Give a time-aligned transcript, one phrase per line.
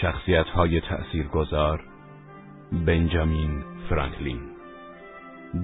[0.00, 1.84] شخصیت های تأثیر گذار
[2.72, 4.40] بنجامین فرانکلین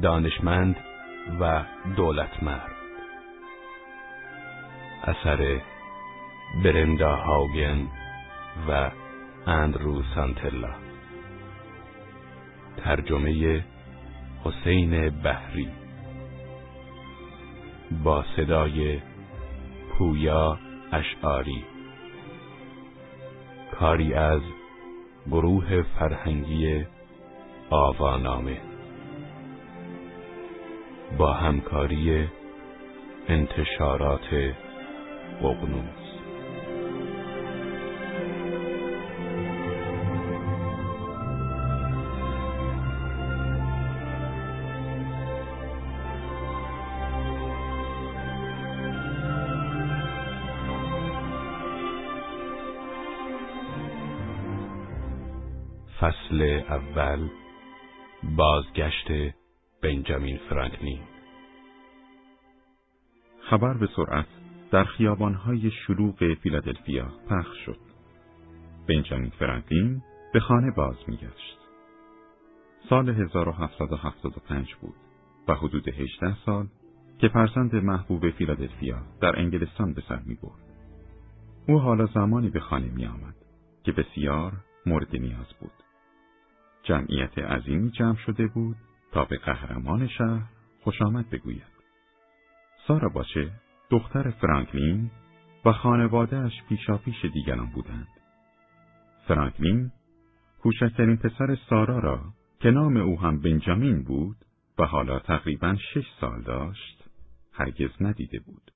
[0.03, 0.77] دانشمند
[1.41, 1.65] و
[1.97, 2.77] دولتمرد.
[5.05, 5.61] اثر
[6.65, 7.89] برندا هاگن
[8.69, 8.91] و
[9.47, 10.75] اندرو سانتلا.
[12.77, 13.65] ترجمه
[14.45, 15.69] حسین بحری.
[18.05, 19.01] با صدای
[19.99, 20.59] پویا
[20.93, 21.76] اشعاری.
[23.81, 24.41] کاری از
[25.31, 26.87] گروه فرهنگی
[27.71, 28.61] آوانامه
[31.19, 32.29] با همکاری
[33.29, 34.55] انتشارات
[35.43, 36.06] ققنوس
[56.37, 57.29] فصل اول
[58.37, 59.35] بازگشت
[59.83, 61.01] بنجامین فرانکلین
[63.51, 64.27] خبر به سرعت
[64.71, 67.79] در خیابانهای شلوغ فیلادلفیا پخش شد.
[68.89, 71.59] بنجامین فرانکلین به خانه باز میگشت.
[72.89, 74.95] سال 1775 بود
[75.49, 76.67] و حدود 18 سال
[77.19, 80.39] که فرزند محبوب فیلادلفیا در انگلستان به سر می.
[81.69, 83.35] او حالا زمانی به خانه می آمد
[83.85, 84.53] که بسیار
[84.87, 85.86] مورد نیاز بود.
[86.89, 88.77] جمعیت عظیمی جمع شده بود
[89.13, 90.43] تا به قهرمان شهر
[90.81, 91.77] خوش آمد بگوید.
[92.87, 93.51] سارا باشه
[93.91, 95.11] دختر فرانکلین
[95.65, 98.09] و خانوادهش پیشاپیش دیگران بودند.
[99.29, 99.93] فرانکلین
[100.63, 102.21] کوچکترین پسر سارا را
[102.61, 104.37] که نام او هم بنجامین بود
[104.79, 107.05] و حالا تقریبا شش سال داشت
[107.53, 108.73] هرگز ندیده بود.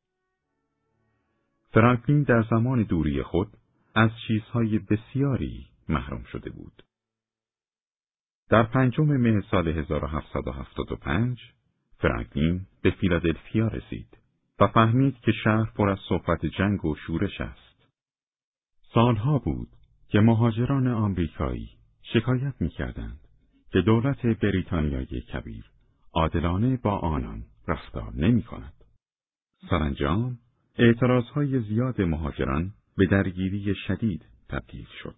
[1.72, 3.48] فرانکلین در زمان دوری خود
[3.94, 6.82] از چیزهای بسیاری محروم شده بود.
[8.50, 11.40] در پنجم مه سال 1775
[11.98, 14.18] فرانکلین به فیلادلفیا رسید
[14.60, 17.88] و فهمید که شهر پر از صحبت جنگ و شورش است.
[18.94, 19.68] سالها بود
[20.08, 21.70] که مهاجران آمریکایی
[22.02, 23.20] شکایت می‌کردند
[23.72, 25.64] که دولت بریتانیای کبیر
[26.12, 28.74] عادلانه با آنان رفتار نمی کند.
[29.70, 30.38] سرانجام
[30.78, 35.16] اعتراضهای زیاد مهاجران به درگیری شدید تبدیل شد.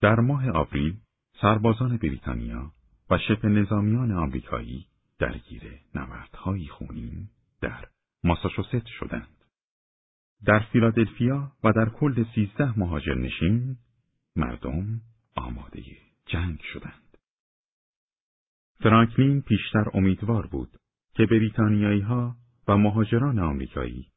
[0.00, 0.96] در ماه آوریل
[1.40, 2.72] سربازان بریتانیا
[3.10, 4.86] و شبه نظامیان آمریکایی
[5.18, 5.62] درگیر
[5.94, 7.28] نبردهای خونین
[7.60, 7.88] در
[8.24, 9.44] ماساچوست شدند.
[10.44, 13.76] در فیلادلفیا و در کل سیزده مهاجر نشین
[14.36, 15.00] مردم
[15.36, 15.82] آماده
[16.26, 17.18] جنگ شدند.
[18.82, 20.76] فرانکلین پیشتر امیدوار بود
[21.14, 22.36] که بریتانیایی ها
[22.68, 24.08] و مهاجران آمریکایی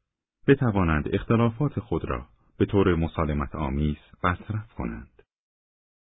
[0.46, 5.17] بتوانند اختلافات خود را به طور مسالمت آمیز برطرف کنند.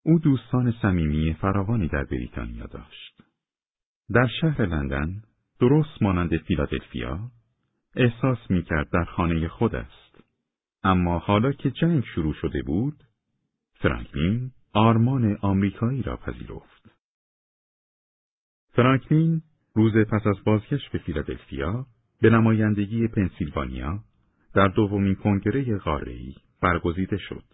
[0.03, 3.23] او دوستان صمیمی فراوانی در بریتانیا داشت.
[4.15, 5.23] در شهر لندن
[5.61, 7.31] درست مانند فیلادلفیا
[7.97, 10.21] احساس می کرد در خانه خود است.
[10.85, 13.05] اما حالا که جنگ شروع شده بود،
[13.75, 16.91] فرانکلین آرمان آمریکایی را پذیرفت.
[18.73, 19.43] فرانکلین
[19.75, 21.87] روز پس از بازگشت به فیلادلفیا
[22.21, 24.05] به نمایندگی پنسیلوانیا
[24.55, 27.45] در دومین کنگره قاره‌ای برگزیده شد.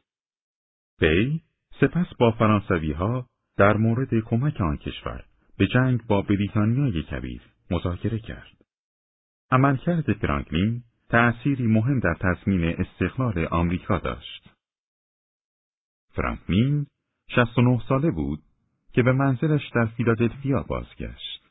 [1.00, 1.40] وی
[1.80, 5.24] سپس با فرانسوی ها در مورد کمک آن کشور
[5.58, 8.56] به جنگ با بریتانیای کبیر مذاکره کرد.
[9.50, 14.50] عملکرد فرانکلین تأثیری مهم در تضمین استقلال آمریکا داشت.
[16.14, 16.86] فرانکلین
[17.28, 18.42] 69 ساله بود
[18.92, 21.48] که به منزلش در فیلادلفیا بازگشت.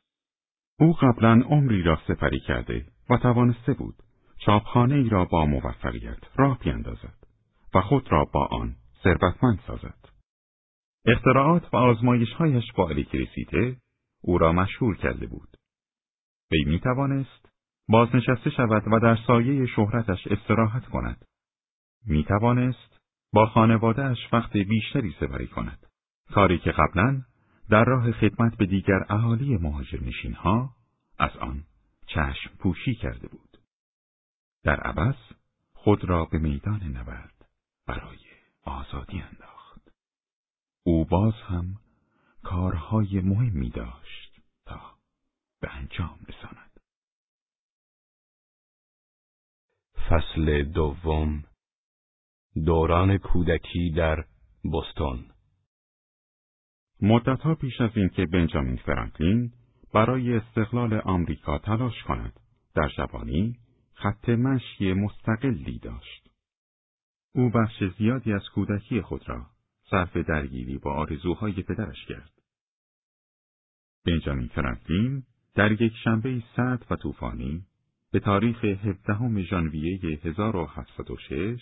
[0.80, 3.96] او قبلا عمری را سپری کرده و توانسته بود
[4.38, 7.18] چاپخانه ای را با موفقیت راه بیاندازد
[7.74, 10.06] و خود را با آن ثروتمند سازد.
[11.07, 13.77] اختراعات و آزمایشهایش با الکتریسیته
[14.21, 15.57] او را مشهور کرده بود.
[16.51, 17.50] وی می توانست
[17.89, 21.25] بازنشسته شود و در سایه شهرتش استراحت کند.
[22.06, 23.00] می توانست
[23.33, 25.86] با خانوادهش وقت بیشتری سپری کند.
[26.33, 27.21] کاری که قبلا
[27.69, 30.00] در راه خدمت به دیگر اهالی مهاجر
[30.36, 30.69] ها
[31.19, 31.63] از آن
[32.07, 33.57] چشم پوشی کرده بود.
[34.63, 35.15] در عوض
[35.74, 37.45] خود را به میدان نبرد
[37.88, 38.18] برای
[38.63, 39.56] آزادی انداخت.
[40.88, 41.75] او باز هم
[42.44, 44.81] کارهای مهمی داشت تا
[45.62, 46.80] به انجام رساند.
[50.10, 51.44] فصل دوم
[52.66, 54.25] دوران کودکی در
[54.63, 55.25] بوستون
[57.01, 59.54] مدتها پیش از اینکه بنجامین فرانکلین
[59.94, 62.40] برای استقلال آمریکا تلاش کند
[62.75, 63.60] در جوانی
[63.94, 66.30] خط مشی مستقلی داشت
[67.36, 69.56] او بخش زیادی از کودکی خود را
[69.89, 72.31] صرف درگیری با آرزوهای پدرش کرد.
[74.06, 75.24] بنجامین فرانکلین
[75.56, 77.66] در یک شنبه سرد و طوفانی
[78.12, 81.62] به تاریخ 17 ژانویه 1706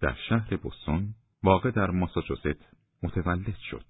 [0.00, 3.84] در شهر بوستون واقع در ماساچوست متولد شد.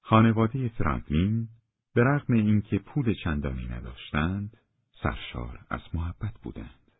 [0.00, 1.48] خانواده فرانکلین
[1.94, 4.56] به رغم اینکه پول چندانی نداشتند،
[5.02, 6.90] سرشار از محبت بودند.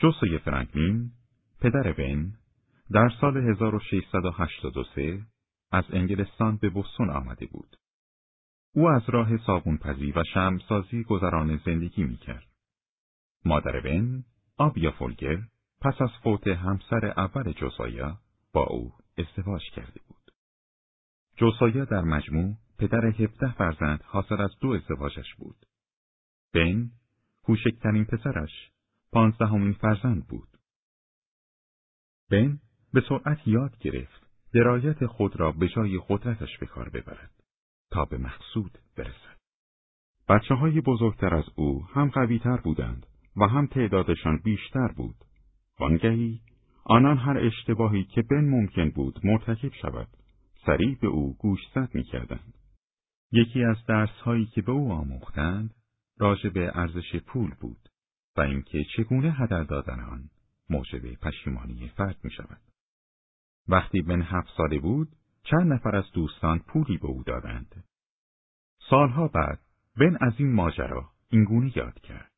[0.00, 1.10] جوسوی فرانکلین،
[1.60, 2.32] پدر بن،
[2.94, 5.26] در سال 1683
[5.72, 7.76] از انگلستان به بوستون آمده بود.
[8.74, 12.46] او از راه صابونپزی و شمسازی گذران زندگی می‌کرد.
[13.44, 14.24] مادر بن،
[14.56, 15.38] آبیا فولگر،
[15.80, 18.18] پس از فوت همسر اول جوسایا
[18.52, 20.32] با او ازدواج کرده بود.
[21.36, 25.66] جوسایا در مجموع پدر هفته فرزند حاصل از دو ازدواجش بود.
[26.54, 26.90] بن،
[27.42, 28.70] کوچکترین پسرش،
[29.12, 30.48] پانزدهمین فرزند بود.
[32.30, 32.58] بن
[32.92, 37.30] به سرعت یاد گرفت درایت خود را به جای قدرتش به کار ببرد
[37.90, 39.38] تا به مقصود برسد.
[40.28, 43.06] بچه های بزرگتر از او هم قویتر بودند
[43.36, 45.14] و هم تعدادشان بیشتر بود.
[45.80, 46.40] وانگهی
[46.84, 50.08] آنان هر اشتباهی که بن ممکن بود مرتکب شود
[50.66, 52.54] سریع به او گوشزد می‌کردند.
[53.32, 55.74] یکی از درسهایی که به او آموختند
[56.18, 57.88] راجع به ارزش پول بود
[58.36, 60.30] و اینکه چگونه هدر دادن آن
[60.70, 62.71] موجب پشیمانی فرد می شود.
[63.68, 65.08] وقتی بن هفت ساله بود
[65.42, 67.84] چند نفر از دوستان پولی به او دادند.
[68.90, 69.58] سالها بعد
[69.96, 72.32] بن از این ماجرا اینگونه یاد کرد.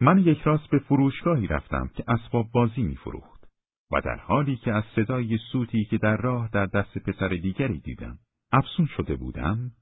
[0.00, 3.48] من یک راست به فروشگاهی رفتم که اسباب بازی می فروخت
[3.92, 8.18] و در حالی که از صدای سوتی که در راه در دست پسر دیگری دیدم
[8.52, 9.72] افسون شده بودم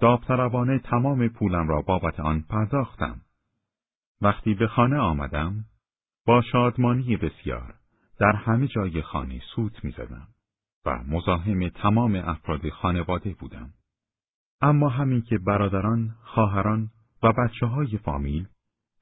[0.00, 3.20] داوطلبانه تمام پولم را بابت آن پرداختم.
[4.20, 5.64] وقتی به خانه آمدم
[6.26, 7.81] با شادمانی بسیار
[8.18, 10.28] در همه جای خانه سوت می‌زدم
[10.86, 13.70] و مزاحم تمام افراد خانواده بودم.
[14.60, 16.90] اما همین که برادران، خواهران
[17.22, 18.48] و بچه های فامیل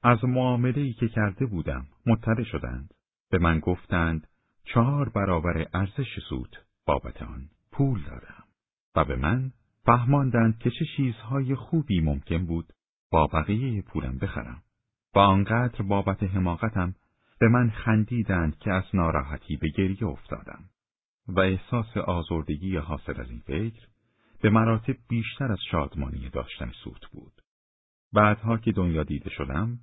[0.03, 2.93] از معامله که کرده بودم مطلع شدند.
[3.31, 4.27] به من گفتند
[4.63, 8.43] چهار برابر ارزش سود بابت آن پول دادم
[8.95, 9.51] و به من
[9.85, 12.73] فهماندند که چه چیزهای خوبی ممکن بود
[13.11, 14.63] با بقیه پولم بخرم
[15.15, 16.95] و آنقدر بابت حماقتم
[17.41, 20.63] به من خندیدند که از ناراحتی به گریه افتادم
[21.27, 23.87] و احساس آزردگی حاصل از این فکر
[24.41, 27.41] به مراتب بیشتر از شادمانی داشتن سوت بود.
[28.13, 29.79] بعدها که دنیا دیده شدم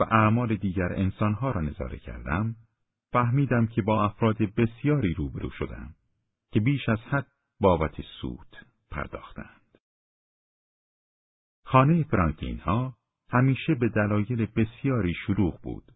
[0.00, 2.56] و اعمال دیگر انسانها را نظاره کردم،
[3.12, 5.94] فهمیدم که با افراد بسیاری روبرو شدم
[6.52, 7.26] که بیش از حد
[7.60, 8.56] بابت سود
[8.90, 9.78] پرداختند.
[11.64, 12.94] خانه فرانکلین ها
[13.30, 15.92] همیشه به دلایل بسیاری شلوغ بود.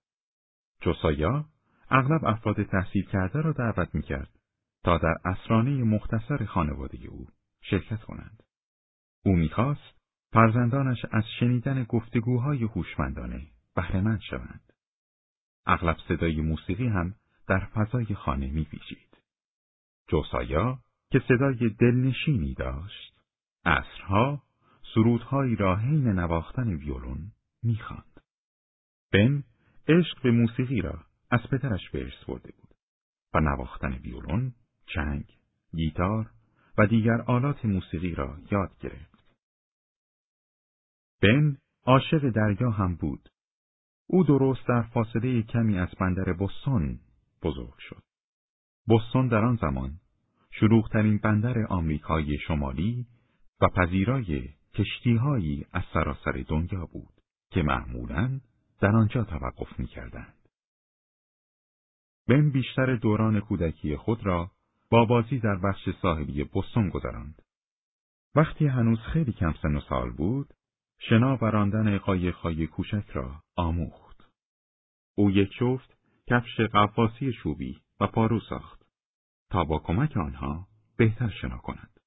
[0.82, 1.44] جوسایا
[1.90, 4.38] اغلب افراد تحصیل کرده را دعوت می‌کرد
[4.84, 7.26] تا در اسرانه مختصر خانواده او
[7.60, 8.42] شرکت کنند.
[9.24, 14.72] او می‌خواست فرزندانش از شنیدن گفتگوهای هوشمندانه بهرهمند شوند.
[15.66, 17.14] اغلب صدای موسیقی هم
[17.46, 19.18] در فضای خانه میپیچید.
[20.08, 20.78] جوسایا
[21.10, 23.20] که صدای دلنشینی داشت،
[23.64, 24.42] عصرها
[24.94, 28.20] سرودهایی را حین نواختن ویولون می‌خواند.
[29.12, 29.44] بن
[29.88, 32.74] عشق به موسیقی را از پدرش به ارث برده بود
[33.34, 34.54] و نواختن ویولون،
[34.86, 35.24] چنگ،
[35.74, 36.30] گیتار
[36.78, 39.24] و دیگر آلات موسیقی را یاد گرفت.
[41.22, 43.28] بن عاشق دریا هم بود.
[44.06, 47.00] او درست در فاصله کمی از بندر بستون
[47.42, 48.02] بزرگ شد.
[48.88, 50.00] بستون در آن زمان
[50.50, 53.06] شلوغترین بندر آمریکای شمالی
[53.60, 57.12] و پذیرای کشتیهایی از سراسر دنیا بود
[57.50, 58.40] که معمولاً
[58.82, 60.48] در آنجا توقف می کردند.
[62.28, 64.50] بن بیشتر دوران کودکی خود را
[64.90, 67.42] با بازی در بخش ساحلی بستون گذراند.
[68.34, 70.54] وقتی هنوز خیلی کم سن و سال بود،
[71.00, 74.30] شنا و راندن قایقهای کوچک را آموخت.
[75.14, 75.96] او یک جفت
[76.26, 78.82] کفش قفاسی چوبی و پارو ساخت
[79.50, 82.00] تا با کمک آنها بهتر شنا کند.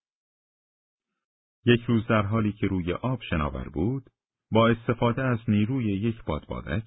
[1.66, 4.10] یک روز در حالی که روی آب شناور بود،
[4.56, 6.84] با استفاده از نیروی یک بادبادک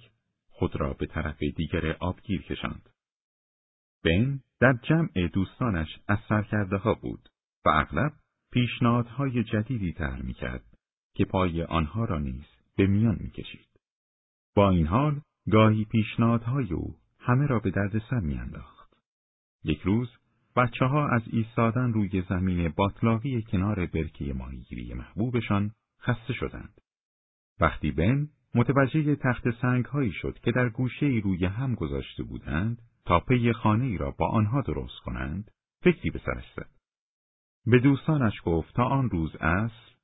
[0.50, 2.88] خود را به طرف دیگر آبگیر کشاند.
[4.04, 7.28] بن در جمع دوستانش از سرکرده ها بود
[7.64, 8.12] و اغلب
[8.52, 10.64] پیشنهادهای جدیدی طرح می‌کرد
[11.14, 12.44] که پای آنها را نیز
[12.76, 13.68] به میان می‌کشید.
[14.54, 15.20] با این حال
[15.50, 18.94] گاهی پیشنهادهای او همه را به دردسر میانداخت.
[19.64, 20.08] یک روز
[20.56, 25.70] بچه ها از ایستادن روی زمین باطلاقی کنار برکه ماهیگیری محبوبشان
[26.00, 26.80] خسته شدند.
[27.60, 33.20] وقتی بن متوجه تخت سنگ هایی شد که در گوشه روی هم گذاشته بودند تا
[33.20, 35.50] پی خانه ای را با آنها درست کنند،
[35.82, 36.70] فکری به سرش زد.
[37.66, 39.94] به دوستانش گفت تا آن روز عصر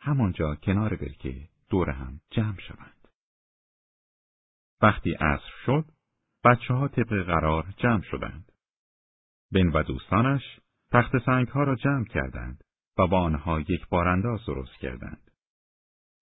[0.00, 3.08] همانجا کنار برکه دور هم جمع شوند.
[4.82, 5.84] وقتی عصر شد،
[6.44, 8.52] بچه ها طبق قرار جمع شدند.
[9.52, 10.42] بن و دوستانش
[10.92, 12.64] تخت سنگ ها را جمع کردند
[12.98, 15.23] و با آنها یک بارانداز درست کردند.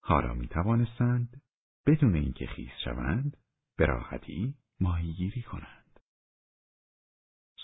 [0.05, 1.41] حالا می توانستند
[1.85, 3.37] بدون اینکه خیس شوند
[3.77, 5.99] به راحتی ماهیگیری کنند.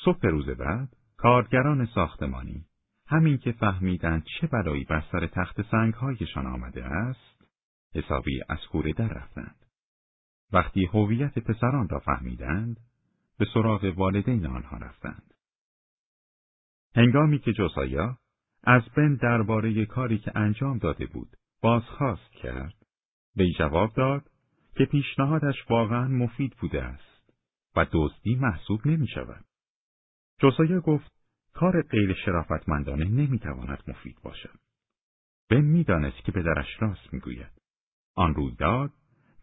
[0.05, 2.65] صبح روز بعد کارگران ساختمانی
[3.07, 7.41] همین که فهمیدند چه بلایی بر سر تخت سنگهایشان آمده است
[7.95, 9.65] حسابی از کوره در رفتند.
[10.51, 12.79] وقتی هویت پسران را فهمیدند
[13.37, 15.33] به سراغ والدین آنها رفتند.
[16.95, 18.17] هنگامی که جوسایا
[18.63, 22.85] از بن درباره کاری که انجام داده بود بازخواست کرد
[23.35, 24.31] وی جواب داد
[24.75, 27.33] که پیشنهادش واقعا مفید بوده است
[27.75, 29.45] و دزدی محسوب نمی شود.
[30.39, 31.11] جوسایا گفت
[31.53, 34.59] کار غیر شرافتمندانه نمی تواند مفید باشد.
[35.49, 37.51] بن می‌دانست که پدرش راست می‌گوید.
[38.15, 38.93] آن رویداد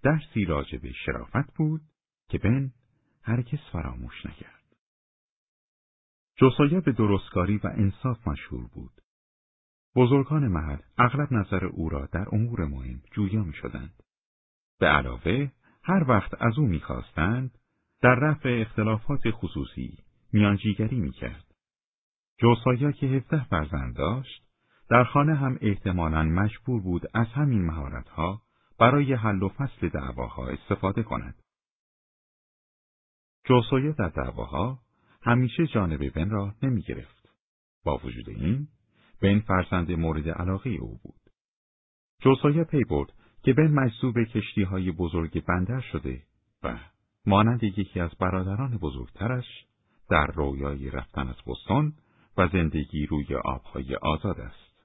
[0.03, 1.81] درسی راجع به شرافت بود
[2.29, 2.73] که بن
[3.23, 4.77] هرگز فراموش نکرد.
[6.37, 9.03] جوسایا به درستکاری و انصاف مشهور بود.
[9.97, 14.03] بزرگان محل اغلب نظر او را در امور مهم جویا می شدند.
[14.79, 15.51] به علاوه
[15.83, 17.59] هر وقت از او می‌خواستند
[18.03, 19.99] در رفع اختلافات خصوصی
[20.33, 21.45] میانجیگری می‌کرد.
[22.39, 24.43] جوسایا که هفته فرزند داشت
[24.91, 28.43] در خانه هم احتمالا مجبور بود از همین مهارتها
[28.79, 31.43] برای حل و فصل دعواها استفاده کند.
[33.45, 34.79] جوسایا در دعواها
[35.23, 37.29] همیشه جانب بن را نمی گرفت.
[37.85, 38.69] با وجود این،
[39.23, 41.21] بن فرزند مورد علاقه او بود.
[42.23, 46.23] جوسایا پی برد که بن مجذوب کشتی های بزرگ بندر شده
[46.63, 46.79] و
[47.27, 49.67] مانند یکی از برادران بزرگترش
[50.11, 51.93] در رویای رفتن از بستان
[52.37, 54.85] و زندگی روی آبهای آزاد است.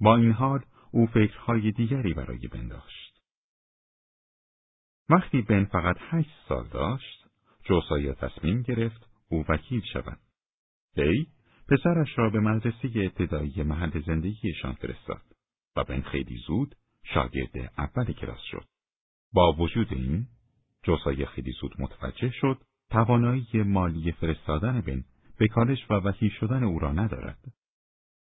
[0.00, 3.20] با این حال او فکرهای دیگری برای بن داشت.
[5.08, 7.26] وقتی بن فقط هشت سال داشت،
[7.64, 10.18] جوسایا تصمیم گرفت او وکیل شود.
[10.96, 11.26] وی
[11.70, 15.22] پسرش را به مدرسه ابتدایی محل زندگیشان فرستاد
[15.76, 16.74] و بن خیلی زود
[17.04, 18.64] شاگرد اول کلاس شد.
[19.32, 20.26] با وجود این،
[20.82, 25.04] جوسای خیلی زود متوجه شد توانایی مالی فرستادن بن
[25.38, 27.38] به کالج و وکیل شدن او را ندارد.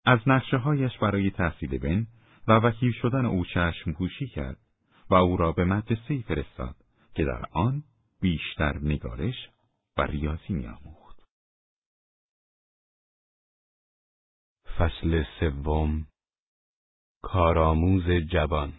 [0.05, 2.07] از نقشه هایش برای تحصیل بن
[2.47, 4.57] و وکیل شدن او چشم پوشی کرد
[5.09, 6.75] و او را به مدرسه فرستاد
[7.15, 7.83] که در آن
[8.21, 9.49] بیشتر نگارش
[9.97, 11.04] و ریاضی میآموخت.
[14.77, 16.07] فصل سوم
[17.21, 18.73] کارآموز جوان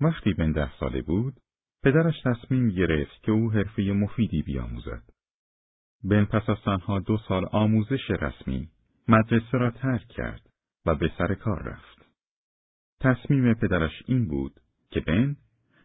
[0.00, 1.34] وقتی بن ده ساله بود،
[1.82, 5.02] پدرش تصمیم گرفت که او حرفه مفیدی بیاموزد.
[6.04, 8.68] بن پس از تنها دو سال آموزش رسمی،
[9.08, 10.50] مدرسه را ترک کرد
[10.86, 12.06] و به سر کار رفت.
[13.00, 15.36] تصمیم پدرش این بود که بن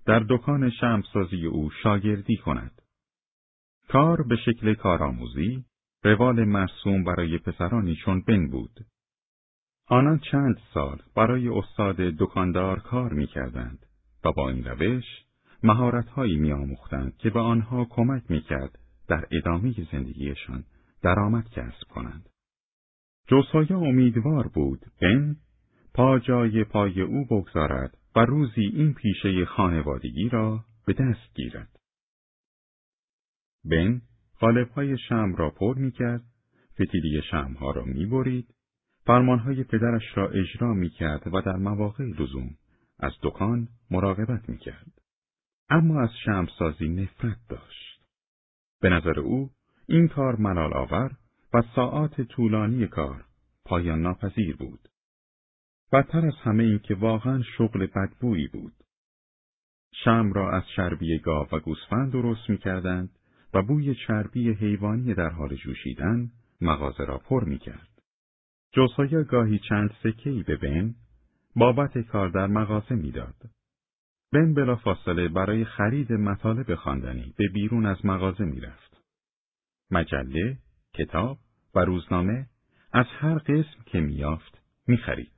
[0.06, 2.82] در دکان شمسازی او شاگردی کند.
[3.88, 5.66] کار به شکل کارآموزی،
[6.04, 8.86] روال مرسوم برای پسرانی چون بن بود.
[9.88, 13.86] آنان چند سال برای استاد دکاندار کار می کردند
[14.24, 15.06] و با این روش
[15.64, 20.64] مهارتهایی می آموختند که به آنها کمک می کرد در ادامه زندگیشان
[21.02, 22.30] درآمد کسب کنند.
[23.28, 25.36] جوسایا امیدوار بود بن
[25.94, 31.80] پا جای پای او بگذارد و روزی این پیشه خانوادگی را به دست گیرد.
[33.66, 34.02] بن
[34.42, 36.24] قالبهای شم را پر می کرد،
[36.74, 38.56] فتیلی شمها را می برید
[39.06, 42.50] فرمانهای پدرش را اجرا می کرد و در مواقع لزوم
[43.00, 44.92] از دکان مراقبت می کرد.
[45.70, 48.02] اما از شمسازی نفرت داشت.
[48.82, 49.50] به نظر او
[49.88, 51.12] این کار ملال آور
[51.54, 53.26] و ساعات طولانی کار
[53.66, 54.90] پایان ناپذیر بود.
[55.94, 58.74] بدتر از همه این که واقعا شغل بدبویی بود.
[59.94, 63.10] شم را از چربی گاو و گوسفند درست می کردند
[63.54, 66.32] و بوی چربی حیوانی در حال جوشیدن
[66.62, 68.02] مغازه را پر می کرد.
[68.74, 70.96] جوسایا گاهی چند سکهی به بن
[71.56, 73.36] بابت کار در مغازه می‌داد.
[74.34, 79.02] بن بلا فاصله برای خرید مطالب خواندنی به بیرون از مغازه می‌رفت.
[79.92, 80.58] مجله،
[80.94, 81.40] کتاب
[81.76, 82.48] و روزنامه
[82.94, 85.32] از هر قسم که میافت می‌خرید.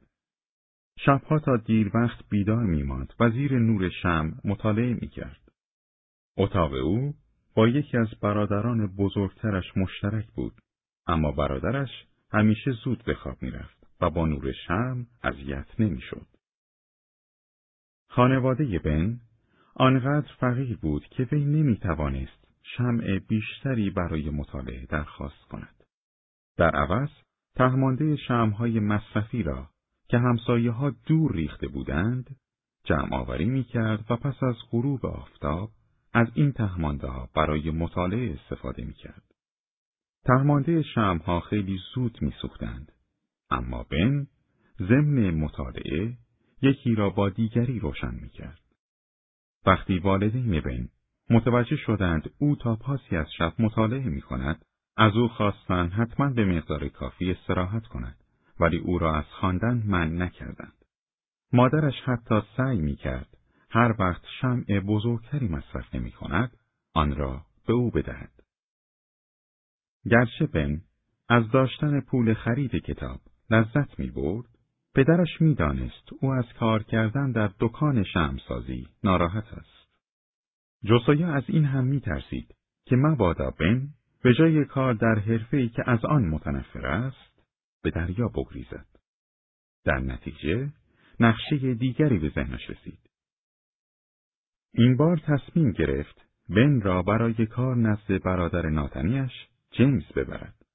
[1.00, 5.52] شبها تا دیر وقت بیدار میماند و زیر نور شم مطالعه می‌کرد.
[6.38, 7.14] اتاق او
[7.56, 10.54] با یکی از برادران بزرگترش مشترک بود،
[11.08, 11.90] اما برادرش
[12.32, 16.28] همیشه زود به خواب می‌رفت و با نور شم اذیت نمی‌شد.
[18.10, 19.20] خانواده بن
[19.76, 25.84] آنقدر فقیر بود که وی نمی توانست شمع بیشتری برای مطالعه درخواست کند.
[26.58, 27.10] در عوض
[27.56, 29.70] تهمانده شمهای مصرفی را
[30.08, 32.36] که همسایه ها دور ریخته بودند
[32.84, 35.72] جمع آوری می کرد و پس از غروب آفتاب
[36.14, 39.24] از این تهمانده ها برای مطالعه استفاده می کرد.
[40.26, 42.92] تهمانده شمها خیلی زود می سوختند.
[43.50, 44.28] اما بن
[44.80, 46.18] ضمن مطالعه
[46.62, 48.60] یکی را با دیگری روشن می کرد.
[49.66, 50.90] وقتی والدین بن
[51.30, 54.66] متوجه شدند او تا پاسی از شب مطالعه می کند،
[54.98, 58.18] از او خواستند حتما به مقدار کافی استراحت کند،
[58.60, 60.86] ولی او را از خواندن من نکردند.
[61.54, 63.38] مادرش حتی سعی می کرد
[63.74, 66.58] هر وقت شمع بزرگتری مصرف نمی کند،
[66.94, 68.32] آن را به او بدهد.
[70.06, 70.82] گرچه بن
[71.30, 74.46] از داشتن پول خرید کتاب لذت می برد،
[74.96, 79.90] پدرش می دانست او از کار کردن در دکان شمسازی ناراحت است.
[80.84, 83.90] جوسویا از این هم می ترسید که مبادا بن
[84.24, 87.44] به جای کار در حرفه‌ای که از آن متنفر است
[87.84, 88.88] به دریا بگریزد.
[89.86, 90.70] در نتیجه
[91.20, 93.03] نقشه دیگری به ذهنش رسید.
[94.76, 99.32] این بار تصمیم گرفت بن را برای کار نزد برادر ناتنیش
[99.72, 100.66] جیمز ببرد.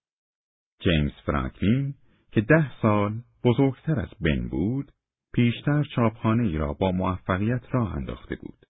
[0.80, 1.94] جیمز فرانکلین
[2.32, 4.92] که ده سال بزرگتر از بن بود،
[5.32, 8.66] پیشتر چاپخانه ای را با موفقیت راه انداخته بود.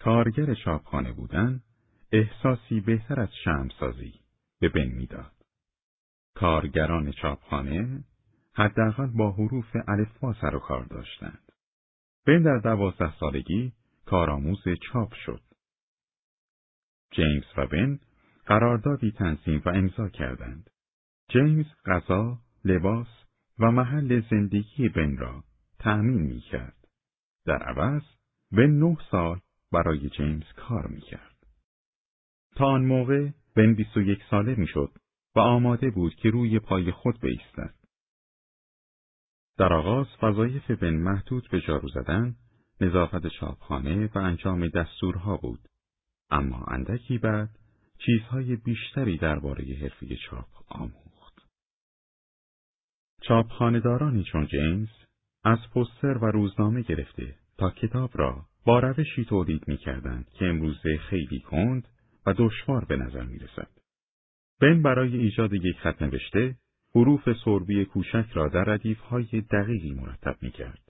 [0.00, 1.60] کارگر چاپخانه بودن
[2.12, 4.14] احساسی بهتر از شمسازی
[4.60, 5.32] به بن می‌داد.
[6.34, 8.04] کارگران چاپخانه
[8.54, 11.52] حداقل با حروف الفبا سر و کار داشتند.
[12.26, 13.72] بن در دوازده سالگی
[14.10, 15.42] کارآموز چاپ شد.
[17.10, 17.98] جیمز و بن
[18.46, 20.70] قراردادی تنظیم و امضا کردند.
[21.28, 23.06] جیمز غذا، لباس
[23.58, 25.44] و محل زندگی بن را
[25.78, 26.88] تأمین می کرد.
[27.46, 28.02] در عوض
[28.52, 29.40] بن نه سال
[29.72, 31.46] برای جیمز کار می کرد.
[32.56, 34.92] تا آن موقع بن بیست و یک ساله می شد
[35.36, 37.74] و آماده بود که روی پای خود بایستد.
[39.58, 42.36] در آغاز وظایف بن محدود به جارو زدن
[42.80, 45.60] نظافت چاپخانه و انجام دستورها بود.
[46.30, 47.50] اما اندکی بعد
[47.98, 51.48] چیزهای بیشتری درباره حرفه چاپ آموخت.
[53.22, 54.88] چاپخانهدارانی چون جیمز
[55.44, 60.98] از پستر و روزنامه گرفته تا کتاب را با روشی تولید می کردند که امروزه
[60.98, 61.88] خیلی کند
[62.26, 63.68] و دشوار به نظر می رسد.
[64.60, 66.56] بن برای ایجاد یک خط نوشته
[66.94, 70.87] حروف سربی کوچک را در ردیفهای دقیقی مرتب می کرد.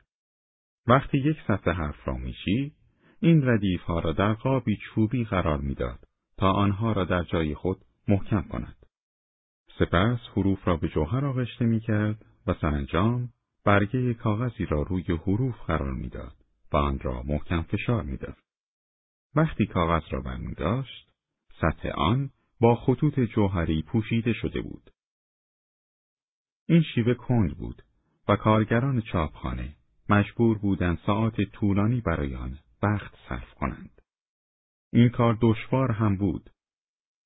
[0.88, 2.72] وقتی یک سطح حرف را میشی،
[3.20, 5.98] این ردیف ها را در قابی چوبی قرار می‌داد
[6.37, 8.77] تا آنها را در جای خود محکم کند.
[9.79, 13.29] سپس حروف را به جوهر آغشته می کرد و سرانجام
[13.64, 16.37] برگه کاغذی را روی حروف قرار می‌داد
[16.72, 18.37] و آن را محکم فشار می‌داد.
[19.35, 21.09] وقتی کاغذ را برمی داشت،
[21.61, 24.90] سطح آن با خطوط جوهری پوشیده شده بود.
[26.68, 27.83] این شیوه کند بود
[28.29, 29.78] و کارگران چاپخانه
[30.09, 34.03] مجبور بودند ساعت طولانی برای آن وقت صرف کنند.
[34.92, 36.51] این کار دشوار هم بود.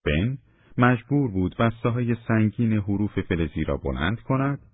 [0.04, 0.38] بن
[0.78, 4.66] مجبور بود بسته های سنگین حروف فلزی را بلند کند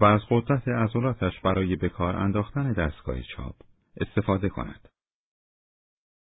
[0.00, 3.56] و از قدرت عضلاتش برای به انداختن دستگاه چاپ
[3.96, 4.88] استفاده کند.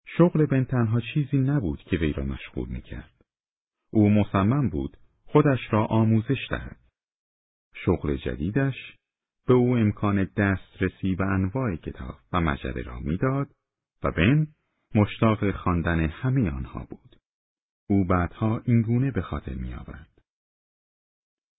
[0.07, 3.25] شغل بن تنها چیزی نبود که وی را مشغول می‌کرد.
[3.91, 6.77] او مصمم بود خودش را آموزش دهد.
[7.75, 8.96] شغل جدیدش
[9.47, 13.51] به او امکان دسترسی به انواع کتاب و مجله را می‌داد
[14.03, 14.47] و بن
[14.95, 17.17] مشتاق خواندن همه آنها بود.
[17.89, 20.23] او بعدها اینگونه به خاطر می آورد.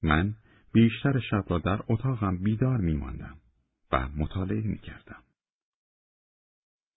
[0.04, 0.36] من
[0.74, 3.38] بیشتر شب را در اتاقم بیدار می ماندم
[3.92, 5.24] و مطالعه می کردم.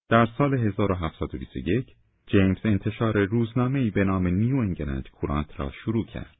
[0.08, 6.36] در سال 1721 جیمز انتشار روزنامه‌ای به نام نیو انگلند کورانت را شروع کرد.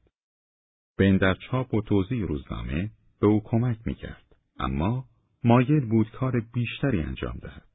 [0.97, 4.30] بن در چاپ و توضیح روزنامه به او کمک می کرد.
[4.59, 5.05] اما
[5.43, 7.67] مایل بود کار بیشتری انجام دهد.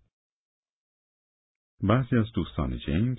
[1.82, 3.18] بعضی از دوستان جیمز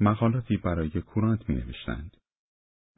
[0.00, 2.16] مقالاتی برای کورانت می نوشتند.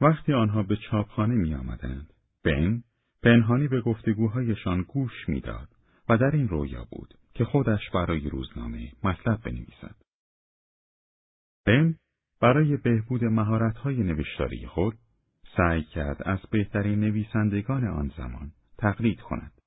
[0.01, 2.83] وقتی آنها به چاپخانه می آمدند، بن
[3.23, 5.69] پنهانی به گفتگوهایشان گوش می‌داد
[6.09, 9.95] و در این رویا بود که خودش برای روزنامه مطلب بنویسد.
[11.65, 11.95] بن
[12.41, 14.97] برای بهبود مهارت‌های نوشتاری خود
[15.57, 19.60] سعی کرد از بهترین نویسندگان آن زمان تقلید کند.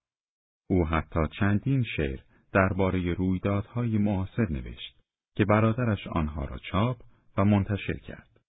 [0.74, 2.20] او حتی چندین شعر
[2.52, 4.96] درباره رویدادهای معاصر نوشت
[5.36, 6.96] که برادرش آنها را چاپ
[7.36, 8.40] و منتشر کرد.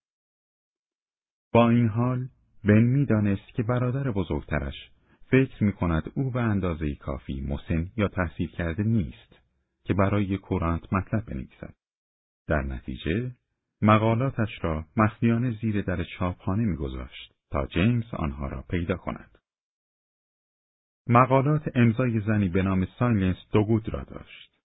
[1.53, 2.27] با این حال
[2.63, 4.91] بن می‌دانست که برادر بزرگترش
[5.31, 9.39] فکر می کند او به اندازه کافی مسن یا تحصیل کرده نیست
[9.83, 11.73] که برای کورانت مطلب بنویسد.
[12.47, 13.31] در نتیجه
[13.81, 19.34] مقالاتش را مخفیانه زیر در چاپخانه میگذاشت تا جیمز آنها را پیدا کند.
[21.07, 24.59] مقالات امضای زنی به نام سایلنس دوگود را داشت.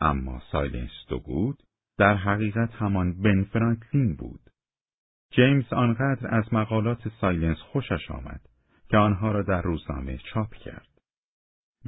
[0.00, 1.62] اما سایلنس دوگود
[1.98, 4.40] در حقیقت همان بن فرانکلین بود.
[5.30, 8.40] جیمز آنقدر از مقالات سایلنس خوشش آمد
[8.88, 10.88] که آنها را در روزنامه چاپ کرد.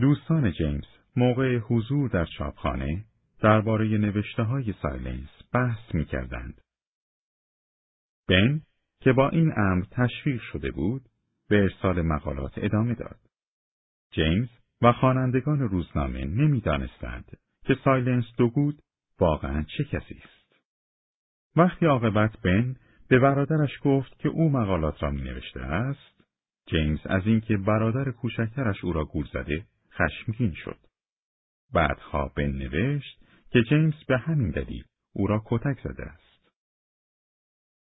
[0.01, 0.85] دوستان جیمز
[1.17, 3.05] موقع حضور در چاپخانه
[3.41, 6.61] درباره نوشته های سایلنس بحث می کردند.
[8.29, 8.61] بن
[9.01, 11.03] که با این امر تشویق شده بود
[11.49, 13.26] به ارسال مقالات ادامه داد.
[14.17, 14.49] جیمز
[14.83, 18.83] و خوانندگان روزنامه نمی‌دانستند که سایلنس دوگود
[19.21, 20.57] واقعا چه کسی است.
[21.57, 22.77] وقتی عاقبت بن
[23.09, 26.25] به برادرش گفت که او مقالات را می نوشته است،
[26.67, 30.79] جیمز از اینکه برادر کوچکترش او را گول زده خشمگین شد.
[31.73, 36.53] بعدها بن نوشت که جیمز به همین دلیل او را کتک زده است.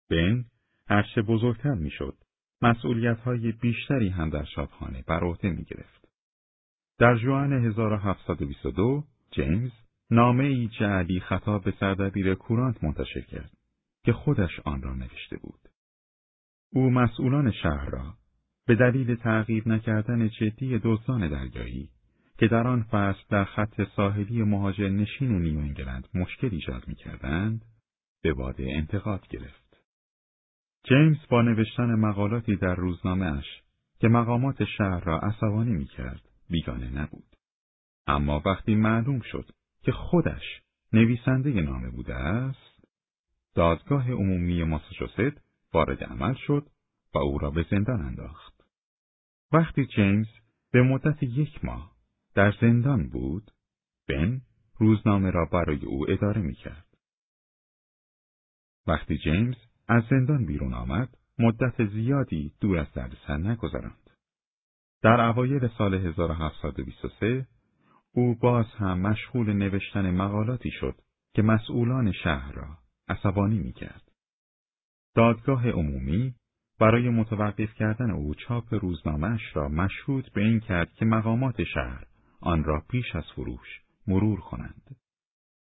[0.10, 0.46] بن
[0.88, 2.18] هرچه بزرگتر می‌شد،
[2.62, 6.03] مسئولیت های بیشتری هم در شابخانه بر عهده می گرفت.
[7.00, 9.72] در جوان 1722 جیمز
[10.12, 13.52] نامه ای جعلی خطاب به سردبیر کورانت منتشر کرد
[14.04, 15.60] که خودش آن را نوشته بود.
[16.74, 18.14] او مسئولان شهر را
[18.68, 21.90] به دلیل تغییر نکردن جدی دزدان دریایی
[22.38, 27.66] که در آن فصل در خط ساحلی مهاجر نشین نیو انگلند مشکل ایجاد می‌کردند
[28.24, 29.78] به واده انتقاد گرفت.
[30.84, 33.46] جیمز با نوشتن مقالاتی در روزنامهاش
[34.00, 37.36] که مقامات شهر را عصبانی می‌کرد بیگانه نبود.
[38.08, 39.50] اما وقتی معلوم شد
[39.82, 40.62] که خودش
[40.94, 42.88] نویسنده نامه بوده است،
[43.56, 45.42] دادگاه عمومی ماساچوست
[45.74, 46.68] وارد عمل شد
[47.14, 48.54] و او را به زندان انداخت.
[49.52, 50.28] وقتی جیمز
[50.72, 51.96] به مدت یک ماه
[52.36, 53.52] در زندان بود،
[54.08, 54.42] بن
[54.80, 56.98] روزنامه را برای او اداره می کرد.
[58.88, 59.56] وقتی جیمز
[59.88, 64.03] از زندان بیرون آمد، مدت زیادی دور از دردسر نگذراند.
[65.04, 67.48] در اوایل سال 1723
[68.12, 70.96] او باز هم مشغول نوشتن مقالاتی شد
[71.34, 74.12] که مسئولان شهر را عصبانی می کرد.
[75.16, 76.36] دادگاه عمومی
[76.80, 82.08] برای متوقف کردن او چاپ روزنامهش را مشهود به این کرد که مقامات شهر
[82.42, 84.96] آن را پیش از فروش مرور کنند.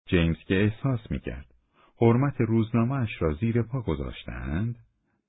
[0.07, 1.53] جیمز که احساس می کرد
[2.01, 4.75] حرمت روزنامهش را زیر پا گذاشتند،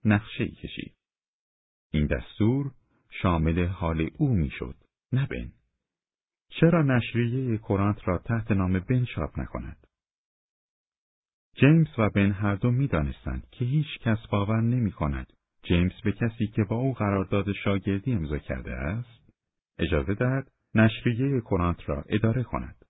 [0.04, 0.94] نقشه کشید.
[1.92, 2.70] این دستور
[3.22, 4.74] شامل حال او می‌شد،
[5.12, 5.52] نه بن.
[6.48, 9.86] چرا نشریه کرانت را تحت نام بن چاپ نکند؟
[11.54, 16.12] جیمز و بن هر دو می دانستند که هیچ کس باور نمی کند جیمز به
[16.12, 19.30] کسی که با او قرارداد شاگردی امضا کرده است
[19.78, 22.84] اجازه دهد نشریه کرانت را اداره کند.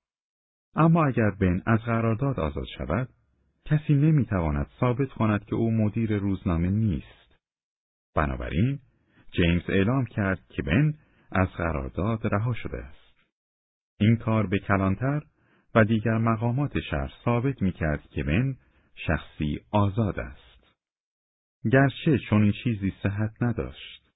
[0.74, 3.08] اما اگر بن از قرارداد آزاد شود
[3.64, 7.36] کسی نمی‌تواند ثابت کند که او مدیر روزنامه نیست.
[8.14, 8.78] بنابراین
[9.36, 10.94] جیمز اعلام کرد که بن
[11.32, 13.24] از قرارداد رها شده است.
[14.00, 15.22] این کار به کلانتر
[15.74, 18.56] و دیگر مقامات شهر ثابت می کرد که بن
[18.94, 20.76] شخصی آزاد است.
[21.72, 24.12] گرچه چون این چیزی صحت نداشت.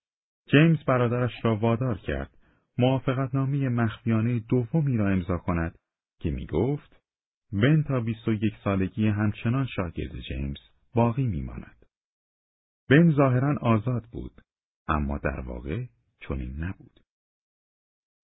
[0.50, 2.30] جیمز برادرش را وادار کرد
[2.78, 5.78] موافقتنامه مخفیانه دومی را امضا کند
[6.20, 7.00] که می گفت
[7.52, 10.59] بن تا بیست و یک سالگی همچنان شاگرد جیمز
[10.94, 11.87] باقی می ماند.
[12.90, 14.42] بن ظاهرا آزاد بود
[14.90, 15.85] اما در واقع
[16.20, 17.00] چنین نبود.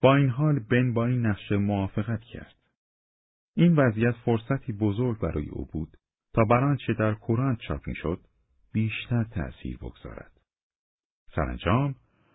[0.03, 2.57] با این حال بن با این نقشه موافقت کرد.
[3.57, 5.97] این وضعیت فرصتی بزرگ برای او بود
[6.35, 8.21] تا بر آنچه در کورانت چاپ شد
[8.73, 10.41] بیشتر تأثیر بگذارد.
[11.35, 11.95] سرانجام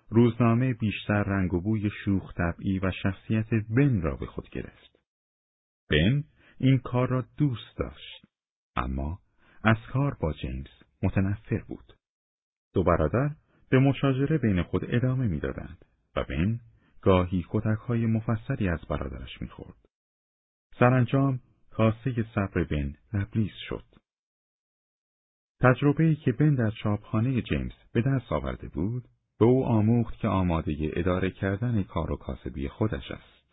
[0.09, 4.99] روزنامه بیشتر رنگ و بوی شوخ طبعی و شخصیت بن را به خود گرفت.
[5.89, 6.23] بن
[6.57, 8.25] این کار را دوست داشت،
[8.75, 9.19] اما
[9.63, 10.67] از کار با جیمز
[11.03, 11.93] متنفر بود.
[12.73, 13.35] دو برادر
[13.71, 16.59] به مشاجره بین خود ادامه می‌دادند و بن
[17.01, 19.85] گاهی کتک های مفصلی از برادرش می‌خورد.
[20.79, 23.83] سرانجام کاسه صبر بن لبریز شد.
[25.61, 29.03] تجربه که بن در چاپخانه جیمز به دست آورده بود،
[29.39, 33.45] به او آموخت که آماده اداره کردن کار و کاسبی خودش است.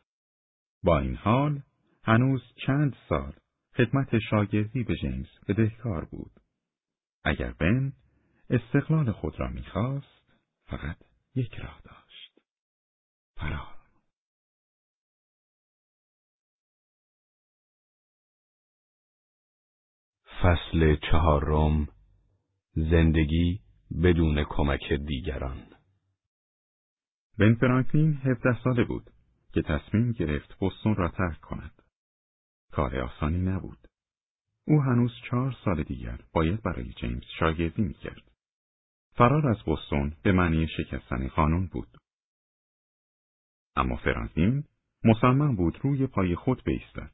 [0.82, 1.62] با این حال
[2.04, 3.32] هنوز چند سال
[3.76, 6.32] خدمت شاگردی به جیمز بدهکار بود.
[7.24, 7.92] اگر بن
[8.50, 10.32] استقلال خود را می‌خواست
[10.64, 10.96] فقط
[11.34, 12.40] یک راه داشت.
[13.36, 13.78] فرار.
[20.42, 21.88] فصل چهارم
[22.74, 23.60] زندگی
[24.02, 25.66] بدون کمک دیگران
[27.38, 29.10] بن فرانکلین هفده ساله بود
[29.52, 31.82] که تصمیم گرفت بستون را ترک کند.
[32.72, 33.88] کار آسانی نبود.
[34.66, 38.27] او هنوز چهار سال دیگر باید برای جیمز شاگردی می‌کرد.
[39.18, 41.88] فرار از بستون به معنی شکستن قانون بود.
[43.76, 44.64] اما فرانکلین
[45.04, 47.10] مصمم بود روی پای خود بیستد.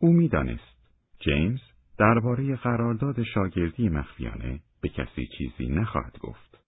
[0.00, 1.60] او می‌دانست جیمز
[1.98, 6.64] درباره قرارداد شاگردی مخفیانه به کسی چیزی نخواهد گفت.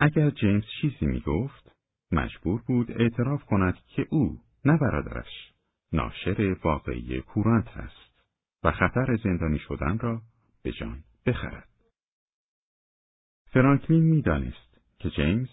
[0.00, 1.76] اگر جیمز چیزی می گفت،
[2.12, 5.52] مجبور بود اعتراف کند که او، نه برادرش،
[5.92, 8.22] ناشر واقعی کورانت است
[8.64, 10.22] و خطر زندانی شدن را
[10.62, 11.71] به جان بخرد.
[13.52, 15.48] فرانکلین می‌دانست که جیمز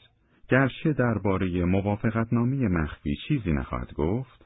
[0.50, 4.46] گرچه درباره موافقتنامه مخفی چیزی نخواهد گفت،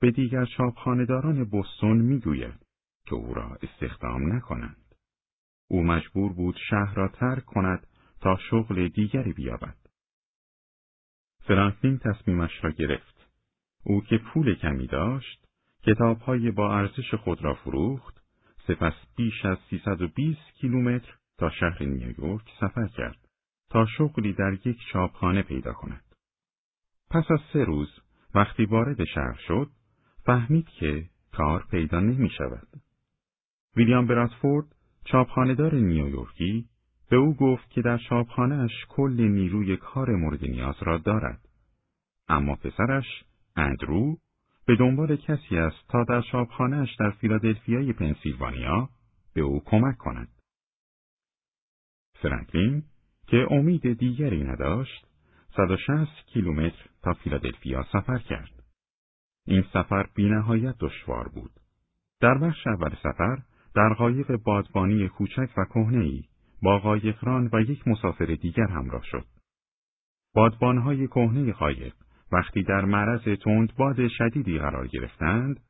[0.00, 2.66] به دیگر چاپخانهداران بستون می‌گوید
[3.06, 4.94] که او را استخدام نکنند.
[5.68, 7.86] او مجبور بود شهر را ترک کند
[8.20, 9.76] تا شغل دیگری بیابد.
[11.40, 13.30] فرانکلین تصمیمش را گرفت.
[13.84, 15.44] او که پول کمی داشت،
[15.82, 18.22] کتابهای با ارزش خود را فروخت،
[18.66, 23.18] سپس بیش از 320 کیلومتر تا شهر نیویورک سفر کرد
[23.70, 26.04] تا شغلی در یک چاپخانه پیدا کند.
[27.10, 27.88] پس از سه روز
[28.34, 29.70] وقتی وارد شهر شد،
[30.24, 32.68] فهمید که کار پیدا نمی شود.
[33.76, 34.66] ویلیام برادفورد
[35.04, 36.68] چاپخانهدار نیویورکی
[37.10, 41.40] به او گفت که در چاپخانهاش کل نیروی کار مورد نیاز را دارد.
[42.28, 43.24] اما پسرش،
[43.56, 44.16] اندرو،
[44.66, 48.88] به دنبال کسی است تا در چاپخانهاش در فیلادلفیای پنسیلوانیا
[49.34, 50.39] به او کمک کند.
[52.22, 52.82] فرانکلین
[53.26, 55.06] که امید دیگری نداشت،
[55.56, 58.62] 160 کیلومتر تا فیلادلفیا سفر کرد.
[59.46, 61.50] این سفر بینهایت دشوار بود.
[62.20, 63.38] در بخش اول سفر
[63.74, 66.24] در قایق بادبانی کوچک و کهنهای
[66.62, 69.24] با قایقران و یک مسافر دیگر همراه شد.
[70.34, 71.94] بادبانهای کهنه قایق
[72.32, 73.28] وقتی در معرض
[73.76, 75.60] باد شدیدی قرار گرفتند،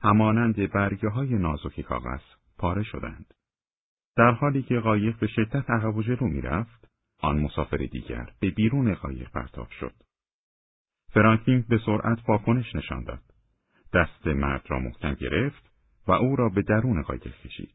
[0.00, 2.20] همانند برگه های نازک کاغذ
[2.58, 3.34] پاره شدند.
[4.16, 8.94] در حالی که قایق به شدت عقب و جلو می‌رفت، آن مسافر دیگر به بیرون
[8.94, 9.94] قایق پرتاب شد.
[11.10, 13.22] فرانکلین به سرعت واکنش نشان داد.
[13.94, 15.70] دست مرد را محکم گرفت
[16.06, 17.74] و او را به درون قایق کشید.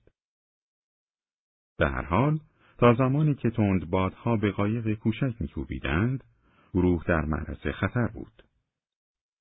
[1.77, 2.39] در هر حال
[2.77, 6.23] تا زمانی که تند بادها به قایق کوچک میکوبیدند
[6.73, 8.43] گروه در معرض خطر بود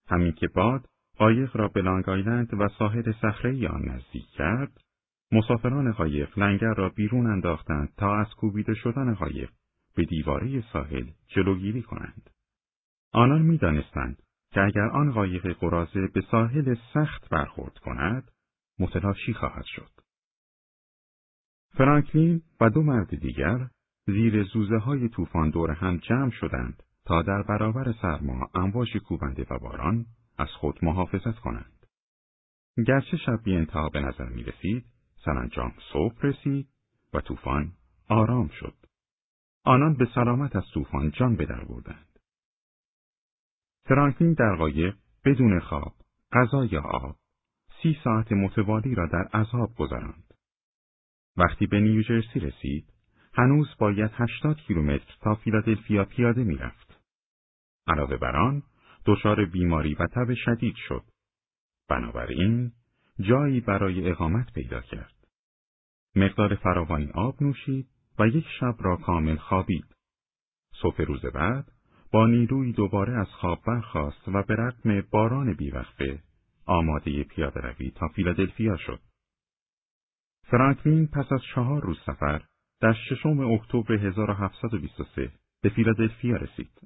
[0.08, 2.04] همین که باد قایق را به لانگ
[2.52, 4.80] و ساحل صخره‌ای آن نزدیک کرد
[5.32, 9.50] مسافران قایق لنگر را بیرون انداختند تا از کوبیده شدن قایق
[9.96, 12.30] به دیواره ساحل جلوگیری کنند
[13.12, 18.30] آنان می‌دانستند که اگر آن قایق قرازه به ساحل سخت برخورد کند
[18.78, 19.90] متلاشی خواهد شد
[21.70, 23.68] فرانکلین و دو مرد دیگر
[24.06, 29.58] زیر زوزه های طوفان دور هم جمع شدند تا در برابر سرما امواج کوبنده و
[29.58, 30.06] باران
[30.38, 31.86] از خود محافظت کنند.
[32.86, 34.84] گرچه شب بی انتها به نظر می رسید،
[35.26, 36.68] سرانجام صبح رسید
[37.14, 37.72] و طوفان
[38.08, 38.74] آرام شد.
[39.64, 42.18] آنان به سلامت از طوفان جان به در بردند.
[43.84, 45.94] فرانکلین در قایق بدون خواب،
[46.32, 47.16] غذا یا آب،
[47.82, 50.34] سی ساعت متوالی را در عذاب گذراند.
[51.36, 52.92] وقتی به نیوجرسی رسید،
[53.34, 57.00] هنوز باید هشتاد کیلومتر تا فیلادلفیا پیاده می‌رفت.
[57.86, 58.62] علاوه بر آن،
[59.06, 61.04] دچار بیماری و تب شدید شد.
[61.88, 62.72] بنابراین
[63.20, 65.15] جایی برای اقامت پیدا کرد.
[66.16, 69.84] مقدار فراوانی آب نوشید و یک شب را کامل خوابید.
[70.82, 71.72] صبح روز بعد
[72.12, 76.22] با نیروی دوباره از خواب برخاست و به رقم باران بیوقفه
[76.66, 79.00] آماده پیاده روی تا فیلادلفیا شد.
[80.42, 82.42] فرانکلین پس از چهار روز سفر
[82.80, 86.80] در ششم اکتبر 1723 به فیلادلفیا رسید.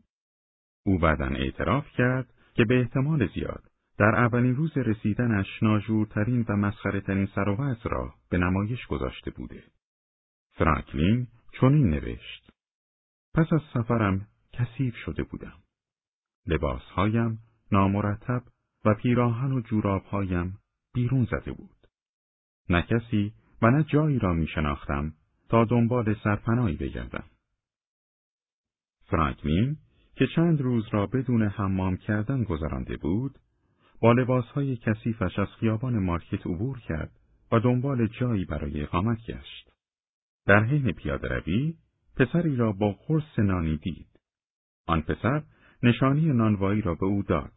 [0.86, 3.69] او بعدا اعتراف کرد که به احتمال زیاد
[4.00, 9.64] در اولین روز رسیدنش ناجورترین و مسخره ترین سروت را به نمایش گذاشته بوده.
[10.52, 11.26] فرانکلین
[11.60, 12.52] چنین نوشت.
[13.34, 15.58] پس از سفرم کثیف شده بودم.
[16.46, 17.38] لباسهایم
[17.72, 18.42] نامرتب
[18.84, 20.58] و پیراهن و جورابهایم
[20.94, 21.86] بیرون زده بود.
[22.68, 23.32] نه کسی
[23.62, 25.12] و نه جایی را می شناختم
[25.48, 27.24] تا دنبال سرپناهی بگردم.
[29.04, 29.76] فرانکلین
[30.14, 33.38] که چند روز را بدون حمام کردن گذرانده بود،
[34.00, 37.10] با لباسهای کثیفش از خیابان مارکت عبور کرد
[37.52, 39.70] و دنبال جایی برای اقامت گشت.
[40.46, 41.74] در حین پیاده روی،
[42.16, 44.20] پسری را با قرص نانی دید.
[44.86, 45.42] آن پسر
[45.82, 47.52] نشانی نانوایی را به او داد.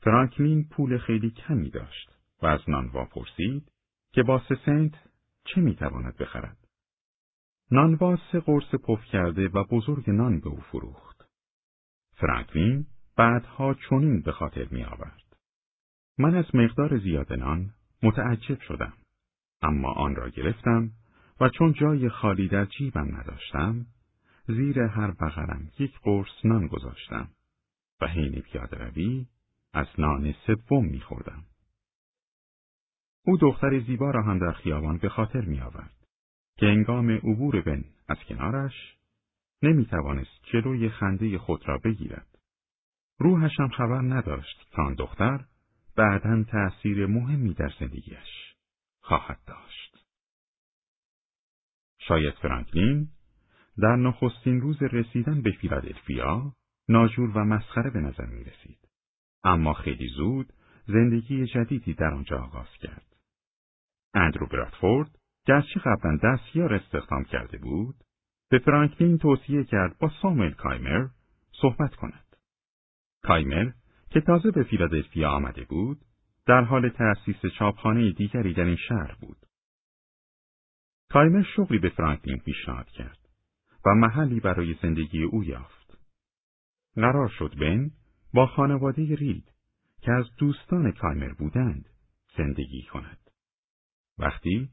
[0.00, 2.10] فرانکلین پول خیلی کمی داشت
[2.42, 3.72] و از نانوا پرسید
[4.12, 4.94] که با سه سنت
[5.44, 6.56] چه می‌تواند بخرد؟
[7.70, 11.24] نانوا سه قرص پف کرده و بزرگ نان به او فروخت.
[12.14, 15.27] فرانکلین بعدها چنین به خاطر می آورد.
[16.18, 17.70] من از مقدار زیاد نان
[18.02, 18.92] متعجب شدم.
[19.62, 20.90] اما آن را گرفتم
[21.40, 23.86] و چون جای خالی در جیبم نداشتم،
[24.48, 27.28] زیر هر بغلم یک قرص نان گذاشتم
[28.00, 29.26] و حین پیاده روی
[29.72, 31.44] از نان سوم میخوردم.
[33.24, 35.94] او دختر زیبا را هم در خیابان به خاطر می آورد
[36.56, 38.96] که انگام عبور بن از کنارش
[39.62, 42.38] نمی توانست جلوی خنده خود را بگیرد.
[43.18, 45.44] روحش هم خبر نداشت آن دختر
[45.98, 48.54] بعدا تأثیر مهمی در زندگیش
[49.00, 50.06] خواهد داشت.
[51.98, 53.08] شاید فرانکلین
[53.78, 56.52] در نخستین روز رسیدن به فیلادلفیا
[56.88, 58.78] ناجور و مسخره به نظر می رسید.
[59.44, 60.52] اما خیلی زود
[60.86, 63.16] زندگی جدیدی در آنجا آغاز کرد.
[64.14, 67.94] اندرو برادفورد گرچه قبلا دستیار استخدام کرده بود،
[68.50, 71.06] به فرانکلین توصیه کرد با ساموئل کایمر
[71.60, 72.36] صحبت کند.
[73.22, 73.70] کایمر
[74.10, 76.00] که تازه به فیلادلفیا آمده بود،
[76.46, 79.36] در حال تأسیس چاپخانه دیگری در این شهر بود.
[81.10, 83.18] کایمر شغلی به فرانکلین پیشنهاد کرد
[83.86, 85.98] و محلی برای زندگی او یافت.
[86.94, 87.90] قرار شد بن
[88.34, 89.52] با خانواده رید
[90.00, 91.88] که از دوستان کایمر بودند
[92.36, 93.30] زندگی کند.
[94.18, 94.68] وقتی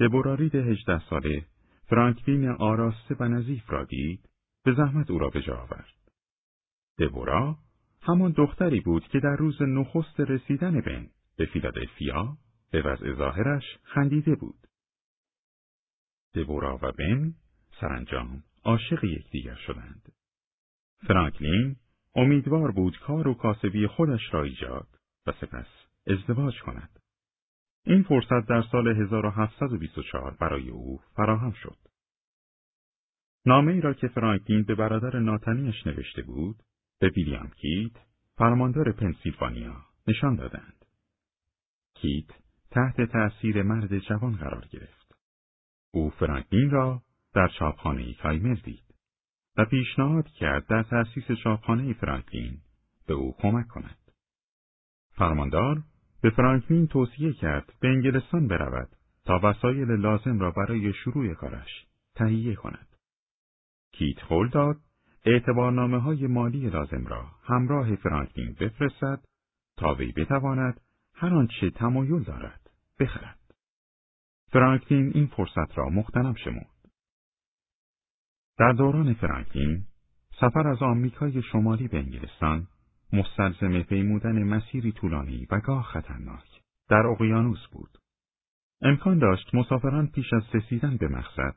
[0.00, 1.46] دبورا رید هجده ساله
[1.86, 4.28] فرانکلین آراسته و نظیف را دید
[4.64, 5.94] به زحمت او را به جا آورد.
[6.98, 7.58] دبورا
[8.02, 12.36] همان دختری بود که در روز نخست رسیدن بن به فیلادلفیا
[12.70, 14.66] به وضع ظاهرش خندیده بود.
[16.34, 17.34] دبورا و بن
[17.80, 20.12] سرانجام عاشق یکدیگر شدند.
[21.06, 21.76] فرانکلین
[22.14, 24.88] امیدوار بود کار و کاسبی خودش را ایجاد
[25.26, 25.66] و سپس
[26.06, 27.00] ازدواج کند.
[27.84, 31.76] این فرصت در سال 1724 برای او فراهم شد.
[33.46, 36.56] نامه ای را که فرانکلین به برادر ناتنیش نوشته بود،
[37.00, 37.92] به ویلیام کیت،
[38.36, 40.84] فرماندار پنسیلوانیا، نشان دادند.
[41.94, 42.30] کیت
[42.70, 45.14] تحت تأثیر مرد جوان قرار گرفت.
[45.92, 47.02] او فرانکلین را
[47.34, 48.94] در چاپخانه کایمر دید
[49.56, 52.60] و پیشنهاد کرد در تأسیس چاپخانه فرانکلین
[53.06, 54.12] به او کمک کند.
[55.12, 55.82] فرماندار
[56.22, 62.54] به فرانکلین توصیه کرد به انگلستان برود تا وسایل لازم را برای شروع کارش تهیه
[62.54, 62.96] کند.
[63.92, 64.76] کیت خول داد
[65.24, 69.24] اعتبارنامه های مالی لازم را همراه فرانکلین بفرستد
[69.76, 70.80] تا وی بتواند
[71.14, 73.38] هر آنچه تمایل دارد بخرد.
[74.52, 76.66] فرانکلین این فرصت را مختنم شمود.
[78.58, 79.84] در دوران فرانکلین
[80.40, 82.66] سفر از آمریکای شمالی به انگلستان
[83.12, 87.98] مستلزم پیمودن مسیری طولانی و گاه خطرناک در اقیانوس بود.
[88.82, 91.56] امکان داشت مسافران پیش از رسیدن به مقصد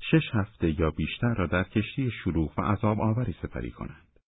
[0.00, 4.20] شش هفته یا بیشتر را در کشتی شلوغ و عذاب آوری سپری کنند.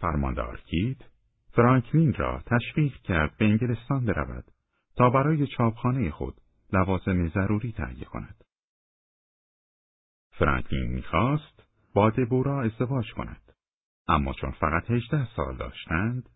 [0.00, 0.98] فرماندار کیت
[1.52, 4.44] فرانکلین را تشویق کرد به انگلستان برود
[4.96, 6.34] تا برای چاپخانه خود
[6.72, 8.44] لوازم ضروری تهیه کند.
[10.30, 13.52] فرانکلین می‌خواست با دبورا ازدواج کند.
[14.08, 16.28] اما چون فقط هجده سال داشتند،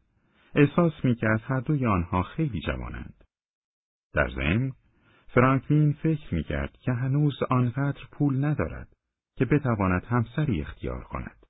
[0.54, 3.24] احساس می که هر دوی آنها خیلی جوانند.
[4.12, 4.72] در ضمن
[5.36, 8.88] فرانکلین فکر می کرد که هنوز آنقدر پول ندارد
[9.36, 11.46] که بتواند همسری اختیار کند.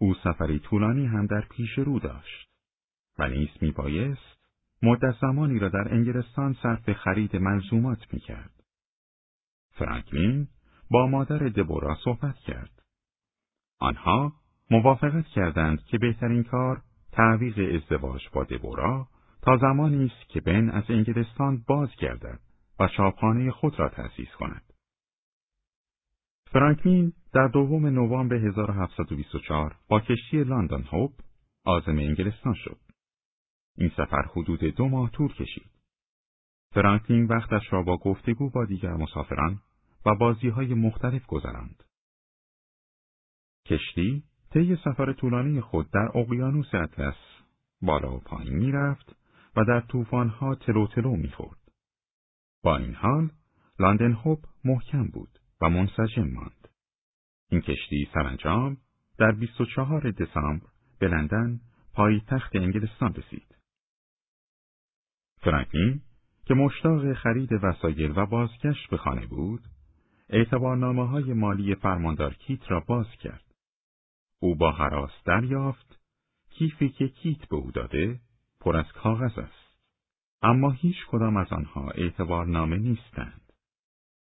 [0.00, 2.48] او سفری طولانی هم در پیش رو داشت
[3.18, 4.38] و نیز می بایست
[4.82, 8.62] مدت زمانی را در انگلستان صرف خرید ملزومات می کرد.
[9.70, 10.48] فرانکلین
[10.90, 12.82] با مادر دبورا صحبت کرد.
[13.78, 14.32] آنها
[14.70, 19.08] موافقت کردند که بهترین کار تعویق ازدواج با دبورا
[19.42, 22.45] تا زمانی است که بن از انگلستان باز گردد
[22.80, 24.62] و چاپخانه خود را تأسیس کند.
[26.52, 31.12] فرانکلین در دوم نوامبر 1724 با کشتی لندن هوپ
[31.64, 32.78] آزم انگلستان شد.
[33.78, 35.70] این سفر حدود دو ماه طول کشید.
[36.74, 39.60] فرانکلین وقتش را با گفتگو با دیگر مسافران
[40.06, 41.82] و بازی های مختلف گذراند.
[43.66, 47.16] کشتی طی سفر طولانی خود در اقیانوس اطلس
[47.82, 49.16] بالا و پایین می‌رفت
[49.56, 51.65] و در طوفانها تلو تلو می‌خورد.
[52.66, 53.30] با این حال
[53.78, 56.68] لندن هوب محکم بود و منسجم ماند.
[57.50, 58.76] این کشتی سرانجام
[59.18, 60.66] در 24 دسامبر
[60.98, 61.60] به لندن
[61.92, 63.56] پایتخت انگلستان رسید.
[65.40, 66.00] فرانکلین
[66.44, 69.62] که مشتاق خرید وسایل و بازگشت به خانه بود،
[70.28, 73.54] اعتبارنامه های مالی فرماندار کیت را باز کرد.
[74.40, 76.00] او با حراس دریافت
[76.50, 78.20] کیفی که کیت به او داده
[78.60, 79.65] پر از کاغذ است.
[80.42, 83.52] اما هیچ کدام از آنها اعتبار نامه نیستند.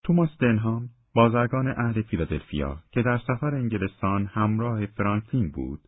[0.03, 5.81] توماس دنهام بازرگان اهل فیلادلفیا که در سفر انگلستان همراه فرانکلین بود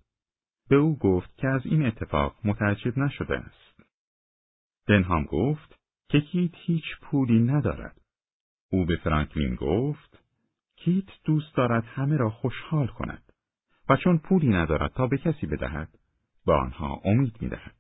[0.68, 3.82] به او گفت که از این اتفاق متعجب نشده است.
[4.86, 8.00] دنهام گفت که کیت هیچ پولی ندارد.
[8.72, 10.24] او به فرانکلین گفت
[10.76, 13.32] کیت دوست دارد همه را خوشحال کند
[13.88, 15.98] و چون پولی ندارد تا به کسی بدهد
[16.46, 17.79] به آنها امید می‌دهد.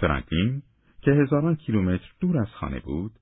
[0.00, 0.62] فرانکلین
[1.02, 3.12] که هزاران کیلومتر دور از خانه بود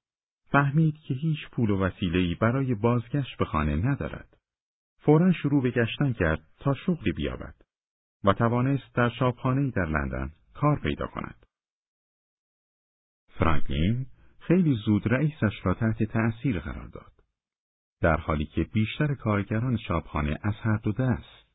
[0.51, 4.37] فهمید که هیچ پول و وسیله‌ای برای بازگشت به خانه ندارد.
[4.99, 7.55] فورا شروع به گشتن کرد تا شغلی بیابد
[8.25, 11.47] و توانست در شاپخانه‌ای در لندن کار پیدا کند.
[13.29, 14.07] فرانکلین
[14.41, 17.13] خیلی زود رئیسش را تحت تأثیر قرار داد.
[18.01, 21.49] در حالی که بیشتر کارگران شاپخانه از هر دو دست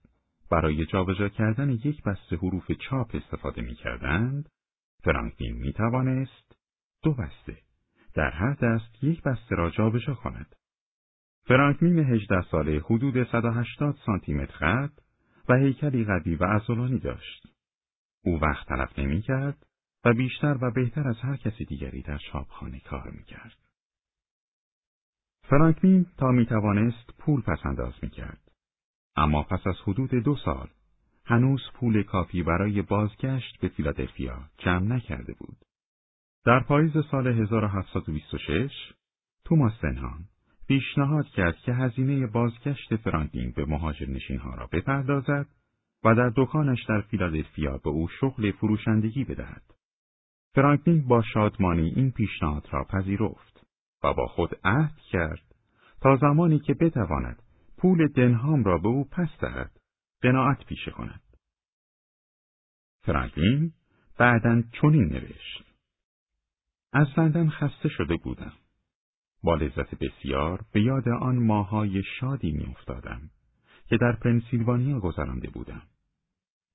[0.51, 4.49] برای جابجا کردن یک بسته حروف چاپ استفاده می کردند،
[5.03, 6.55] فرانکلین می توانست
[7.03, 7.57] دو بسته
[8.13, 10.55] در هر دست یک بسته را جابجا کند.
[11.47, 14.91] فرانکلین هجده ساله حدود 180 سانتی متر قد
[15.49, 17.47] و هیکلی قوی و عضلانی داشت.
[18.25, 19.65] او وقت تلف نمی کرد
[20.05, 23.57] و بیشتر و بهتر از هر کسی دیگری در چاپخانه کار می کرد.
[25.49, 28.51] فرانکلین تا می توانست پول پس انداز می کرد.
[29.15, 30.69] اما پس از حدود دو سال
[31.25, 35.57] هنوز پول کافی برای بازگشت به فیلادلفیا جمع نکرده بود.
[36.45, 38.71] در پاییز سال 1726
[39.45, 40.25] توماس دنهام
[40.67, 45.47] پیشنهاد کرد که هزینه بازگشت فرانکلین به مهاجرنشین ها را بپردازد
[46.03, 49.63] و در دکانش در فیلادلفیا به او شغل فروشندگی بدهد.
[50.55, 53.65] فرانکلین با شادمانی این پیشنهاد را پذیرفت
[54.03, 55.55] و با خود عهد کرد
[56.01, 57.41] تا زمانی که بتواند
[57.77, 59.71] پول دنهام را به او پس دهد
[60.23, 61.21] قناعت پیشه کند.
[63.01, 63.73] فرانکلین
[64.17, 65.63] بعدا چنین نوشت.
[66.93, 68.53] از لندن خسته شده بودم.
[69.43, 73.29] با لذت بسیار به یاد آن ماهای شادی میافتادم
[73.87, 75.81] که در پنسیلوانیا گذرانده بودم.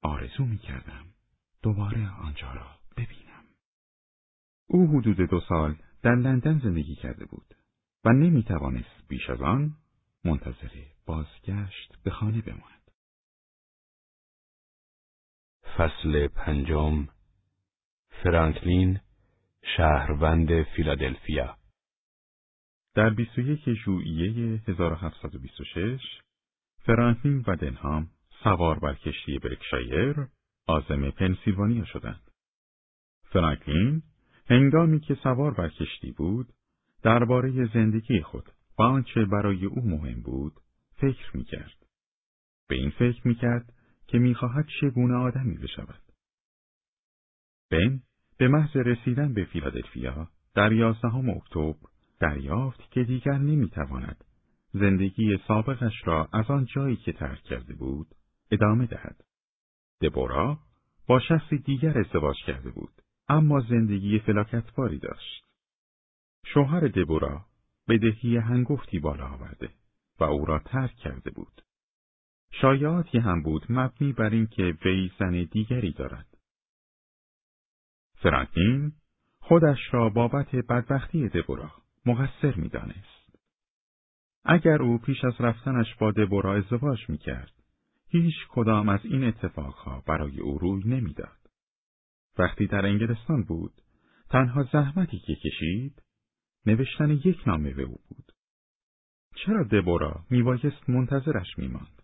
[0.03, 1.05] آرزو می کردم
[1.63, 3.45] دوباره آنجا را ببینم.
[4.67, 7.55] او حدود دو سال در لندن زندگی کرده بود
[8.05, 9.77] و نمی توانست بیش از آن
[10.25, 12.78] منتظر بازگشت به خانه بماند.
[15.79, 17.09] فصل پنجم
[18.23, 19.01] فرانکلین
[19.77, 21.57] شهروند فیلادلفیا
[22.95, 26.01] در 21 ژوئیه 1726
[26.87, 28.11] فرانکلین و دنهام
[28.45, 30.27] سوار بر کشتی برکشایر
[30.67, 32.31] آزم پنسیلوانیا شدند.
[33.23, 34.03] فرانکلین
[34.51, 36.53] هنگامی که سوار بر کشتی بود
[37.03, 40.53] درباره زندگی خود و آنچه برای او مهم بود
[40.97, 41.87] فکر می کرد.
[42.69, 43.73] به این فکر می کرد
[44.09, 46.03] که می خواهد چگونه آدمی بشود.
[47.71, 48.03] بن
[48.39, 51.89] به محض رسیدن به فیلادلفیا در یازدهم اکتبر
[52.21, 54.25] دریافت که دیگر نمی‌تواند
[54.73, 58.07] زندگی سابقش را از آن جایی که ترک کرده بود
[58.51, 59.25] ادامه دهد.
[60.03, 60.59] دبورا
[61.07, 65.45] با شخص دیگر ازدواج کرده بود اما زندگی فلاکتباری داشت.
[66.47, 67.45] شوهر دبورا
[67.89, 69.71] بدهی هنگفتی بالا آورده
[70.21, 71.63] و او را ترک کرده بود.
[72.51, 76.39] شایعاتی هم بود مبنی بر اینکه وی زن دیگری دارد.
[78.15, 78.93] فرانکلین
[79.39, 81.73] خودش را بابت بدبختی دبورا
[82.07, 83.39] مقصر می‌دانست.
[84.45, 87.53] اگر او پیش از رفتنش با دبورا ازدواج می‌کرد،
[88.09, 91.39] هیچ کدام از این اتفاقها برای او روی نمی‌داد.
[92.39, 93.83] وقتی در انگلستان بود،
[94.31, 96.03] تنها زحمتی که کشید،
[96.67, 98.33] نوشتن یک نامه به او بود.
[99.35, 101.98] چرا دبورا میبایست منتظرش میماند؟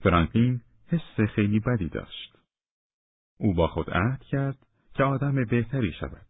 [0.00, 2.36] فرانکلین حس خیلی بدی داشت.
[3.38, 4.58] او با خود عهد کرد
[4.94, 6.26] که آدم بهتری شود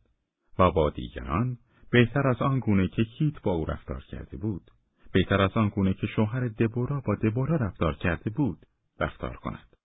[0.59, 1.59] و با دیگران
[1.91, 4.71] بهتر از آن گونه که کیت با او رفتار کرده بود،
[5.13, 8.59] بهتر از آن گونه که شوهر دبورا با دبورا رفتار کرده بود،
[9.01, 9.77] رفتار کند.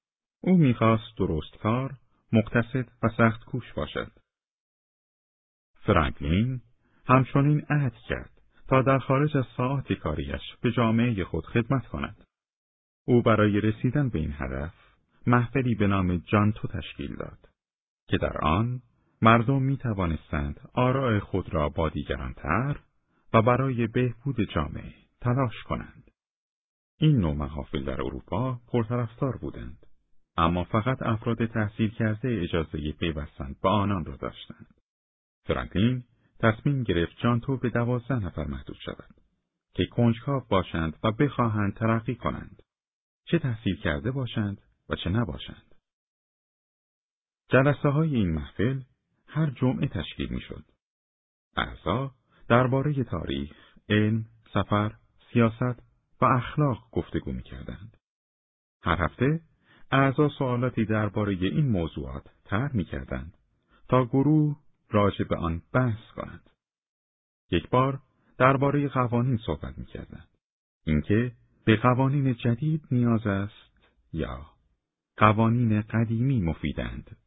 [0.41, 1.93] او می‌خواست درست کار،
[2.32, 4.11] مقتصد و سخت کوش باشد.
[5.75, 6.61] فرانکلین
[7.05, 8.32] همچنین عهد کرد
[8.67, 12.23] تا در خارج از ساعات کاریش به جامعه خود خدمت کند.
[13.12, 14.74] او برای رسیدن به این هدف
[15.28, 17.49] محفلی به نام جانتو تشکیل داد
[18.07, 18.82] که در آن
[19.22, 22.80] مردم می توانستند آراء خود را با دیگران تر
[23.34, 26.12] و برای بهبود جامعه تلاش کنند.
[26.99, 29.86] این نوع محافل در اروپا پرطرفدار بودند،
[30.38, 34.82] اما فقط افراد تحصیل کرده اجازه پیوستن به آنان را داشتند.
[35.45, 36.03] فرانکلین
[36.39, 39.16] تصمیم گرفت جانتو به دوازده نفر محدود شود
[39.74, 42.62] که کنجکاو باشند و بخواهند ترقی کنند
[43.32, 45.75] چه تحصیل کرده باشند و چه نباشند
[47.49, 48.82] جلسه های این محفل
[49.27, 50.65] هر جمعه تشکیل می‌شد.
[51.55, 52.15] اعضا
[52.47, 53.55] درباره تاریخ،
[53.89, 54.95] علم، سفر،
[55.34, 55.79] سیاست
[56.21, 57.97] و اخلاق گفتگو می‌کردند.
[58.84, 59.41] هر هفته
[59.91, 63.38] اعضا سوالاتی درباره این موضوعات طرح می‌کردند
[63.89, 64.59] تا گروه
[64.89, 66.49] راجع به آن بحث کنند.
[67.51, 67.99] یک بار
[68.38, 70.38] درباره قوانین صحبت می‌کردند.
[70.86, 71.32] اینکه
[71.66, 74.45] به قوانین جدید نیاز است یا
[75.18, 77.18] قوانین قدیمی مفیدند.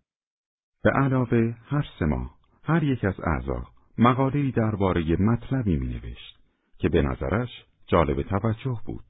[0.82, 3.68] به علاوه هر سه ماه هر یک از اعضا
[3.99, 6.39] مقاله‌ای درباره مطلبی می نوشت
[6.78, 9.05] که به نظرش جالب توجه بود.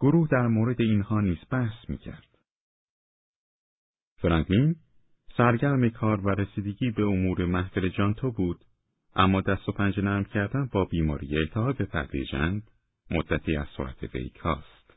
[0.00, 2.26] گروه در مورد اینها نیز بحث می کرد.
[4.16, 4.76] فرانکلین
[5.36, 8.64] سرگرم کار و رسیدگی به امور محفل جانتو بود
[9.16, 11.82] اما دست و پنجه نرم کردن با بیماری التهاب
[12.32, 12.62] جنب
[13.10, 14.94] مدتی از سرعت وی کاست.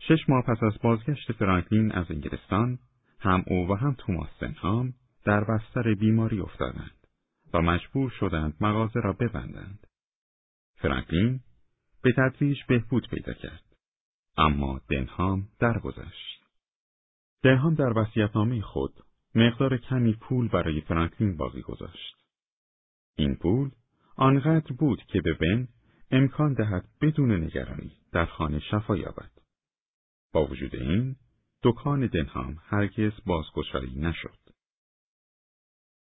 [0.00, 2.78] شش ماه پس از بازگشت فرانکلین از انگلستان
[3.20, 7.06] هم او و هم توماس سنهام در بستر بیماری افتادند
[7.52, 9.86] و مجبور شدند مغازه را ببندند.
[10.74, 11.40] فرانکلین
[12.02, 13.62] به تدریج بهبود پیدا کرد.
[14.36, 16.44] اما دنهام درگذشت.
[17.42, 18.94] دنهام در وصیت‌نامه خود
[19.34, 22.16] مقدار کمی پول برای فرانکلین باقی گذاشت.
[23.16, 23.70] این پول
[24.16, 25.68] آنقدر بود که به بن
[26.10, 29.30] امکان دهد بدون نگرانی در خانه شفا یابد.
[30.32, 31.16] با وجود این
[31.62, 34.38] دکان دنهام هرگز بازگشایی نشد.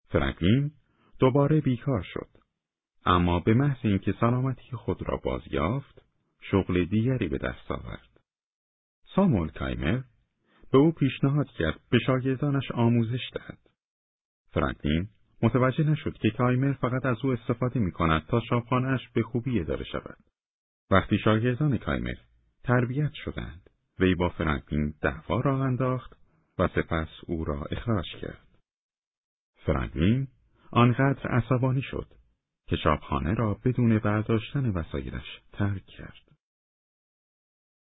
[0.08, 0.72] فرانکلین
[1.20, 2.30] دوباره بیکار شد.
[3.06, 6.06] اما به محض اینکه سلامتی خود را بازیافت،
[6.42, 8.20] شغل دیگری به دست آورد.
[9.16, 10.02] سامول کایمر
[10.72, 13.60] به او پیشنهاد کرد به شاگردانش آموزش دهد.
[14.52, 15.10] فرانکلین
[15.44, 19.84] متوجه نشد که کایمر فقط از او استفاده می کند تا شاپخانهاش به خوبی اداره
[19.84, 20.18] شود.
[20.92, 22.16] وقتی شاگردان کایمر
[22.64, 23.70] تربیت شدند،
[24.00, 26.14] وی با فرانکلین دعوا را انداخت
[26.60, 28.48] و سپس او را اخراج کرد.
[29.66, 30.28] فرانکلین
[30.72, 32.08] آنقدر عصبانی شد
[32.68, 36.32] که شاپخانه را بدون برداشتن وسایلش ترک کرد.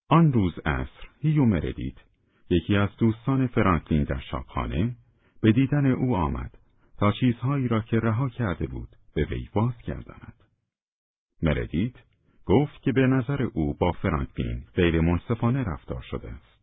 [0.09, 2.01] آن روز عصر هیو مردید
[2.49, 4.95] یکی از دوستان فرانکلین در شاپخانه
[5.41, 6.57] به دیدن او آمد
[6.97, 10.33] تا چیزهایی را که رها کرده بود به وی باز گرداند.
[11.41, 11.99] مردید
[12.45, 16.59] گفت که به نظر او با فرانکلین غیر منصفانه رفتار شده است.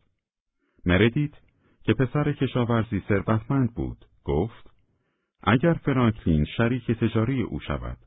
[0.86, 1.34] مردید
[1.82, 4.70] که پسر کشاورزی ثروتمند بود گفت
[5.42, 7.98] اگر فرانکلین شریک تجاری او شود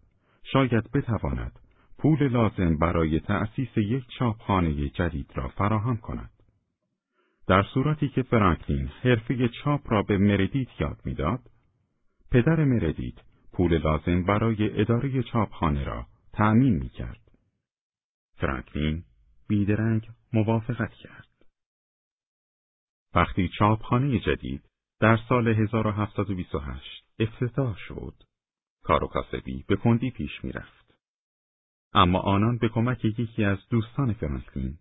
[0.44, 1.60] شاید بتواند
[1.98, 6.30] پول لازم برای تأسیس یک چاپخانه جدید را فراهم کند.
[7.48, 11.40] در صورتی که فرانکلین حرفه چاپ را به مردیت یاد می‌داد،
[12.34, 13.16] پدر مردیت
[13.52, 17.32] پول لازم برای اداره چاپخانه را تأمین می کرد.
[18.36, 19.04] فرانکلین
[19.48, 21.28] بیدرنگ موافقت کرد.
[23.16, 24.70] وقتی چاپخانه جدید
[25.00, 28.24] در سال 1728 افتتاح شد،
[28.84, 30.96] کار و کاسبی به کندی پیش می رفت.
[31.94, 34.78] اما آنان به کمک یکی از دوستان فرانکلین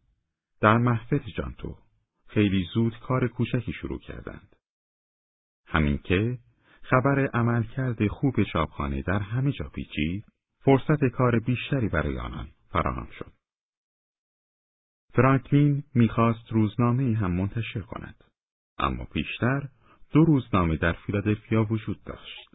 [0.61, 1.79] در محفل جانتو
[2.27, 4.57] خیلی زود کار کوچکی شروع کردند.
[5.67, 6.39] همین که
[6.93, 10.24] خبر عملکرد خوب چاپخانه در همه جا پیچید،
[10.64, 13.32] فرصت کار بیشتری برای آنان فراهم شد.
[15.14, 18.24] فرانکلین می‌خواست روزنامه هم منتشر کند،
[18.78, 19.68] اما پیشتر
[20.12, 22.49] دو روزنامه در فیلادلفیا وجود داشت.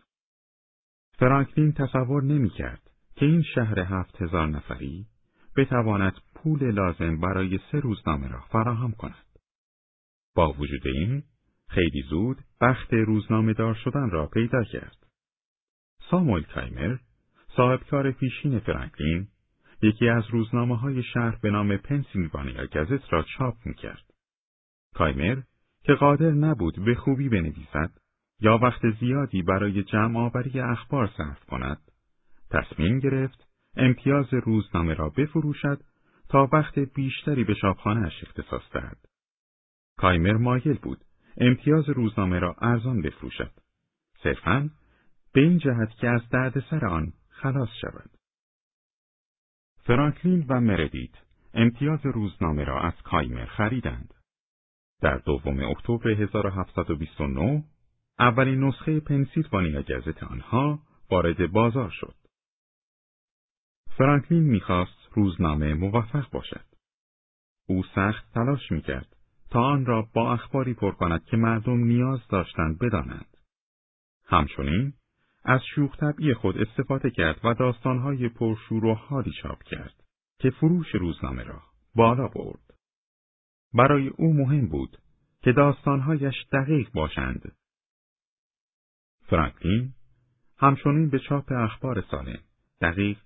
[1.20, 5.08] فرانکلین تصور نمی‌کرد که این شهر هفت هزار نفری
[5.56, 9.26] بتواند پول لازم برای سه روزنامه را فراهم کند.
[10.36, 11.24] با وجود این
[11.70, 14.98] خیلی زود بخت روزنامه دار شدن را پیدا کرد.
[16.12, 16.98] ساموئل کایمر
[17.56, 19.28] صاحبکار پیشین فرانکلین
[19.82, 24.14] یکی از روزنامه های شهر به نام پنسیلوانیا گزت را چاپ می‌کرد.
[24.96, 25.42] کایمر
[25.84, 27.92] که قادر نبود به خوبی بنویسد
[28.40, 31.92] یا وقت زیادی برای جمع آوری اخبار صرف کند،
[32.52, 35.82] تصمیم گرفت امتیاز روزنامه را بفروشد
[36.30, 38.98] تا وقت بیشتری به شاپخانهاش اختصاص دهد.
[39.98, 41.00] کایمر مایل بود
[41.38, 43.52] امتیاز روزنامه را ارزان بفروشد.
[44.24, 44.70] صرفاً
[45.34, 48.10] به این جهت که از دردسر آن خلاص شود.
[49.78, 51.14] فرانکلین و مردیت
[51.54, 54.14] امتیاز روزنامه را از کایمر خریدند.
[55.02, 57.64] در دوم اکتبر 1729
[58.20, 60.80] اولین نسخه پنسیلوانیا گزت آنها
[61.12, 62.16] وارد بازار شد.
[63.98, 66.66] فرانکلین می‌خواست روزنامه موفق باشد.
[67.68, 69.17] او سخت تلاش می‌کرد
[69.50, 73.38] تا آن را با اخباری پر کند که مردم نیاز داشتند بدانند.
[74.26, 74.94] همچنین
[75.44, 80.04] از شوخ طبعی خود استفاده کرد و داستانهای پرشور و حالی چاپ کرد
[80.40, 81.62] که فروش روزنامه را
[81.96, 82.74] بالا برد.
[83.74, 84.98] برای او مهم بود
[85.42, 87.56] که داستانهایش دقیق باشند.
[89.22, 89.94] فرانکلین
[90.58, 92.40] همچنین به چاپ اخبار سالم،
[92.82, 93.18] دقیق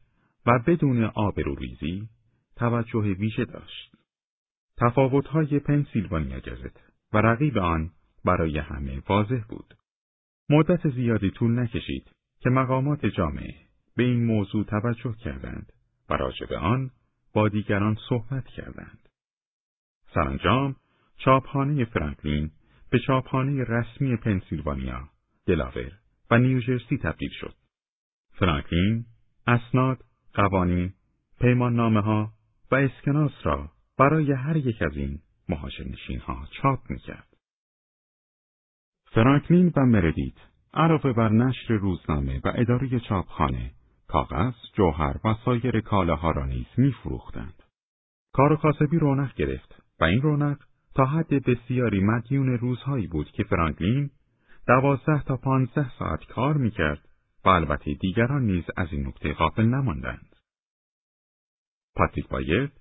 [0.45, 2.09] و بدون آبروریزی
[2.55, 3.90] توجه ویژه داشت.
[4.81, 6.79] تفاوت‌های پنسیلوانیا گزت
[7.13, 7.91] و رقیب آن
[8.25, 9.73] برای همه واضح بود.
[10.49, 13.55] مدت زیادی طول نکشید که مقامات جامعه
[13.95, 15.73] به این موضوع توجه کردند
[16.09, 16.91] و راجع آن
[17.33, 19.09] با دیگران صحبت کردند.
[20.13, 20.75] سرانجام
[21.17, 22.51] چاپخانه فرانکلین
[22.89, 25.09] به چاپخانه رسمی پنسیلوانیا،
[25.45, 25.91] دلاور
[26.31, 27.53] و نیوجرسی تبدیل شد.
[28.33, 29.05] فرانکلین
[29.47, 30.03] اسناد،
[30.33, 30.93] قوانین،
[31.39, 32.31] پیمان نامه ها
[32.71, 33.69] و اسکناس را
[34.01, 37.27] برای هر یک از این مهاجرنشین ها چاپ می کرد.
[39.05, 40.33] فرانکلین و مردیت
[40.73, 43.71] علاوه بر نشر روزنامه و اداره چاپخانه،
[44.07, 47.63] کاغذ، جوهر و سایر کالاها را نیز میفروختند.
[48.33, 50.57] کار کاسبی رونق گرفت و این رونق
[50.95, 54.09] تا حد بسیاری مدیون روزهایی بود که فرانکلین
[54.67, 57.07] دوازده تا پانزده ساعت کار می‌کرد
[57.45, 60.35] و البته دیگران نیز از این نکته غافل نماندند.
[61.95, 62.80] پاتریک بایرد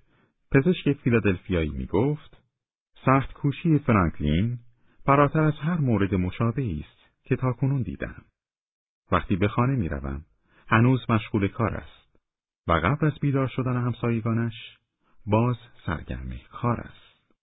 [0.51, 2.41] پزشک فیلادلفیایی می گفت
[3.05, 4.59] سخت کوشی فرانکلین
[5.05, 8.23] فراتر از هر مورد مشابهی است که تاکنون دیدم.
[9.11, 10.25] وقتی به خانه می روم،
[10.67, 12.19] هنوز مشغول کار است
[12.67, 14.77] و قبل از بیدار شدن همسایگانش
[15.25, 17.35] باز سرگرم کار است.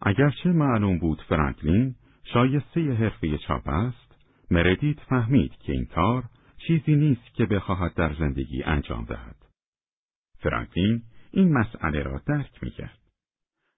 [0.00, 1.94] اگرچه معلوم بود فرانکلین
[2.24, 4.16] شایسته حرفه چاپ است،
[4.50, 6.24] مردیت فهمید که این کار
[6.66, 9.36] چیزی نیست که بخواهد در زندگی انجام دهد.
[10.38, 12.98] فرانکلین این مسئله را درک می‌کرد.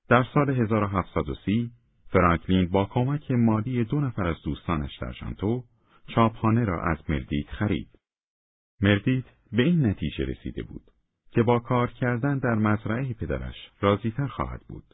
[0.09, 1.71] در سال 1730
[2.11, 5.65] فرانکلین با کمک مالی دو نفر از دوستانش در شانتو
[6.07, 7.89] چاپخانه را از مردیت خرید.
[8.81, 10.83] مردیت به این نتیجه رسیده بود
[11.31, 14.85] که با کار کردن در مزرعه پدرش راضیتر خواهد بود.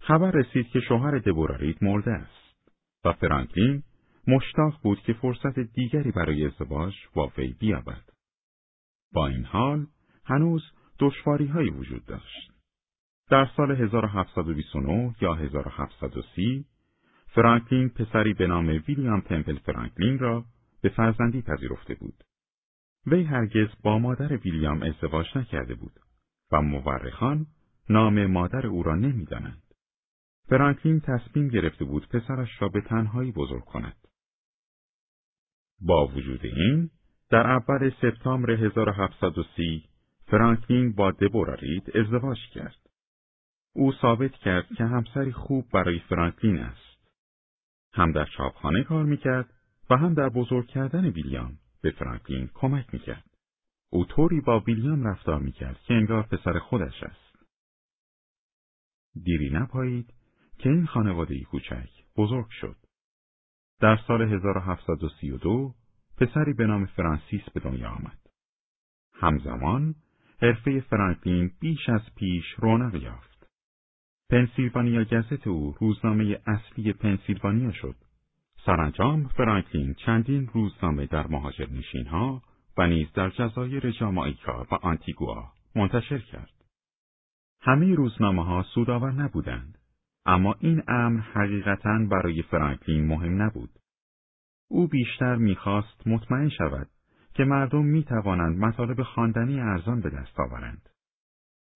[0.00, 2.68] خبر رسید که شوهر دبورارید مرده است
[3.04, 3.82] و فرانکلین
[4.28, 8.02] مشتاق بود که فرصت دیگری برای ازدواج با وی بیابد.
[9.12, 9.86] با این حال
[10.24, 10.62] هنوز
[11.02, 12.52] دشواری هایی وجود داشت.
[13.30, 16.64] در سال 1729 یا 1730
[17.26, 20.44] فرانکلین پسری به نام ویلیام تمپل فرانکلین را
[20.82, 22.24] به فرزندی پذیرفته بود.
[23.06, 26.00] وی هرگز با مادر ویلیام ازدواج نکرده بود
[26.52, 27.46] و مورخان
[27.88, 29.62] نام مادر او را نمی‌دانند.
[30.48, 33.96] فرانکلین تصمیم گرفته بود پسرش را به تنهایی بزرگ کند.
[35.80, 36.90] با وجود این،
[37.30, 39.91] در اول سپتامبر 1730
[40.26, 42.76] فرانکلین با دبورا رید ازدواج کرد.
[43.74, 47.10] او ثابت کرد که همسری خوب برای فرانکلین است.
[47.92, 49.50] هم در چاپخانه کار می‌کرد
[49.90, 53.24] و هم در بزرگ کردن ویلیام به فرانکلین کمک می‌کرد.
[53.90, 57.36] او طوری با ویلیام رفتار می‌کرد که انگار پسر خودش است.
[59.24, 60.14] دیری نپایید
[60.58, 62.76] که این خانواده کوچک بزرگ شد.
[63.80, 65.74] در سال 1732
[66.16, 68.18] پسری به نام فرانسیس به دنیا آمد.
[69.12, 69.94] همزمان
[70.42, 73.46] حرفه فرانکلین بیش از پیش رونق یافت.
[74.30, 77.96] پنسیلوانیا گزت او روزنامه اصلی پنسیلوانیا شد.
[78.66, 81.66] سرانجام فرانکلین چندین روزنامه در مهاجر
[82.10, 82.42] ها
[82.78, 86.64] و نیز در جزایر جامائیکا و آنتیگوا منتشر کرد.
[87.60, 89.78] همه روزنامه ها سودآور نبودند،
[90.26, 93.70] اما این امر حقیقتا برای فرانکلین مهم نبود.
[94.70, 96.88] او بیشتر می‌خواست مطمئن شود
[97.34, 100.88] که مردم می توانند مطالب خواندنی ارزان به دست آورند.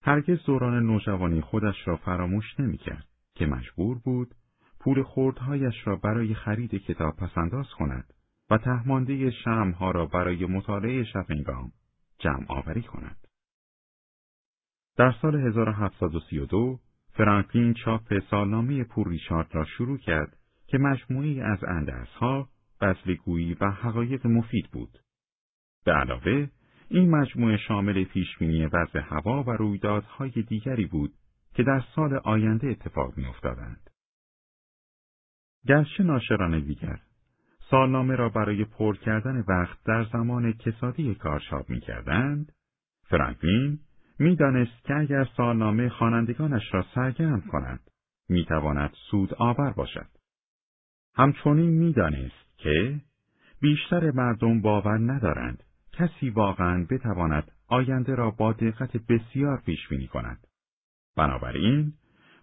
[0.02, 4.34] هرگز دوران نوجوانی خودش را فراموش نمی کرد که مجبور بود
[4.80, 8.12] پول خوردهایش را برای خرید کتاب پسنداز کند
[8.50, 11.72] و تهمانده شمها را برای مطالعه شبنگام
[12.18, 13.16] جمع آوری کند.
[14.96, 16.78] در سال 1732
[17.12, 20.36] فرانکلین چاپ سالنامه پور ریچارد را شروع کرد
[20.66, 22.48] که مجموعی از اندرسها،
[22.80, 24.98] بزلگویی و حقایق مفید بود.
[25.86, 26.48] به علاوه
[26.88, 31.12] این مجموعه شامل پیشبینی وضع هوا و رویدادهای دیگری بود
[31.54, 33.90] که در سال آینده اتفاق میافتادند.
[35.66, 37.00] گرچه ناشران دیگر
[37.70, 42.52] سالنامه را برای پر کردن وقت در زمان کسادی کار چاپ می‌کردند،
[43.02, 43.78] فرانکلین
[44.18, 47.80] می‌دانست که اگر سالنامه خوانندگانش را سرگرم کند،
[48.28, 50.08] می‌تواند سود آور باشد.
[51.14, 53.00] همچنین می‌دانست که
[53.60, 55.62] بیشتر مردم باور ندارند
[55.96, 60.46] کسی واقعا بتواند آینده را با دقت بسیار پیش بینی کند.
[61.16, 61.92] بنابراین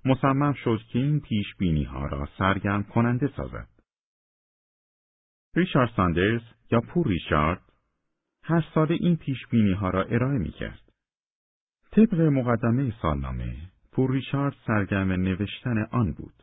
[0.06, 3.68] مصمم شد که این پیش بینی ها را سرگرم کننده سازد.
[5.56, 6.42] ریچارد ساندرز
[6.72, 7.62] یا پور ریچارد
[8.44, 10.82] هر سال این پیش بینی ها را ارائه می کرد.
[11.92, 13.56] طبق مقدمه سالنامه،
[13.92, 16.34] پور ریچارد سرگرم نوشتن آن بود.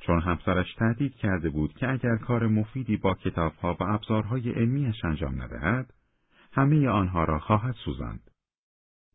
[0.00, 5.42] چون همسرش تهدید کرده بود که اگر کار مفیدی با کتابها و ابزارهای علمیش انجام
[5.42, 5.92] ندهد،
[6.52, 8.30] همه آنها را خواهد سوزاند.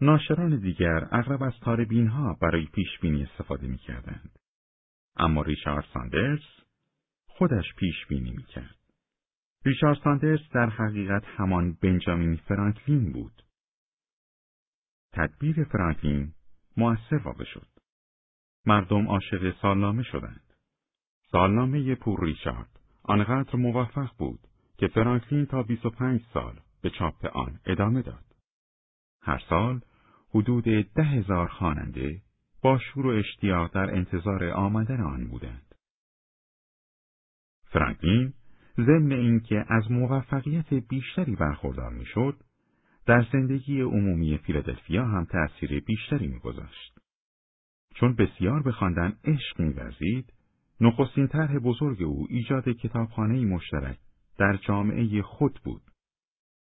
[0.01, 4.39] ناشران دیگر اغلب از تاربین ها برای پیش بینی استفاده می کردند.
[5.15, 6.43] اما ریچارد ساندرز
[7.27, 8.79] خودش پیش بینی می کرد.
[9.65, 13.43] ریچارد ساندرز در حقیقت همان بنجامین فرانکلین بود.
[15.11, 16.33] تدبیر فرانکلین
[16.77, 17.67] مؤثر واقع شد.
[18.65, 20.53] مردم عاشق سالنامه شدند.
[21.31, 24.39] سالنامه پور ریچارد آنقدر موفق بود
[24.77, 28.25] که فرانکلین تا 25 سال به چاپ آن ادامه داد.
[29.21, 29.81] هر سال
[30.29, 30.63] حدود
[30.95, 32.21] ده هزار خواننده
[32.61, 35.75] با شور و اشتیاق در انتظار آمدن آن بودند.
[37.63, 38.33] فرانکلین
[38.77, 42.37] ضمن اینکه از موفقیت بیشتری برخوردار می‌شد،
[43.05, 46.97] در زندگی عمومی فیلادلفیا هم تأثیر بیشتری میگذاشت.
[47.95, 50.33] چون بسیار به خواندن عشق میورزید،
[50.81, 53.97] نخستین طرح بزرگ او ایجاد کتابخانه مشترک
[54.37, 55.81] در جامعه خود بود.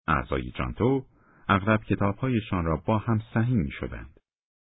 [0.06, 1.04] اعضای جانتو
[1.48, 4.20] اغلب کتابهایشان را با هم سهیم می شدند.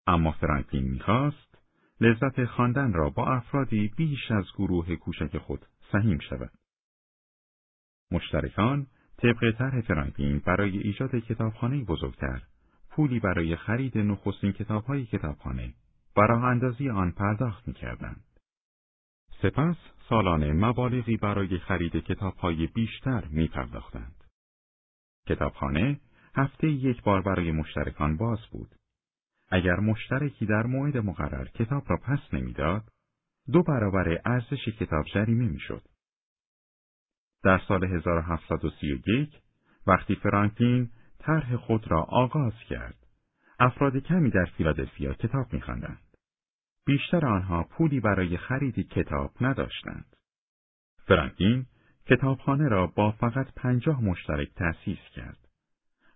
[0.08, 1.58] اما فرانکلین می‌خواست
[2.02, 6.52] لذت خواندن را با افرادی بیش از گروه کوچک خود سهیم شود.
[8.12, 12.42] مشترکان طبق طرح فرانکلین برای ایجاد کتابخانه بزرگتر
[12.90, 15.74] پولی برای خرید نخستین کتابهای کتابخانه
[16.18, 18.24] و راه اندازی آن پرداخت می‌کردند.
[19.42, 19.76] سپس
[20.10, 24.23] سالانه مبالغی برای خرید کتابهای بیشتر می پرداختند.
[25.28, 26.00] کتابخانه
[26.36, 28.76] هفته یک بار برای مشترکان باز بود.
[29.50, 32.84] اگر مشترکی در موعد مقرر کتاب را پس نمی‌داد،
[33.52, 35.82] دو برابر ارزش کتاب جریمه می‌شد.
[37.44, 39.42] در سال 1731
[39.88, 42.96] وقتی فرانکلین طرح خود را آغاز کرد،
[43.60, 46.18] افراد کمی در فیلادلفیا کتاب میخواندند.
[46.86, 50.16] بیشتر آنها پولی برای خرید کتاب نداشتند.
[51.08, 51.66] فرانکلین
[52.06, 55.38] کتابخانه را با فقط پنجاه مشترک تأسیس کرد.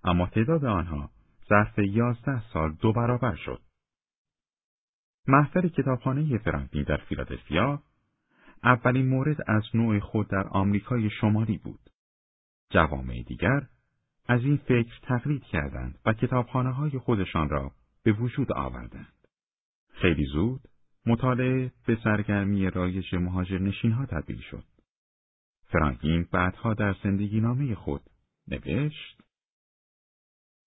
[0.04, 1.12] اما تعداد آنها
[1.50, 3.62] ظرف یازده سال دو برابر شد.
[5.28, 7.84] محفل کتابخانه فرانکلین در فیلادلفیا
[8.64, 11.90] اولین مورد از نوع خود در آمریکای شمالی بود.
[12.70, 13.68] جوامع دیگر
[14.28, 17.72] از این فکر تقلید کردند و کتابخانه های خودشان را
[18.04, 19.28] به وجود آوردند.
[19.90, 20.62] خیلی زود
[21.06, 24.64] مطالعه به سرگرمی رایج مهاجر نشین ها تبدیل شد.
[25.68, 28.02] فرانکلین بعدها در زندگی نامه خود
[28.48, 29.22] نوشت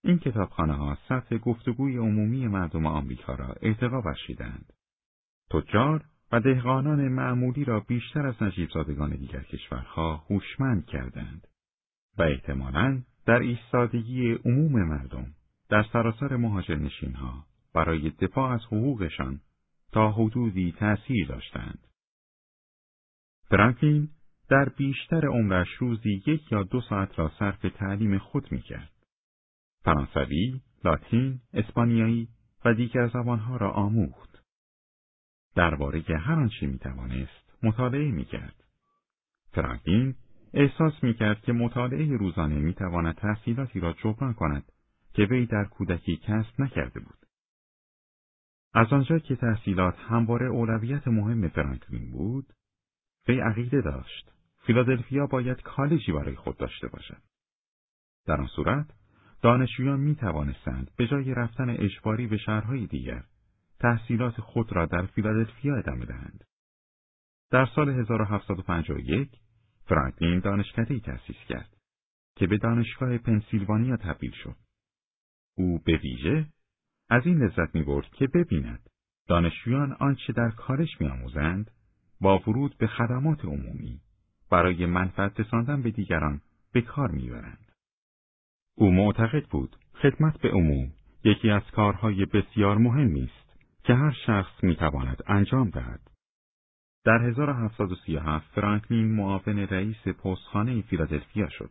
[0.04, 4.72] این کتابخانه ها سطح گفتگوی عمومی مردم آمریکا را ارتقا بخشیدند.
[5.50, 11.46] تجار و دهقانان معمولی را بیشتر از نجیب زادگان دیگر کشورها هوشمند کردند
[12.18, 15.26] و احتمالاً در ایستادگی عموم مردم
[15.68, 19.40] در سراسر مهاجر نشین ها برای دفاع از حقوقشان
[19.92, 21.78] تا حدودی تأثیر داشتند.
[23.48, 24.08] فرانکلین
[24.50, 28.90] در بیشتر عمرش روزی یک یا دو ساعت را صرف تعلیم خود می کرد.
[29.84, 32.28] فرانسوی، لاتین، اسپانیایی
[32.64, 34.44] و دیگر زبانها را آموخت.
[35.56, 38.64] درباره هر آنچه می توانست مطالعه می کرد.
[39.52, 40.14] فرانکلین
[40.54, 44.72] احساس می کرد که مطالعه روزانه می تواند تحصیلاتی را جبران کند
[45.14, 47.26] که وی در کودکی کسب نکرده بود.
[48.74, 52.46] از آنجا که تحصیلات همواره اولویت مهم فرانکلین بود،
[53.28, 54.39] وی عقیده داشت
[54.70, 57.22] فیلادلفیا باید کالجی برای خود داشته باشد.
[58.26, 58.86] در آن صورت
[59.42, 63.24] دانشجویان می توانستند به جای رفتن اجباری به شهرهای دیگر
[63.80, 66.44] تحصیلات خود را در فیلادلفیا ادامه دهند.
[67.50, 69.30] در سال 1751
[69.84, 71.76] فرانکلین دانشکدهای تأسیس کرد
[72.36, 74.56] که به دانشگاه پنسیلوانیا تبدیل شد.
[75.56, 76.46] او به ویژه
[77.08, 78.90] از این لذت می برد که ببیند
[79.28, 81.70] دانشجویان آنچه در کالج میآموزند
[82.20, 84.00] با ورود به خدمات عمومی
[84.50, 86.40] برای منفعت رساندن به دیگران
[86.72, 87.72] به کار می‌برند.
[88.76, 90.92] او معتقد بود خدمت به عموم
[91.24, 96.10] یکی از کارهای بسیار مهمی است که هر شخص می‌تواند انجام دهد.
[97.04, 101.70] در 1737 فرانکلین معاون رئیس پستخانه فیلادلفیا شد.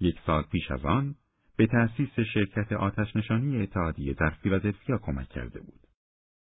[0.00, 1.14] یک سال پیش از آن
[1.56, 5.80] به تأسیس شرکت آتشنشانی اتحادیه در فیلادلفیا کمک کرده بود.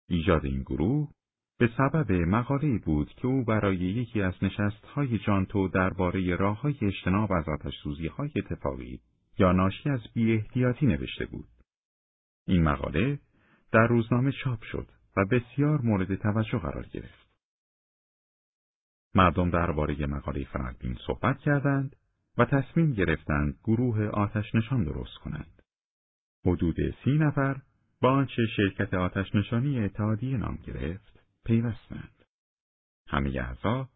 [0.09, 1.09] ایجاد این گروه
[1.57, 7.49] به سبب مقاله بود که او برای یکی از نشستهای جانتو درباره راههای اجتناب از
[7.49, 7.73] آتش
[8.17, 8.99] های اتفاقی
[9.37, 11.47] یا ناشی از احتیاطی نوشته بود.
[12.47, 13.19] این مقاله
[13.71, 14.87] در روزنامه چاپ شد
[15.17, 17.29] و بسیار مورد توجه قرار گرفت.
[19.15, 21.95] مردم درباره مقاله فرانکلین صحبت کردند
[22.37, 25.61] و تصمیم گرفتند گروه آتش نشان درست کنند.
[26.45, 27.61] حدود سی نفر
[28.01, 31.12] با آنچه شرکت آتش نشانی اتحادیه نام گرفت
[31.45, 32.25] پیوستند.
[33.07, 33.89] همه اعضا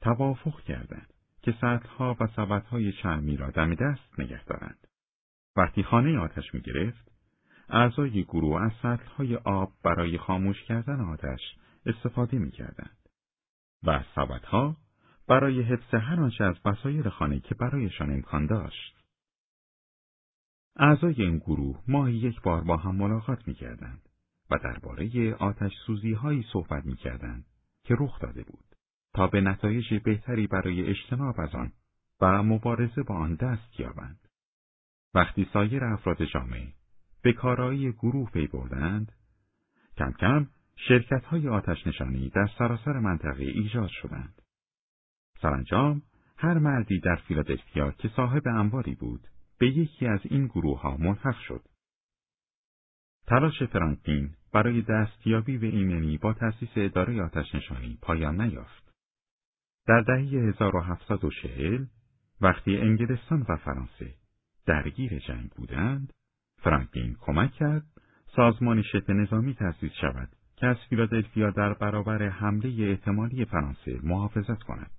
[0.00, 4.86] توافق کردند که سطحها و سبدهای چرمی را دم دست نگه دارند.
[5.56, 7.12] وقتی خانه آتش می گرفت،
[7.68, 11.40] اعضای گروه از سطلهای آب برای خاموش کردن آتش
[11.86, 12.98] استفاده می کردند.
[13.82, 14.76] و سبدها
[15.28, 19.02] برای حفظ هر آنچه از وسایل خانه که برایشان امکان داشت.
[20.76, 24.08] اعضای این گروه ماهی یک بار با هم ملاقات می‌کردند
[24.52, 27.46] و درباره آتش سوزی هایی صحبت می‌کردند
[27.84, 28.64] که رخ داده بود
[29.14, 31.72] تا به نتایج بهتری برای اجتناب از آن
[32.20, 34.28] و مبارزه با آن دست یابند.
[35.14, 36.72] وقتی سایر افراد جامعه
[37.22, 39.12] به کارایی گروه پی بردند،
[39.96, 44.42] کم کم شرکت های آتش نشانی در سراسر منطقه ایجاد شدند.
[45.42, 46.02] سرانجام
[46.36, 49.28] هر مردی در فیلادلفیا که صاحب انباری بود
[49.58, 51.62] به یکی از این گروه ها ملحق شد.
[53.26, 58.92] تلاش فرانکلین برای دستیابی به ایمنی با تأسیس اداره آتش نشانی پایان نیافت.
[59.86, 61.86] در دهه 1740
[62.40, 64.14] وقتی انگلستان و فرانسه
[64.66, 66.12] درگیر جنگ بودند،
[66.62, 67.86] فرانکلین کمک کرد
[68.36, 74.90] سازمان شبه نظامی تأسیس شود که از فیلادلفیا در برابر حمله احتمالی فرانسه محافظت کند.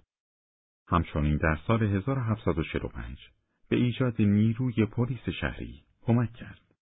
[0.88, 3.30] همچنین در سال 1745
[3.70, 6.73] به ایجاد نیروی پلیس شهری کمک کرد.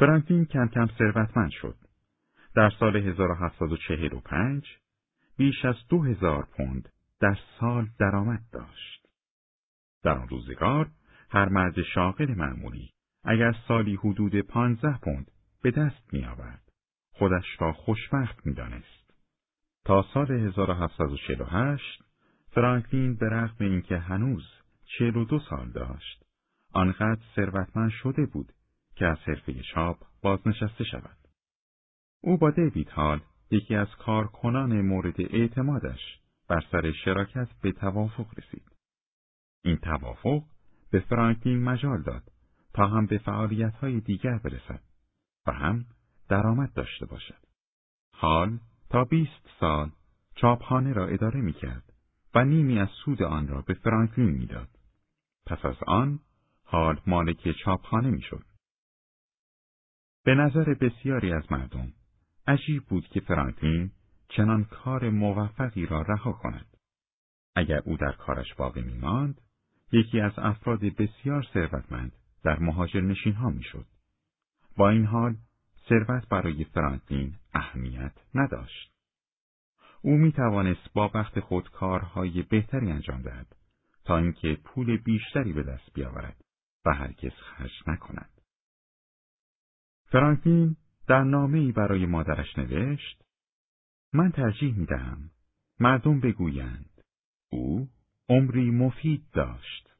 [0.00, 1.76] فرانکلین کم کم ثروتمند شد.
[2.54, 4.64] در سال 1745
[5.36, 6.88] بیش از دو هزار پوند
[7.20, 9.06] در سال درآمد داشت.
[10.02, 10.90] در آن روزگار
[11.30, 12.90] هر مرد شاغل معمولی
[13.24, 15.30] اگر سالی حدود پانزده پوند
[15.62, 16.62] به دست می آورد.
[17.12, 19.14] خودش را خوشبخت می دانست.
[19.84, 22.02] تا سال 1748
[22.50, 24.44] فرانکلین به رغم اینکه هنوز
[24.84, 26.24] چهل و دو سال داشت
[26.72, 28.52] آنقدر ثروتمند شده بود
[29.00, 31.16] که از حرفه چاپ بازنشسته شود.
[32.22, 33.20] او با دیوید هال
[33.50, 36.00] یکی از کارکنان مورد اعتمادش
[36.48, 38.76] بر سر شراکت به توافق رسید.
[39.64, 40.42] این توافق
[40.90, 42.22] به فرانکلین مجال داد
[42.74, 43.18] تا هم به
[43.80, 44.82] های دیگر برسد
[45.46, 45.84] و هم
[46.28, 47.46] درآمد داشته باشد.
[48.14, 48.58] حال
[48.90, 49.90] تا بیست سال
[50.34, 51.92] چاپخانه را اداره می کرد
[52.34, 54.68] و نیمی از سود آن را به فرانکلین می‌داد.
[55.46, 56.20] پس از آن
[56.64, 58.49] حال مالک چاپخانه می‌شد.
[60.24, 61.92] به نظر بسیاری از مردم
[62.46, 63.90] عجیب بود که فرانکلین
[64.28, 66.66] چنان کار موفقی را رها کند.
[67.56, 69.40] اگر او در کارش باقی میماند،
[69.92, 72.12] یکی از افراد بسیار ثروتمند
[72.44, 73.86] در مهاجر نشین ها می‌شد.
[74.76, 75.36] با این حال
[75.88, 78.92] ثروت برای فرانکلین اهمیت نداشت.
[80.02, 83.56] او می توانست با وقت خود کارهای بهتری انجام دهد
[84.04, 86.44] تا اینکه پول بیشتری به دست بیاورد
[86.86, 88.39] و هرگز خرج نکند.
[90.10, 90.76] فرانکلین
[91.08, 93.22] در نامه برای مادرش نوشت
[94.12, 95.30] من ترجیح می دهم
[95.80, 97.02] مردم بگویند
[97.52, 97.88] او
[98.28, 99.90] عمری مفید داشت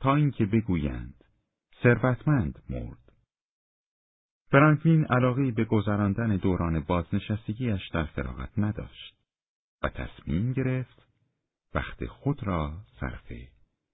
[0.00, 1.24] تا اینکه بگویند
[1.82, 3.12] ثروتمند مرد.
[4.50, 9.16] فرانکلین علاقه به گذراندن دوران بازنشستگیش در فراغت نداشت
[9.82, 11.08] و تصمیم گرفت
[11.74, 13.32] وقت خود را صرف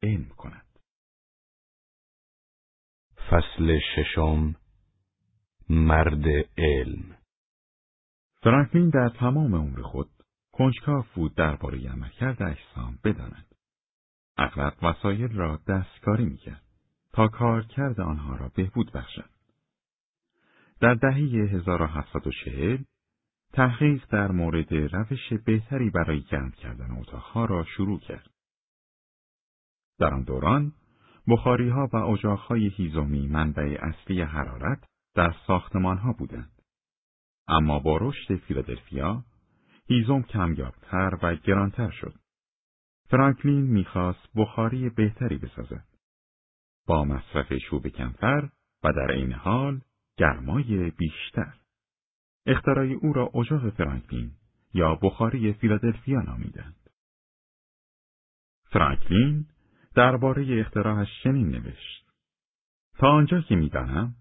[0.03, 0.79] علم کند.
[3.31, 4.55] فصل ششم
[5.71, 6.25] مرد
[6.59, 7.17] علم
[8.43, 10.11] فرانکلین در تمام عمر خود
[10.53, 13.55] کنجکاو بود درباره عملکرد اجسام بداند.
[14.37, 16.63] اغلب وسایل را دستکاری می‌کرد
[17.13, 19.31] تا کارکرد آنها را بهبود بخشد.
[20.81, 22.79] در دهه 1740
[23.53, 28.31] تحقیق در مورد روش بهتری برای گرم کردن اتاقها را شروع کرد.
[29.99, 30.73] در آن دوران
[31.29, 36.63] بخاری ها و اجاقهای هیزومی منبع اصلی حرارت در ساختمان ها بودند.
[37.49, 39.25] اما با رشد فیلادلفیا
[39.89, 42.15] هیزم کمیابتر و گرانتر شد.
[43.11, 45.85] فرانکلین می‌خواست بخاری بهتری بسازد.
[46.87, 48.49] با مصرف چوب کمتر
[48.85, 49.81] و در عین حال
[50.17, 51.55] گرمای بیشتر.
[52.47, 54.33] اختراع او را اجاق فرانکلین
[54.75, 56.91] یا بخاری فیلادلفیا نامیدند.
[58.65, 59.47] فرانکلین
[59.95, 62.11] درباره اختراعش چنین نوشت.
[62.99, 64.15] تا آنجا که می‌دانم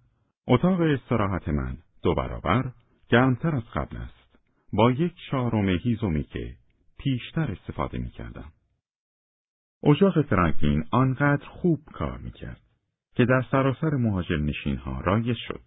[0.47, 2.71] اتاق استراحت من دو برابر
[3.09, 4.39] گرمتر از قبل است
[4.73, 6.55] با یک چهارم هیزومی که
[6.97, 8.51] پیشتر استفاده می کردم.
[9.83, 12.61] اجاق فرانکلین آنقدر خوب کار می کرد
[13.15, 15.61] که در سراسر مهاجر نشین ها رایج شد.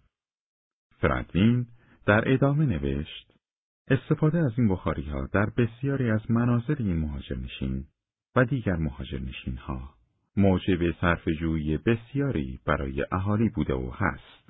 [0.99, 1.67] فرانکلین
[2.05, 3.33] در ادامه نوشت
[3.87, 7.85] استفاده از این بخاری ها در بسیاری از مناظر این مهاجر نشین
[8.35, 9.93] و دیگر مهاجر نشین ها
[10.37, 14.46] موجب صرف جویی بسیاری برای اهالی بوده و هست.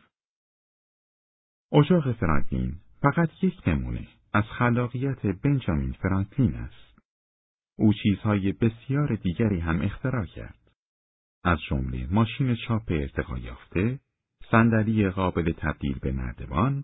[1.71, 6.99] اجاق فرانکلین فقط یک نمونه از خلاقیت بنجامین فرانکلین است.
[7.77, 10.71] او چیزهای بسیار دیگری هم اختراع کرد.
[11.43, 13.99] از جمله ماشین چاپ ارتقا یافته،
[14.51, 16.83] صندلی قابل تبدیل به نردبان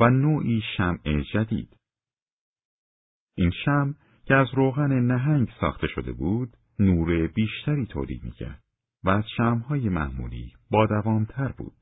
[0.00, 1.76] و نوعی شمع جدید.
[3.36, 8.62] این شمع که از روغن نهنگ ساخته شده بود، نور بیشتری تولید می‌کرد
[9.04, 9.24] و از
[9.88, 11.81] معمولی با دوامتر بود.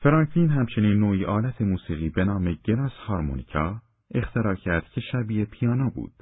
[0.00, 3.82] فرانکلین همچنین نوعی آلت موسیقی به نام گلاس هارمونیکا
[4.14, 6.12] اختراع کرد که شبیه پیانو بود.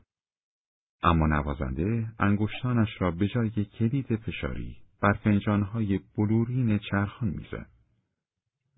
[1.03, 7.71] اما نوازنده انگشتانش را به جای کلید فشاری بر فنجانهای بلورین چرخان می‌زد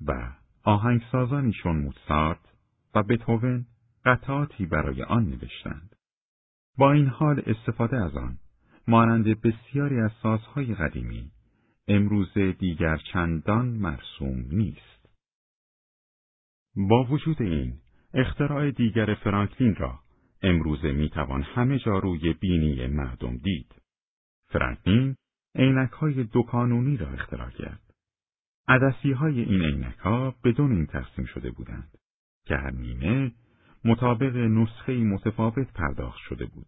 [0.07, 0.32] و
[0.62, 2.40] آهنگسازانی چون موتسارت
[2.94, 3.66] و بتوون
[4.05, 5.96] قطعاتی برای آن نوشتند.
[6.78, 8.38] با این حال استفاده از آن
[8.88, 11.30] مانند بسیاری از سازهای قدیمی
[11.89, 15.09] امروز دیگر چندان مرسوم نیست.
[16.76, 17.74] با وجود این
[18.14, 20.01] اختراع دیگر فرانکلین را
[20.43, 23.74] امروزه می‌توان همه جا روی بینی مردم دید.
[24.47, 25.16] فرانکلین
[25.55, 27.95] عینک های دو کانونی را اختراع کرد.
[28.68, 31.99] عدسی های این عینک ها بدون این تقسیم شده بودند
[32.47, 33.32] که هر نیمه
[33.84, 36.66] مطابق نسخه متفاوت پرداخت شده بود.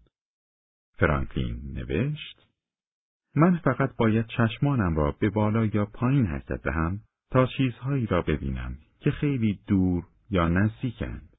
[0.99, 2.50] فرانکلین نوشت
[3.35, 7.01] من فقط باید چشمانم را به بالا یا پایین حرکت دهم
[7.31, 11.37] تا چیزهایی را ببینم که خیلی دور یا نزدیکند.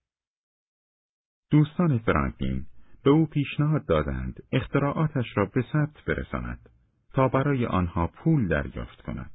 [1.51, 2.65] دوستان فرانکلین
[3.03, 6.69] به او پیشنهاد دادند اختراعاتش را به ثبت برساند
[7.13, 9.31] تا برای آنها پول دریافت کند.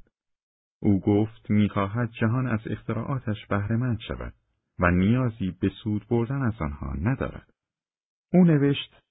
[0.82, 4.32] او گفت می‌خواهد جهان از اختراعاتش بهرهمند شود
[4.78, 7.50] و نیازی به سود بردن از آنها ندارد.
[8.32, 9.02] او نوشت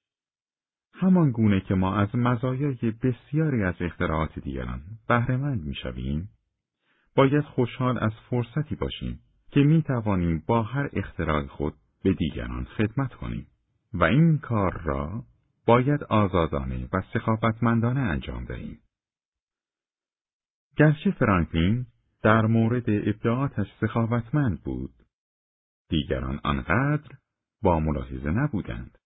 [0.98, 6.30] همان گونه که ما از مزایای بسیاری از اختراعات دیگران بهرهمند می‌شویم
[7.16, 9.20] باید خوشحال از فرصتی باشیم
[9.52, 11.74] که می توانیم با هر اختراع خود
[12.04, 13.48] به دیگران خدمت کنیم
[13.94, 15.24] و این کار را
[15.66, 18.80] باید آزادانه و سخاوتمندانه انجام دهیم.
[20.78, 21.86] گرچه فرانکلین
[22.24, 24.94] در مورد ابداعاتش سخاوتمند بود،
[25.90, 27.10] دیگران آنقدر
[27.62, 28.98] با ملاحظه نبودند.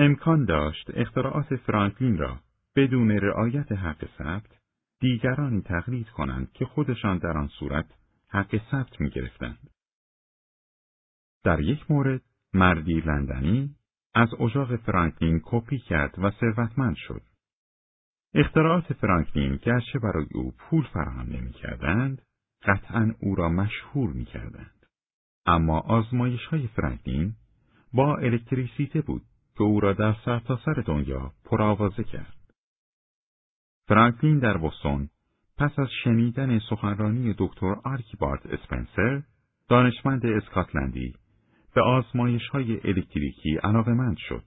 [0.00, 2.40] امکان داشت اختراعات فرانکلین را
[2.76, 4.58] بدون رعایت حق ثبت
[5.00, 7.86] دیگرانی تقلید کنند که خودشان در آن صورت
[8.28, 9.70] حق ثبت می گرفتند.
[11.44, 12.22] در یک مورد
[12.52, 13.74] مردی لندنی
[14.14, 17.22] از اجاق فرانکلین کپی کرد و ثروتمند شد.
[18.34, 22.22] اختراعات فرانکلین گرچه برای او پول فراهم نمی کردند،
[22.62, 24.86] قطعا او را مشهور می کردند.
[25.46, 27.34] اما آزمایش های فرانکلین
[27.92, 29.22] با الکتریسیته بود
[29.58, 32.36] که او را در سرتاسر سر دنیا پرآوازه کرد.
[33.88, 35.08] فرانکلین در بوستون
[35.58, 39.22] پس از شنیدن سخنرانی دکتر آرکیبارد اسپنسر،
[39.68, 41.14] دانشمند اسکاتلندی،
[41.74, 44.44] به آزمایش های الکتریکی علاقمند شد.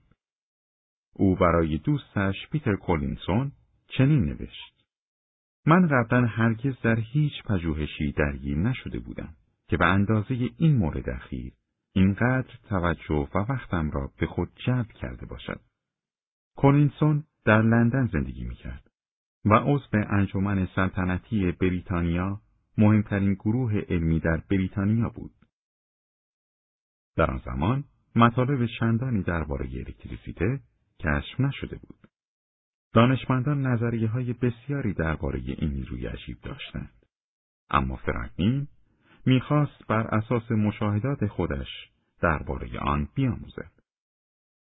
[1.12, 3.52] او برای دوستش پیتر کولینسون
[3.86, 4.84] چنین نوشت.
[5.66, 9.34] من قبلا هرگز در هیچ پژوهشی درگیر نشده بودم
[9.68, 11.52] که به اندازه این مورد اخیر
[11.92, 15.60] اینقدر توجه و وقتم را به خود جلب کرده باشد.
[16.56, 18.90] کولینسون در لندن زندگی می‌کرد
[19.44, 22.40] و عضو انجمن سلطنتی بریتانیا
[22.78, 25.32] مهمترین گروه علمی در بریتانیا بود.
[27.16, 27.84] در آن زمان
[28.16, 30.60] مطالب چندانی درباره الکتریسیته
[31.00, 32.08] کشف نشده بود.
[32.94, 36.92] دانشمندان نظریه های بسیاری درباره این نیروی عجیب داشتند.
[37.70, 38.68] اما فرانکلین
[39.26, 41.68] می‌خواست بر اساس مشاهدات خودش
[42.20, 43.72] درباره آن بیاموزد.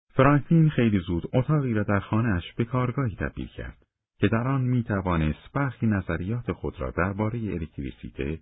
[0.08, 3.86] فرانکلین خیلی زود اتاقی را در خانهاش به کارگاهی تبدیل کرد
[4.18, 8.40] که در آن می توانست برخی نظریات خود را درباره الکتریسیته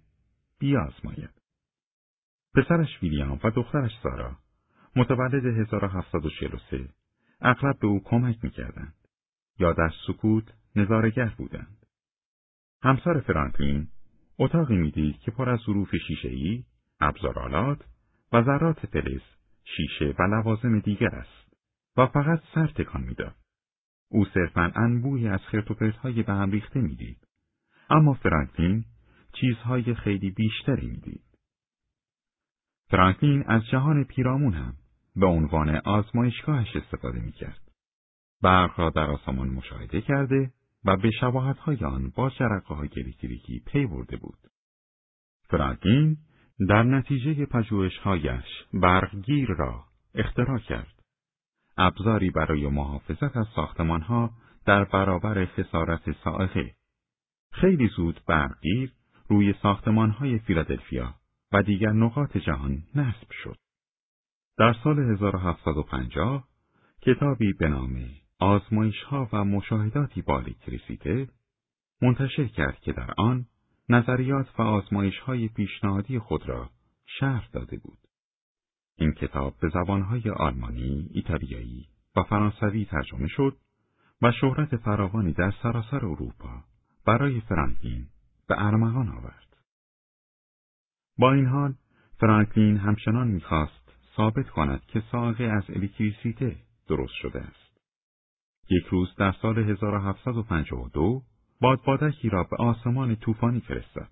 [0.59, 1.31] بیازماید.
[2.55, 4.37] پسرش ویلیام و دخترش سارا
[4.97, 6.89] متولد 1743
[7.41, 8.95] اغلب به او کمک می‌کردند
[9.59, 10.45] یا در سکوت
[10.77, 11.87] نظارگر بودند.
[12.83, 13.89] همسر فرانکلین
[14.39, 16.65] اتاقی می‌دید که پر از ظروف شیشهای،
[17.01, 17.85] ابزارالات
[18.33, 19.21] و ذرات فلز،
[19.65, 21.55] شیشه و لوازم دیگر است
[21.97, 23.35] و فقط سر تکان می‌داد.
[24.09, 27.29] او صرفا انبوهی از خرتوپرتهای به هم ریخته می‌دید.
[27.91, 28.85] اما فرانکلین
[29.33, 31.25] چیزهای خیلی بیشتری می‌دید.
[32.91, 34.75] فرانکلین از جهان پیرامون هم
[35.17, 37.61] به عنوان آزمایشگاهش استفاده می‌کرد.
[38.43, 40.53] برق را در آسمان مشاهده کرده
[40.85, 44.39] و به شباهتهای آن با جرقه های الکتریکی پی برده بود.
[45.49, 46.17] فرانکلین
[46.69, 51.03] در نتیجه پژوهشهایش برقگیر را اختراع کرد.
[51.77, 54.31] ابزاری برای محافظت از ساختمانها
[54.67, 56.75] در برابر خسارت سائقه.
[57.53, 58.93] خیلی زود برقگیر
[59.29, 61.15] روی ساختمانهای فیلادلفیا
[61.53, 63.57] و دیگر نقاط جهان نصب شد.
[64.59, 66.49] در سال 1750
[67.03, 67.91] کتابی به نام
[68.39, 71.29] آزمایش ها و مشاهداتی با الکتریسیته
[72.03, 73.47] منتشر کرد که در آن
[73.89, 76.71] نظریات و آزمایش های پیشنهادی خود را
[77.07, 77.99] شرح داده بود.
[78.97, 83.57] این کتاب به زبانهای آلمانی، ایتالیایی و فرانسوی ترجمه شد
[84.23, 86.65] و شهرت فراوانی در سراسر اروپا
[87.07, 88.07] برای فرانکلین
[88.49, 89.57] به ارمغان آورد.
[91.19, 91.75] با این حال
[92.21, 96.57] فرانکلین همچنان می‌خواست ثابت کند که ساقه از الکتریسیته
[96.89, 97.64] درست شده است.
[98.71, 101.23] یک روز در سال 1752
[101.61, 104.11] بادبادکی را به آسمان طوفانی فرستاد.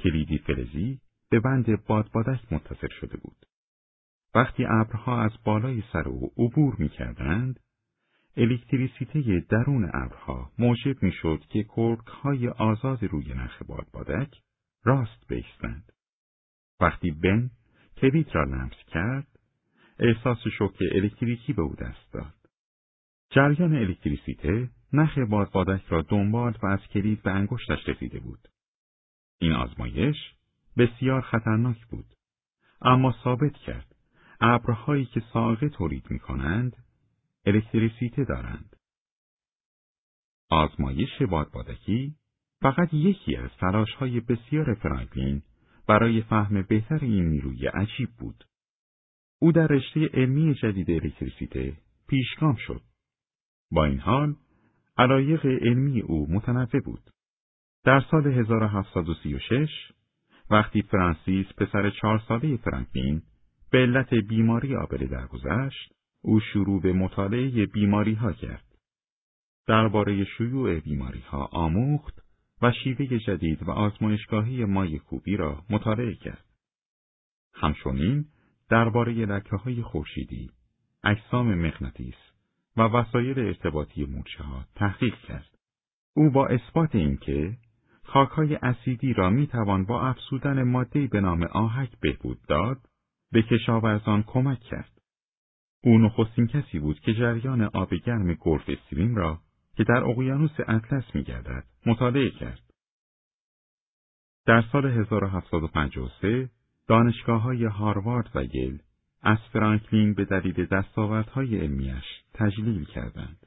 [0.00, 3.46] کلیدی فلزی به بند بادبادک متصل شده بود.
[4.34, 7.60] وقتی ابرها از بالای سر او عبور می کردند،
[8.36, 14.34] الکتریسیته درون ابرها موجب می شد که کرک های آزاد روی نخ بادبادک
[14.84, 15.92] راست بیستند.
[16.80, 17.50] وقتی بن
[17.96, 19.26] کلید را لمس کرد،
[19.98, 22.37] احساس شوک الکتریکی به او دست داد.
[23.30, 28.48] جریان الکتریسیته نخ بادبادک را دنبال و از کلید به انگشتش رسیده بود.
[29.40, 30.16] این آزمایش
[30.76, 32.06] بسیار خطرناک بود،
[32.82, 33.94] اما ثابت کرد
[34.40, 36.76] ابرهایی که ساقه تولید می کنند،
[37.46, 38.76] الکتریسیته دارند.
[40.50, 42.14] آزمایش بادبادکی
[42.60, 43.50] فقط یکی از
[43.98, 45.42] های بسیار فرانکلین
[45.88, 48.44] برای فهم بهتر این نیروی عجیب بود.
[49.38, 51.76] او در رشته علمی جدید الکتریسیته
[52.08, 52.82] پیشگام شد.
[53.70, 54.34] با این حال،
[54.98, 57.10] علایق علمی او متنوع بود.
[57.84, 59.68] در سال 1736
[60.50, 63.22] وقتی فرانسیس پسر چهار ساله فرانکلین
[63.70, 65.92] به علت بیماری آبله درگذشت،
[66.22, 68.64] او شروع به مطالعه بیماری ها کرد.
[69.66, 72.22] درباره شیوع بیماری ها آموخت
[72.62, 76.44] و شیوه جدید و آزمایشگاهی مای کوبی را مطالعه کرد.
[77.54, 78.24] همچنین
[78.70, 80.50] درباره لکه های خورشیدی،
[81.04, 82.27] اجسام مغناطیس
[82.78, 85.58] و وسایل ارتباطی مورچه ها تحقیق کرد.
[86.16, 87.56] او با اثبات اینکه
[88.02, 92.78] خاکهای اسیدی را می توان با افزودن مادهی به نام آهک بهبود داد،
[93.32, 94.90] به کشاورزان کمک کرد.
[95.84, 99.38] او نخستین کسی بود که جریان آب گرم گلف استریم را
[99.76, 102.62] که در اقیانوس اطلس میگردد مطالعه کرد.
[104.46, 106.50] در سال 1753
[106.86, 108.78] دانشگاه های هاروارد و یل
[109.22, 112.04] از فرانکلین به دلیل دستاوردهای علمیش
[112.34, 113.46] تجلیل کردند.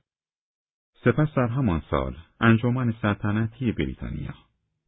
[1.04, 4.34] سپس در همان سال انجمن سلطنتی بریتانیا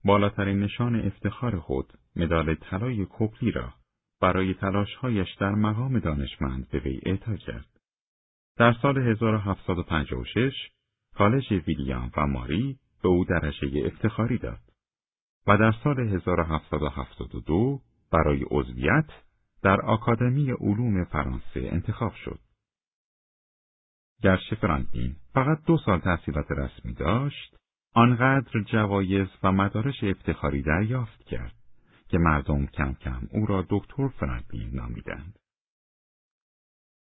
[0.05, 3.73] بالاترین نشان افتخار خود مدال طلای کپلی را
[4.21, 7.65] برای تلاشهایش در مقام دانشمند به وی اعطا کرد.
[8.57, 10.53] در سال 1756
[11.15, 14.59] کالج ویلیام و ماری به او درجه افتخاری داد
[15.47, 17.81] و در سال 1772
[18.11, 19.09] برای عضویت
[19.63, 22.39] در آکادمی علوم فرانسه انتخاب شد.
[24.21, 27.55] گرچه فرانکلین فقط دو سال تحصیلات رسمی داشت،
[27.93, 31.55] آنقدر جوایز و مدارش افتخاری دریافت کرد
[32.07, 35.39] که مردم کم کم او را دکتر فرانکلین نامیدند.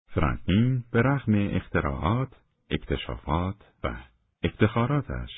[0.06, 2.36] فرانکلین به رغم اختراعات،
[2.70, 3.97] اکتشافات و
[4.43, 5.31] افتخاراتش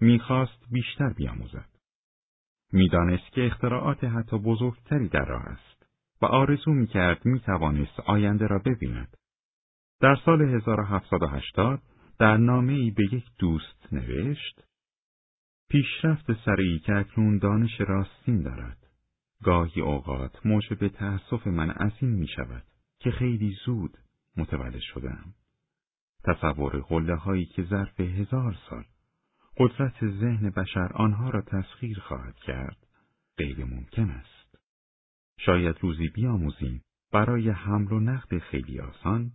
[0.00, 1.68] می‌خواست بیشتر بیاموزد.
[2.72, 5.75] می‌دانست که اختراعات حتی بزرگتری در راه است
[6.22, 9.16] و آرزو می‌کرد می‌توانست آینده را ببیند.
[10.00, 11.82] در سال 1780
[12.18, 14.64] در نامه ای به یک دوست نوشت
[15.68, 18.78] پیشرفت سریعی که اکنون دانش راستین دارد.
[19.42, 22.62] گاهی اوقات موجب تأسف من از این می شود
[22.98, 23.98] که خیلی زود
[24.36, 25.34] متولد شدم.
[26.24, 28.84] تصور قله هایی که ظرف هزار سال
[29.56, 32.76] قدرت ذهن بشر آنها را تسخیر خواهد کرد
[33.38, 34.35] غیر ممکن است.
[35.38, 36.82] شاید روزی بیاموزیم
[37.12, 39.32] برای حمل و نقد خیلی آسان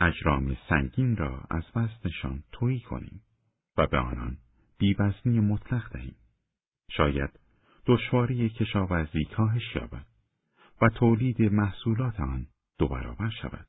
[0.00, 3.22] اجرام سنگین را از وزنشان تویی کنیم
[3.76, 4.36] و به آنان
[4.78, 6.16] بیوزنی مطلق دهیم.
[6.90, 7.30] شاید
[7.86, 10.06] دشواری کشاورزی کاهش یابد
[10.82, 12.46] و تولید محصولات آن
[12.78, 13.66] دو برابر شود.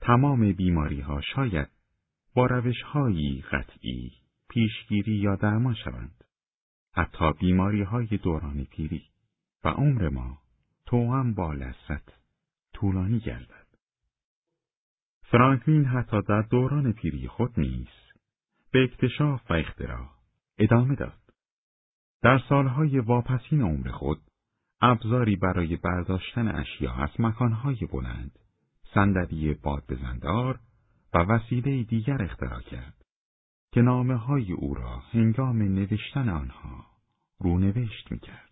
[0.00, 1.68] تمام بیماری ها شاید
[2.34, 4.12] با روش هایی قطعی
[4.48, 6.24] پیشگیری یا درمان شوند.
[6.94, 9.02] حتی بیماری های دوران پیری
[9.64, 10.39] و عمر ما
[10.90, 12.12] توام با لذت
[12.72, 13.66] طولانی گردد.
[15.22, 18.12] فرانکلین حتی در دوران پیری خود نیست
[18.72, 20.10] به اکتشاف و اختراع
[20.58, 21.20] ادامه داد.
[22.22, 24.20] در سالهای واپسین عمر خود
[24.80, 28.38] ابزاری برای برداشتن اشیا از مکانهای بلند،
[28.94, 30.60] صندلی باد بزندار
[31.14, 33.04] و وسیله دیگر اختراع کرد
[33.72, 36.86] که نامه های او را هنگام نوشتن آنها
[37.38, 38.49] رونوشت می کرد.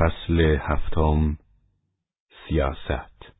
[0.00, 1.36] فصل هفتم
[2.48, 3.32] سیاست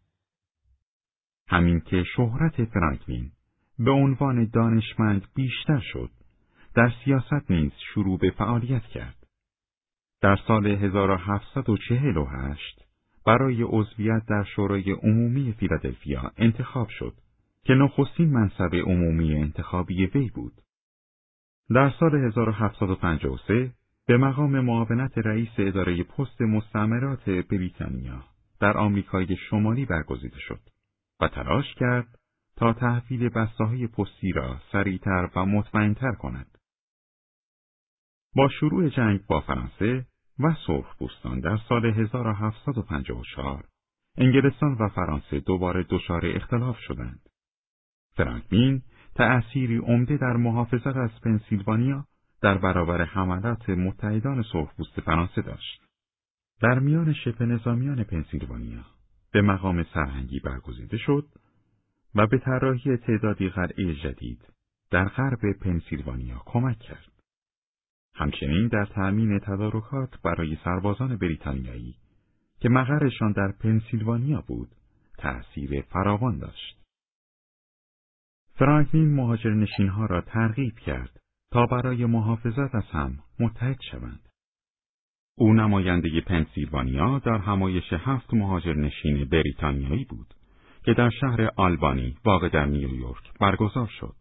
[1.48, 3.30] همین که شهرت فرانکلین
[3.78, 6.10] به عنوان دانشمند بیشتر شد
[6.74, 9.26] در سیاست نیز شروع به فعالیت کرد.
[10.20, 12.84] در سال 1748
[13.26, 17.14] برای عضویت در شورای عمومی فیلادلفیا انتخاب شد
[17.64, 20.52] که نخستین منصب عمومی انتخابی وی بود.
[21.74, 23.72] در سال 1753
[24.10, 28.24] به مقام معاونت رئیس اداره پست مستعمرات بریتانیا
[28.60, 30.60] در آمریکای شمالی برگزیده شد
[31.20, 32.18] و تلاش کرد
[32.56, 36.58] تا تحویل بسته‌های پستی را سریعتر و مطمئنتر کند.
[38.36, 40.06] با شروع جنگ با فرانسه
[40.38, 43.64] و سرخپوستان در سال 1754
[44.18, 47.20] انگلستان و فرانسه دوباره دچار اختلاف شدند.
[48.16, 48.82] فرانکلین
[49.14, 52.06] تأثیری عمده در محافظت از پنسیلوانیا
[52.42, 55.82] در برابر حملات متحدان سرخپوست فرانسه داشت.
[56.62, 58.84] در میان شبه نظامیان پنسیلوانیا
[59.32, 61.26] به مقام سرهنگی برگزیده شد
[62.14, 64.52] و به طراحی تعدادی قلعه جدید
[64.90, 67.12] در غرب پنسیلوانیا کمک کرد.
[68.14, 71.96] همچنین در تأمین تدارکات برای سربازان بریتانیایی
[72.60, 74.68] که مقرشان در پنسیلوانیا بود
[75.18, 76.80] تأثیر فراوان داشت.
[78.54, 81.19] فرانکلین مهاجر ها را ترغیب کرد
[81.52, 84.28] تا برای محافظت از هم متحد شوند.
[85.38, 90.34] او نماینده پنسیلوانیا در همایش هفت مهاجر نشین بریتانیایی بود
[90.84, 94.16] که در شهر آلبانی واقع در نیویورک برگزار شد.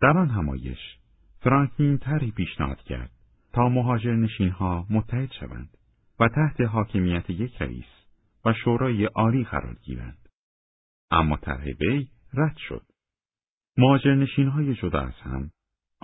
[0.00, 0.78] در آن همایش
[1.40, 3.10] فرانکلین تری پیشنهاد کرد
[3.52, 5.76] تا مهاجر ها متحد شوند
[6.20, 8.06] و تحت حاکمیت یک رئیس
[8.44, 10.28] و شورای عالی قرار گیرند.
[11.10, 12.82] اما طرح وی رد شد.
[13.78, 15.50] مهاجر های جدا از هم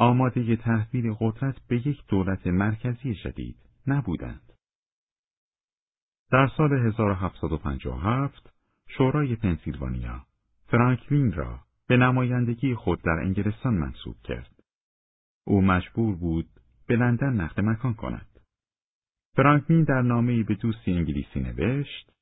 [0.01, 3.57] آماده تحویل قدرت به یک دولت مرکزی جدید
[3.87, 4.53] نبودند.
[6.31, 8.53] در سال 1757
[8.89, 10.27] شورای پنسیلوانیا
[10.67, 14.63] فرانکلین را به نمایندگی خود در انگلستان منصوب کرد.
[15.45, 16.49] او مجبور بود
[16.87, 18.41] به لندن نقد مکان کند.
[19.37, 22.13] فرانکلین در نامه‌ای به دوستی انگلیسی نوشت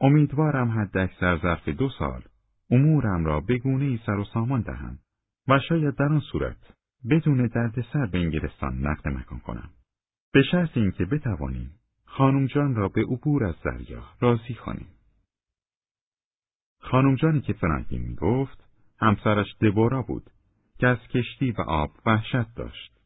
[0.00, 2.22] امیدوارم حداکثر ظرف دو سال
[2.70, 4.98] امورم را به ای سر و سامان دهم
[5.48, 6.77] و شاید در آن صورت
[7.10, 9.70] بدون دردسر به انگلستان نقد مکان کنم.
[10.32, 14.88] به شرط اینکه بتوانیم خانم جان را به عبور از دریا راضی کنیم.
[16.80, 18.64] خانم جانی که فرانکلین می گفت
[19.00, 20.30] همسرش دبورا بود
[20.78, 22.98] که از کشتی و آب وحشت داشت.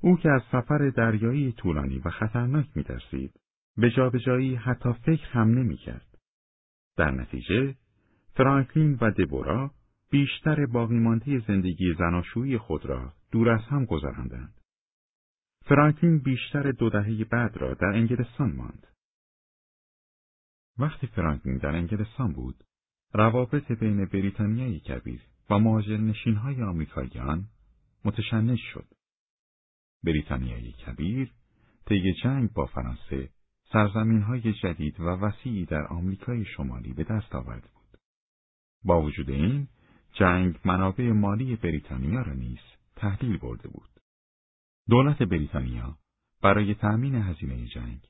[0.00, 3.40] او که از سفر دریایی طولانی و خطرناک می ترسید،
[3.76, 3.90] به
[4.26, 6.18] جایی حتی فکر هم نمی کرد.
[6.96, 7.74] در نتیجه،
[8.34, 9.70] فرانکلین و دبورا
[10.10, 14.60] بیشتر باقیمانده زندگی زناشویی خود را دور از هم گذراندند.
[15.64, 18.86] فرانکلین بیشتر دو دهه بعد را در انگلستان ماند.
[20.78, 22.64] وقتی فرانکلین در انگلستان بود،
[23.14, 25.20] روابط بین بریتانیای کبیر
[25.50, 27.48] و مهاجرنشین های آمریکاییان
[28.04, 28.86] متشنج شد.
[30.04, 31.32] بریتانیای کبیر
[31.86, 33.30] طی جنگ با فرانسه
[33.72, 38.00] سرزمین های جدید و وسیعی در آمریکای شمالی به دست آورده بود.
[38.84, 39.68] با وجود این
[40.12, 42.60] جنگ منابع مالی بریتانیا را نیز
[42.96, 43.90] تحلیل برده بود.
[44.88, 45.96] دولت بریتانیا
[46.42, 48.00] برای تأمین هزینه جنگ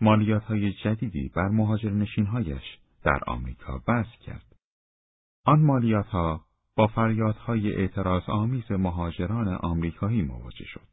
[0.00, 4.56] مالیات های جدیدی بر مهاجرنشینهایش در آمریکا وضع کرد.
[5.44, 6.44] آن مالیات ها
[6.76, 10.88] با فریادهای اعتراض آمیز مهاجران آمریکایی مواجه شد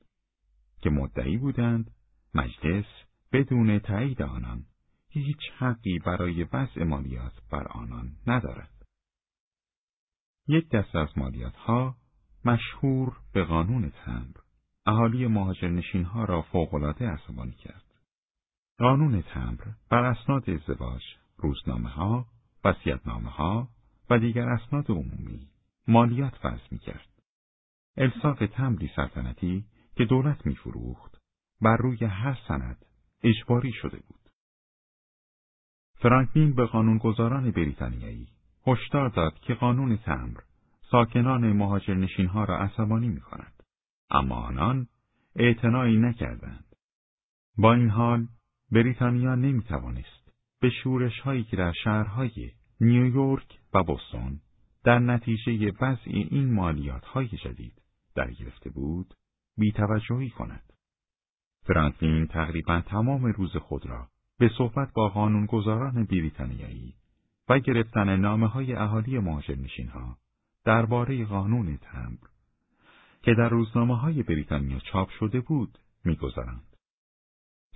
[0.82, 1.92] که مدعی بودند
[2.36, 2.86] مجلس
[3.32, 4.66] بدون تایید آنان
[5.10, 8.83] هیچ حقی برای وضع مالیات بر آنان ندارد.
[10.48, 11.96] یک دست از مالیات ها
[12.46, 14.42] مشهور به قانون تمبر
[14.86, 17.84] اهالی مهاجرنشین ها را فوقالعاده عصبانی کرد.
[18.80, 21.02] قانون تمبر بر اسناد ازدواج،
[21.38, 22.26] روزنامه ها،
[22.64, 23.70] وسیعتنامه ها
[24.10, 25.50] و دیگر اسناد عمومی
[25.88, 27.10] مالیات وضع می کرد.
[27.98, 29.66] الساق تمری سلطنتی
[29.96, 31.22] که دولت می فروخت
[31.62, 32.86] بر روی هر سند
[33.24, 34.30] اجباری شده بود.
[35.96, 38.33] فرانکلین به قانونگذاران بریتانیایی
[38.68, 40.40] هشدار داد که قانون تمر
[40.92, 43.64] ساکنان مهاجرنشین ها را عصبانی می کند.
[44.10, 44.88] اما آنان
[45.36, 46.66] اعتنایی نکردند.
[47.58, 48.28] با این حال
[48.72, 50.32] بریتانیا نمی توانست
[50.62, 54.40] به شورش هایی که در شهرهای نیویورک و بوستون
[54.84, 57.82] در نتیجه وضع این مالیات های جدید
[58.16, 59.14] در گرفته بود
[59.58, 60.74] بیتوجهی کند.
[61.66, 64.08] فرانکلین تقریبا تمام روز خود را
[64.40, 66.96] به صحبت با قانونگذاران بریتانیایی
[67.50, 70.18] و گرفتن نامه های اهالی مهاجرنشین ها
[70.66, 72.28] درباره قانون تمبر
[73.22, 76.76] که در روزنامه های بریتانیا چاپ شده بود می‌گذارند.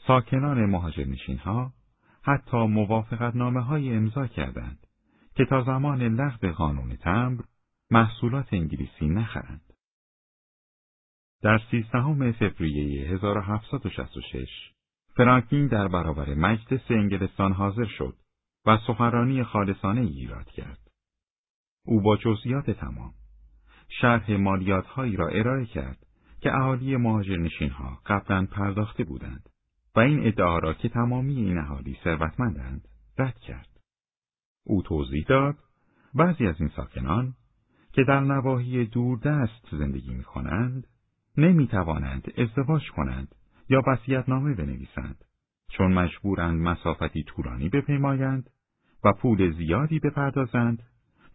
[0.07, 1.73] ساکنان مهاجرنشین ها
[2.21, 4.87] حتی موافقت نامه های امضا کردند
[5.35, 7.43] که تا زمان لغو قانون تمبر
[7.91, 9.73] محصولات انگلیسی نخرند.
[11.41, 14.49] در سیزدهم فوریه 1766
[15.15, 18.15] فرانکلین در برابر مجلس انگلستان حاضر شد
[18.67, 20.79] و سخنرانی خالصانه ایراد کرد.
[21.85, 23.13] او با جزئیات تمام
[24.01, 25.97] شرح مالیات هایی را ارائه کرد
[26.41, 29.49] که اهالی مهاجرنشین ها قبلا پرداخته بودند
[29.95, 32.87] و این ادعا را که تمامی این اهالی ثروتمندند
[33.17, 33.69] رد کرد.
[34.63, 35.55] او توضیح داد
[36.13, 37.33] بعضی از این ساکنان
[37.91, 40.87] که در نواحی دوردست زندگی می کنند
[41.37, 43.35] نمی توانند ازدواج کنند
[43.69, 43.81] یا
[44.27, 45.25] نامه بنویسند
[45.69, 48.49] چون مجبورند مسافتی طولانی بپیمایند
[49.03, 50.83] و پول زیادی بپردازند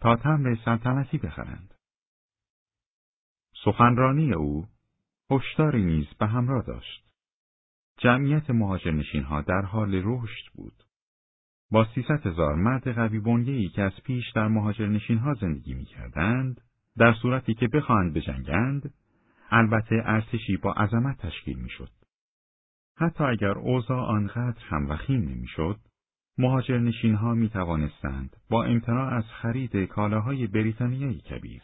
[0.00, 1.74] تا تمر سلطنتی بخرند.
[3.64, 4.66] سخنرانی او
[5.30, 7.04] هشداری نیز به همراه داشت.
[7.98, 10.84] جمعیت مهاجرنشین ها در حال رشد بود.
[11.70, 16.60] با سیصد هزار مرد قوی که از پیش در مهاجرنشین ها زندگی می کردند،
[16.96, 18.94] در صورتی که بخواهند بجنگند،
[19.50, 21.90] البته ارتشی با عظمت تشکیل می‌شد.
[22.96, 25.80] حتی اگر اوضاع آنقدر هم وخیم نمی‌شد،
[26.38, 31.62] مهاجرنشین ها می توانستند با امتناع از خرید کالاهای بریتانیایی کبیر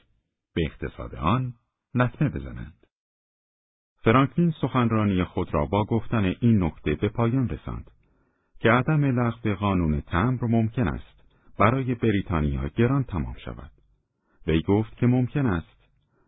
[0.54, 1.54] به اقتصاد آن
[1.94, 2.86] لطمه بزنند.
[4.02, 7.90] فرانکلین سخنرانی خود را با گفتن این نکته به پایان رساند
[8.58, 11.24] که عدم لغو قانون تمبر ممکن است
[11.58, 13.70] برای بریتانیا گران تمام شود.
[14.46, 15.78] وی گفت که ممکن است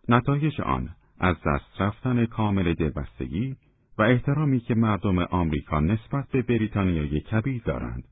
[0.09, 0.89] نتایج آن
[1.19, 3.57] از دست رفتن کامل دلبستگی
[3.99, 8.05] و احترامی که مردم آمریکا نسبت به بریتانیای کبیر دارند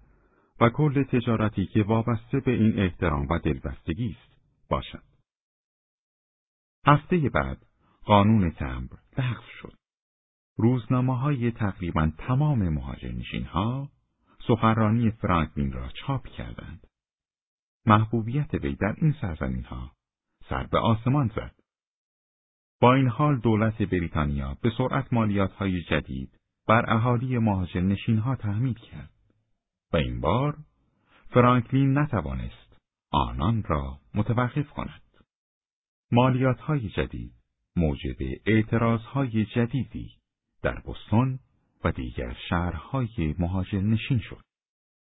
[0.60, 5.02] و کل تجارتی که وابسته به این احترام و دلبستگی است باشد.
[6.86, 7.66] هفته بعد
[8.04, 9.74] قانون تمبر لغو شد.
[10.56, 13.88] روزنامه های تقریبا تمام مهاجرنشین ها
[14.46, 16.86] سخنرانی فرانکلین را چاپ کردند.
[17.86, 19.92] محبوبیت وی در این سرزمین ها
[20.48, 21.54] سر به آسمان زد.
[22.80, 28.74] با این حال دولت بریتانیا به سرعت مالیات های جدید بر اهالی مهاجرنشین ها تحمیل
[28.74, 29.17] کرد
[29.92, 30.58] و این بار
[31.30, 32.78] فرانکلین نتوانست
[33.12, 35.02] آنان را متوقف کند.
[36.12, 37.32] مالیات های جدید
[37.76, 38.16] موجب
[38.46, 40.10] اعتراض های جدیدی
[40.62, 41.38] در بستون
[41.84, 44.42] و دیگر شهرهای مهاجرنشین شد.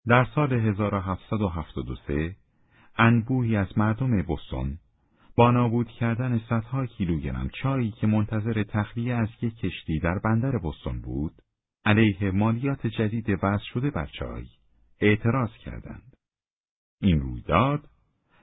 [0.06, 2.36] در سال 1773
[2.96, 4.78] انبوهی از مردم بستون
[5.36, 11.00] با نابود کردن صدها کیلوگرم چایی که منتظر تخلیه از یک کشتی در بندر بستون
[11.00, 11.32] بود،
[11.84, 14.46] علیه مالیات جدید وضع شده بر چای
[15.00, 16.16] اعتراض کردند.
[17.00, 17.88] این رویداد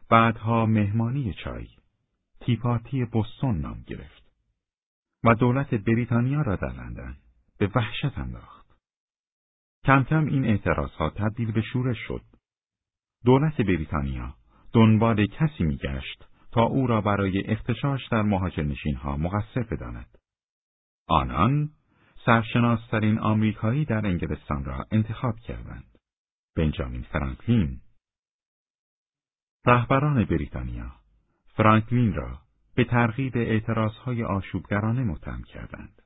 [0.10, 1.68] بعدها مهمانی چای
[2.40, 4.24] تیپارتی بستون نام گرفت
[5.24, 7.18] و دولت بریتانیا را در لندن
[7.58, 8.66] به وحشت انداخت.
[9.84, 12.22] کم کم این اعتراضها تبدیل به شورش شد.
[13.26, 14.34] دولت بریتانیا
[14.74, 20.18] دنبال کسی میگشت تا او را برای اختشاش در مهاجرنشین ها مقصر بداند.
[21.08, 21.70] آنان
[22.26, 25.95] سرشناسترین آمریکایی در انگلستان را انتخاب کردند.
[26.56, 27.82] بنجامین فرانکلین
[29.66, 30.92] رهبران بریتانیا
[31.48, 32.40] فرانکلین را
[32.76, 36.02] به ترغیب اعتراضهای آشوبگرانه متهم کردند.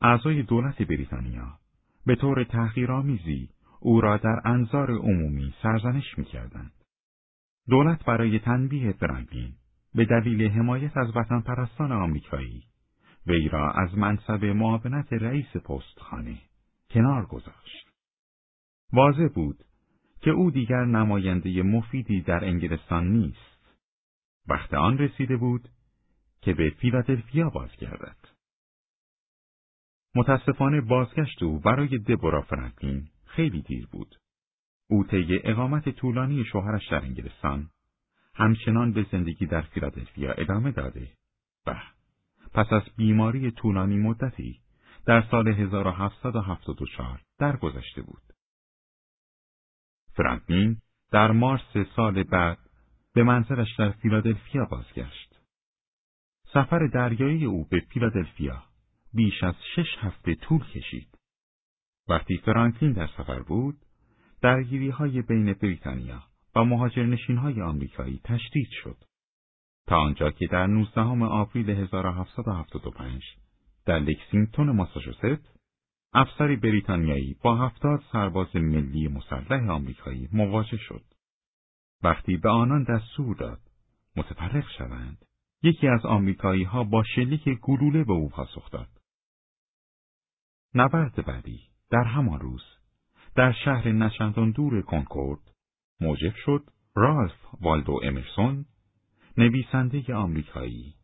[0.00, 1.58] اعضای دولت بریتانیا
[2.06, 3.48] به طور تحقیرآمیزی
[3.80, 6.72] او را در انظار عمومی سرزنش می‌کردند.
[7.68, 9.52] دولت برای تنبیه فرانکلین
[9.94, 12.64] به دلیل حمایت از وطن پرستان آمریکایی
[13.26, 16.38] وی را از منصب معاونت رئیس پستخانه
[16.90, 17.89] کنار گذاشت.
[18.92, 19.64] واضح بود
[20.20, 23.76] که او دیگر نماینده مفیدی در انگلستان نیست.
[24.48, 25.68] وقت آن رسیده بود
[26.40, 28.16] که به فیلادلفیا بازگردد.
[30.14, 34.16] متاسفانه بازگشت او برای دبورا فرانکلین خیلی دیر بود.
[34.90, 37.70] او طی اقامت طولانی شوهرش در انگلستان
[38.34, 41.08] همچنان به زندگی در فیلادلفیا ادامه داده
[41.66, 41.82] و
[42.54, 44.60] پس از بیماری طولانی مدتی
[45.06, 48.29] در سال 1774 درگذشته بود.
[50.20, 50.76] فرانکلین
[51.12, 52.58] در مارس سال بعد
[53.14, 55.40] به منزلش در فیلادلفیا بازگشت.
[56.54, 58.62] سفر دریایی او به فیلادلفیا
[59.14, 61.18] بیش از شش هفته طول کشید.
[62.08, 63.76] وقتی فرانکلین در سفر بود،
[64.42, 66.22] درگیری های بین بریتانیا
[66.56, 68.96] و مهاجرنشین های آمریکایی تشدید شد.
[69.86, 73.24] تا آنجا که در 19 آوریل 1775
[73.86, 75.59] در لکسینگتون ماساچوست
[76.12, 81.04] افسری بریتانیایی با هفتاد سرباز ملی مسلح آمریکایی مواجه شد.
[82.02, 83.60] وقتی به آنان دستور داد
[84.16, 85.24] متفرق شوند،
[85.62, 88.88] یکی از آمریکایی ها با شلیک گلوله به او پاسخ داد.
[90.74, 91.60] نبرد بعدی
[91.90, 92.62] در همان روز
[93.34, 95.40] در شهر نچندان دور کنکورد
[96.00, 96.64] موجب شد
[96.94, 98.64] رالف والدو امرسون
[99.36, 100.94] نویسنده آمریکایی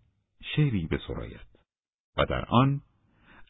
[0.43, 1.47] شعری به سرایت
[2.17, 2.81] و در آن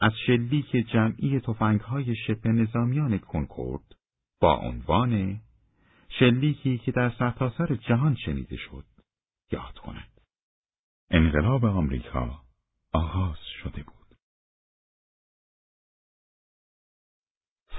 [0.01, 1.41] از شلیک جمعی
[1.81, 3.95] های شبه نظامیان کنکورد
[4.39, 5.41] با عنوان
[6.19, 8.85] شلیکی که در سرتاسر جهان شنیده شد
[9.51, 10.21] یاد کند.
[11.11, 12.41] انقلاب آمریکا
[12.93, 14.17] آغاز شده بود.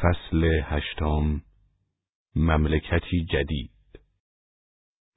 [0.02, 1.42] فصل هشتم
[2.36, 3.70] مملکتی جدید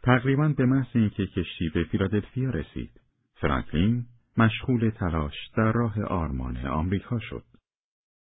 [0.03, 3.01] تقریبا به محض اینکه کشتی به فیلادلفیا رسید،
[3.33, 4.05] فرانکلین
[4.37, 7.43] مشغول تلاش در راه آرمان آمریکا شد.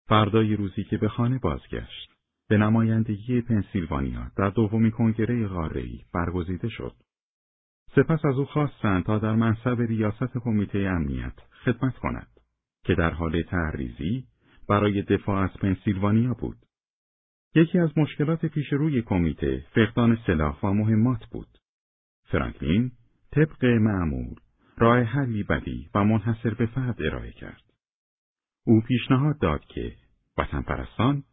[0.09, 2.13] فردای روزی که به خانه بازگشت،
[2.49, 6.95] به نمایندگی پنسیلوانیا در دومی کنگره قاره‌ای برگزیده شد.
[7.97, 11.33] سپس از او خواستند تا در منصب ریاست کمیته امنیت
[11.65, 12.29] خدمت کند
[12.85, 14.27] که در حال تعریزی
[14.69, 16.57] برای دفاع از پنسیلوانیا بود.
[17.55, 21.59] یکی از مشکلات پیش روی کمیته فقدان سلاح و مهمات بود.
[22.25, 22.93] فرانکلین
[23.33, 24.35] طبق معمول
[24.77, 27.63] راه حلی بدی و منحصر به فرد ارائه کرد.
[28.67, 29.97] او پیشنهاد داد که
[30.39, 31.25] وطن پرستان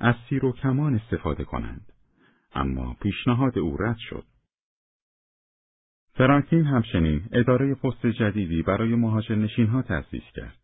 [0.00, 1.92] از سیر و کمان استفاده کنند،
[2.52, 4.24] اما پیشنهاد او رد شد.
[6.12, 10.58] فرانکلین همچنین اداره پست جدیدی برای مهاجرنشینها ها تأسیس کرد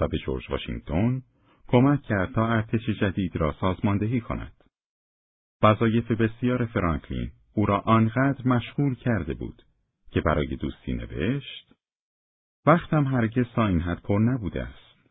[0.00, 1.22] و به جورج واشنگتن
[1.66, 4.52] کمک کرد تا ارتش جدید را سازماندهی کند.
[5.62, 9.62] وظایف بسیار فرانکلین او را آنقدر مشغول کرده بود
[10.14, 11.72] که برای دوستی نوشت
[12.66, 15.08] وقتم هرگز تا این حد پر نبوده است.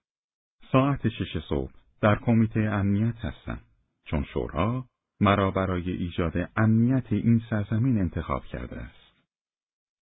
[0.72, 1.72] ساعت شش صبح
[2.02, 3.60] در کمیته امنیت هستم
[4.06, 4.86] چون شورا
[5.20, 9.14] مرا برای ایجاد امنیت این سرزمین انتخاب کرده است.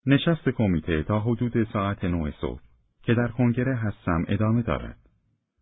[0.05, 2.61] نشست کمیته تا حدود ساعت نه صبح
[3.03, 4.97] که در کنگره هستم ادامه دارد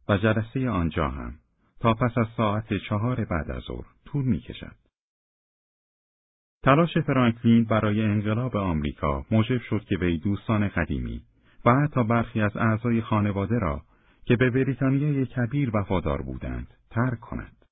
[0.09, 1.33] و جلسه آنجا هم
[1.79, 4.88] تا پس از ساعت چهار بعد از ظهر طول می کشد.
[6.63, 11.21] تلاش فرانکلین برای انقلاب آمریکا موجب شد که وی دوستان قدیمی
[11.65, 13.81] و حتی برخی از اعضای خانواده را
[14.25, 17.65] که به بریتانیای کبیر وفادار بودند ترک کند.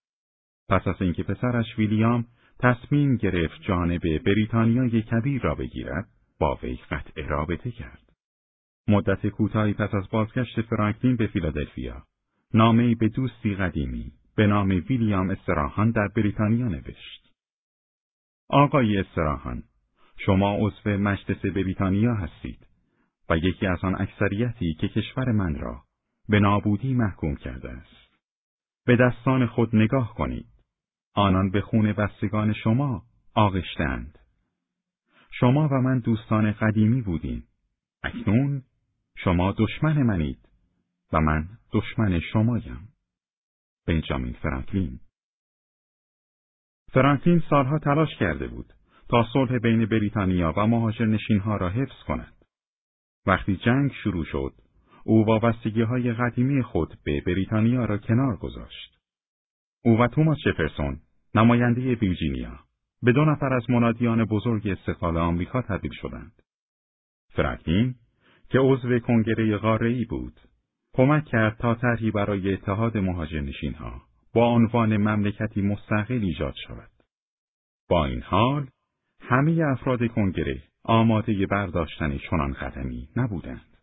[0.70, 2.26] پس از اینکه پسرش ویلیام
[2.60, 6.08] تصمیم گرفت جانب بریتانیای کبیر را بگیرد،
[6.40, 8.14] با وی قطع رابطه کرد.
[8.88, 12.04] مدت کوتاهی پس از بازگشت فرانکلین به فیلادلفیا،
[12.54, 17.27] نامهای به دوستی قدیمی به نام ویلیام استراهان در بریتانیا نوشت.
[18.50, 19.64] آقای استراهان،
[20.18, 22.68] شما عضو مجلس بریتانیا هستید
[23.30, 25.84] و یکی از آن اکثریتی که کشور من را
[26.30, 28.18] به نابودی محکوم کرده است.
[28.86, 30.48] به دستان خود نگاه کنید.
[31.14, 33.04] آنان به خون بستگان شما
[33.34, 34.20] آغشتند.
[35.32, 37.48] شما و من دوستان قدیمی بودیم.
[38.04, 38.64] اکنون
[39.16, 40.50] شما دشمن منید
[41.14, 42.90] و من دشمن شمایم.
[43.88, 45.00] بنجامین فرانکلین
[46.98, 48.74] فرانکلین سالها تلاش کرده بود
[49.10, 52.34] تا صلح بین بریتانیا و مهاجر ها را حفظ کند.
[53.26, 54.54] وقتی جنگ شروع شد،
[55.04, 58.98] او وابستگی های قدیمی خود به بریتانیا را کنار گذاشت.
[59.84, 61.00] او و توماس جفرسون،
[61.36, 62.60] نماینده ویرجینیا،
[63.04, 66.42] به دو نفر از منادیان بزرگ استقلال آمریکا تبدیل شدند.
[67.30, 67.96] فرانکلین
[68.50, 70.40] که عضو کنگره قاره‌ای بود،
[70.94, 72.96] کمک کرد تا طرحی برای اتحاد
[73.76, 74.07] ها
[74.38, 76.90] با عنوان مملکتی مستقل ایجاد شود.
[77.90, 78.70] با این حال،
[79.22, 83.78] همه افراد کنگره آماده برداشتن چنان قدمی نبودند.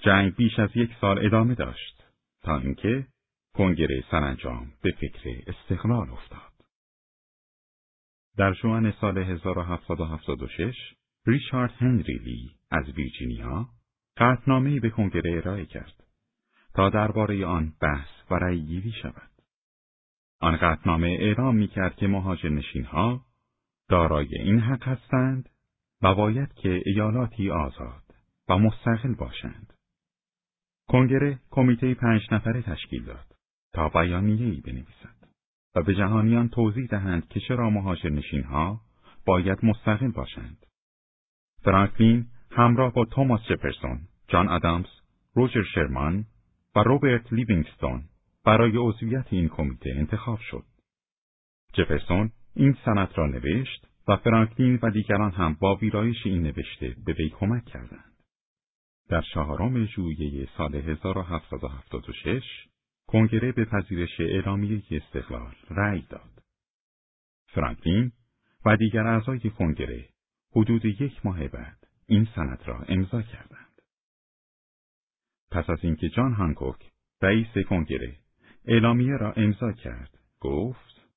[0.00, 2.04] جنگ بیش از یک سال ادامه داشت
[2.42, 3.06] تا اینکه
[3.54, 6.52] کنگره سرانجام به فکر استقلال افتاد.
[8.36, 10.74] در جوان سال 1776
[11.26, 13.68] ریچارد هنری لی از ویرجینیا
[14.16, 16.04] قطنامهای به کنگره ارائه کرد
[16.74, 19.31] تا درباره آن بحث و رأیگیری شود.
[20.42, 23.20] آن قطنامه اعلام می کرد که مهاجر نشین ها
[23.88, 25.48] دارای این حق هستند
[26.02, 28.02] و باید که ایالاتی آزاد
[28.48, 29.72] و مستقل باشند.
[30.88, 33.26] کنگره کمیته پنج نفره تشکیل داد
[33.72, 35.28] تا بیانیه‌ای بنویسد
[35.74, 38.80] و به جهانیان توضیح دهند که چرا مهاجر نشین ها
[39.26, 40.66] باید مستقل باشند.
[41.64, 44.86] فرانکلین همراه با توماس جپرسون، جان آدامز،
[45.34, 46.26] روجر شرمان
[46.76, 48.04] و روبرت لیوینگستون
[48.44, 50.64] برای عضویت این کمیته انتخاب شد.
[51.72, 57.12] جفرسون این سند را نوشت و فرانکلین و دیگران هم با ویرایش این نوشته به
[57.12, 58.12] وی کمک کردند.
[59.08, 62.42] در چهارم ژوئیه سال 1776
[63.06, 66.42] کنگره به پذیرش اعلامیه استقلال رأی داد.
[67.48, 68.12] فرانکلین
[68.66, 70.08] و دیگر اعضای کنگره
[70.56, 73.82] حدود یک ماه بعد این سند را امضا کردند.
[75.50, 76.90] پس از اینکه جان هانکوک
[77.22, 78.21] رئیس کنگره
[78.64, 80.18] اعلامیه را امضا کرد.
[80.40, 81.08] گفت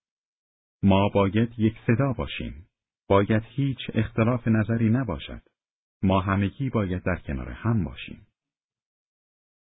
[0.83, 2.67] ما باید یک صدا باشیم.
[3.07, 5.41] باید هیچ اختلاف نظری نباشد.
[6.03, 8.27] ما همگی باید در کنار هم باشیم.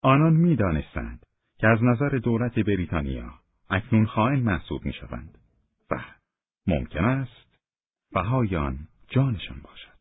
[0.01, 1.25] آنان می‌دانستند
[1.57, 3.33] که از نظر دولت بریتانیا
[3.69, 5.37] اکنون خائن محسوب می شوند
[5.91, 6.03] و
[6.67, 7.57] ممکن است
[8.11, 9.99] بهای آن جانشان باشد.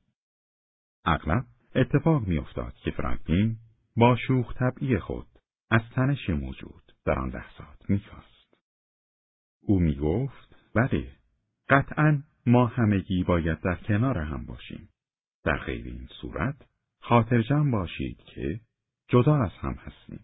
[1.05, 3.57] اغلب اتفاق می افتاد که فرانکلین
[3.97, 5.27] با شوخ طبعی خود
[5.71, 8.55] از تنش موجود در آن لحظات می‌خواست.
[9.61, 11.13] او می گفت بله
[11.69, 14.89] قطعا ما همگی باید در کنار هم باشیم.
[15.45, 16.57] در غیر این صورت
[17.01, 18.61] خاطرجم باشید که
[19.09, 20.21] جدا از هم هستیم.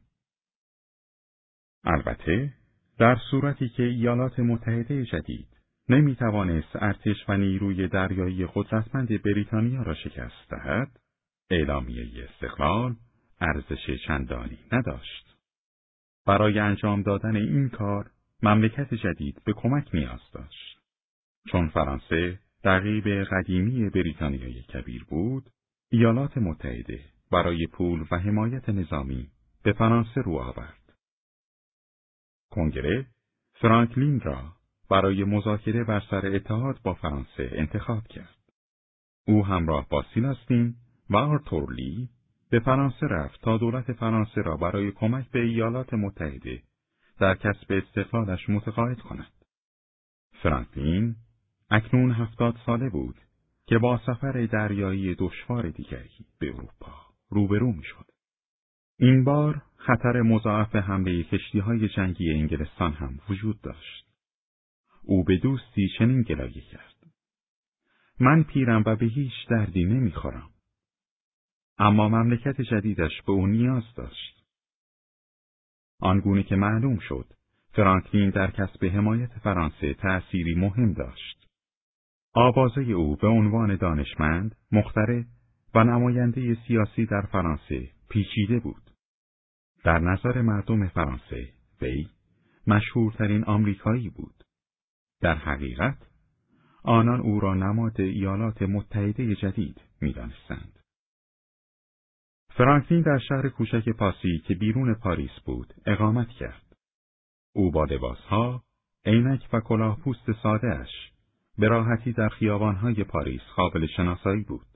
[1.84, 2.55] البته
[2.98, 5.48] در صورتی که ایالات متحده جدید
[5.88, 11.01] نمی توانست ارتش و نیروی دریایی قدرتمند بریتانیا را شکست دهد،
[11.51, 12.96] اعلامیه استقلال
[13.40, 15.34] ارزش چندانی نداشت.
[16.26, 18.10] برای انجام دادن این کار
[18.42, 20.78] مملکت جدید به کمک نیاز داشت.
[21.48, 25.51] چون فرانسه رقیب قدیمی بریتانیای کبیر بود،
[25.90, 27.01] ایالات متحده
[27.32, 29.30] برای پول و حمایت نظامی
[29.62, 30.92] به فرانسه رو آورد.
[32.51, 33.06] کنگره
[33.55, 34.52] فرانکلین را
[34.90, 38.38] برای مذاکره بر سر اتحاد با فرانسه انتخاب کرد.
[39.26, 40.74] او همراه با سیلاستین
[41.10, 42.09] و آرتورلی
[42.55, 46.62] به فرانسه رفت تا دولت فرانسه را برای کمک به ایالات متحده
[47.18, 49.32] در کسب استقلالش متقاعد کند.
[50.43, 51.16] فرانکلین
[51.70, 53.16] اکنون هفتاد ساله بود
[53.66, 56.93] که با سفر دریایی دشوار دیگری به اروپا
[57.28, 58.06] روبرو می‌شد.
[58.98, 64.06] این بار خطر مضاعف حمله کشتی های جنگی انگلستان هم وجود داشت.
[65.02, 66.94] او به دوستی چنین گلایه کرد.
[68.20, 70.53] من پیرم و به هیچ دردی نمی‌خورم.
[71.78, 74.44] اما مملکت جدیدش به او نیاز داشت.
[76.01, 77.26] آنگونه که معلوم شد،
[77.72, 81.48] فرانکلین در کسب حمایت فرانسه تأثیری مهم داشت.
[82.34, 85.26] آوازه او به عنوان دانشمند، مختره
[85.74, 88.90] و نماینده سیاسی در فرانسه پیچیده بود.
[89.84, 91.48] در نظر مردم فرانسه،
[91.80, 92.09] وی
[92.66, 94.44] مشهورترین آمریکایی بود.
[95.20, 95.98] در حقیقت،
[96.82, 100.73] آنان او را نماد ایالات متحده جدید می‌دانستند.
[102.56, 106.76] فرانکلین در شهر کوچک پاسی که بیرون پاریس بود اقامت کرد.
[107.55, 108.62] او با لباسها،
[109.06, 110.90] عینک و کلاه پوست سادهش
[111.59, 114.66] به راحتی در خیابانهای پاریس قابل شناسایی بود.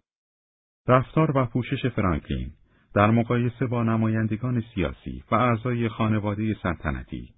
[0.89, 2.53] رفتار و پوشش فرانکلین
[2.95, 7.35] در مقایسه با نمایندگان سیاسی و اعضای خانواده سلطنتی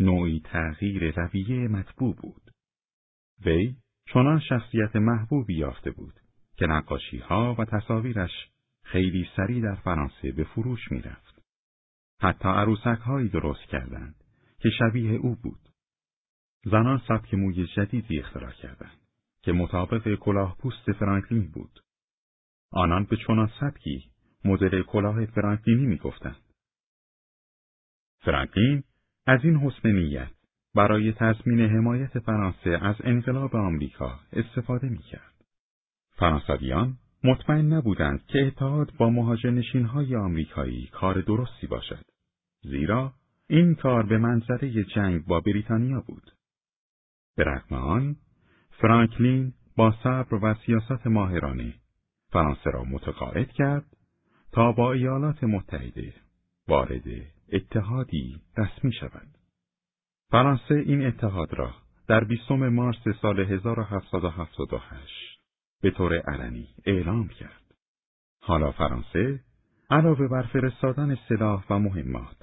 [0.00, 2.50] نوعی تغییر رویه مطبوع بود.
[3.44, 3.76] وی
[4.12, 6.14] چنان شخصیت محبوبی یافته بود
[6.56, 8.53] که نقاشی ها و تصاویرش
[8.84, 11.42] خیلی سریع در فرانسه به فروش می رفت.
[12.20, 14.14] حتی عروسک هایی درست کردند
[14.58, 15.68] که شبیه او بود.
[16.64, 18.98] زنان سبک موی جدیدی اختراع کردند
[19.42, 21.80] که مطابق کلاه پوست فرانکلین بود.
[22.72, 24.10] آنان به چنان سبکی
[24.44, 26.42] مدل کلاه فرانکلینی می گفتند.
[28.20, 28.82] فرانکلین
[29.26, 30.30] از این حسن نیت
[30.74, 35.34] برای تضمین حمایت فرانسه از انقلاب آمریکا استفاده می کرد.
[36.16, 42.04] فرانسویان مطمئن نبودند که اتحاد با مهاجرنشین های آمریکایی کار درستی باشد.
[42.62, 43.12] زیرا
[43.48, 46.30] این کار به منظره جنگ با بریتانیا بود.
[47.36, 48.16] به رغم آن،
[48.70, 51.74] فرانکلین با صبر و سیاست ماهرانه
[52.32, 53.84] فرانسه را متقاعد کرد
[54.52, 56.14] تا با ایالات متحده
[56.68, 57.04] وارد
[57.52, 59.28] اتحادی رسمی شود.
[60.30, 61.74] فرانسه این اتحاد را
[62.08, 65.33] در 20 مارس سال 1778
[65.84, 67.74] به طور علنی اعلام کرد.
[68.40, 69.40] حالا فرانسه
[69.90, 72.36] علاوه بر فرستادن سلاح و مهمات،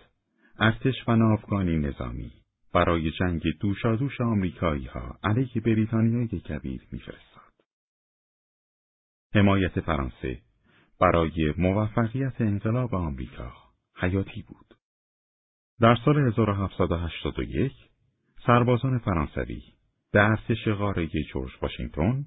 [0.60, 2.32] ارتش و ناوگانی نظامی
[2.74, 7.52] برای جنگ دوشادوش آمریکایی ها علیه بریتانیای کبیر میفرستاد.
[9.36, 10.42] حمایت فرانسه
[11.00, 13.54] برای موفقیت انقلاب آمریکا
[13.96, 14.78] حیاتی بود.
[15.80, 17.72] در سال 1781
[18.46, 19.62] سربازان فرانسوی
[20.12, 22.26] به ارتش قاره جورج واشنگتن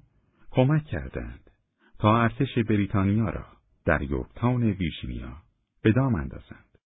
[0.55, 1.51] کمک کردند
[1.99, 3.45] تا ارتش بریتانیا را
[3.85, 5.37] در یورکتاون ویرجینیا
[5.81, 6.77] به دام اندازند.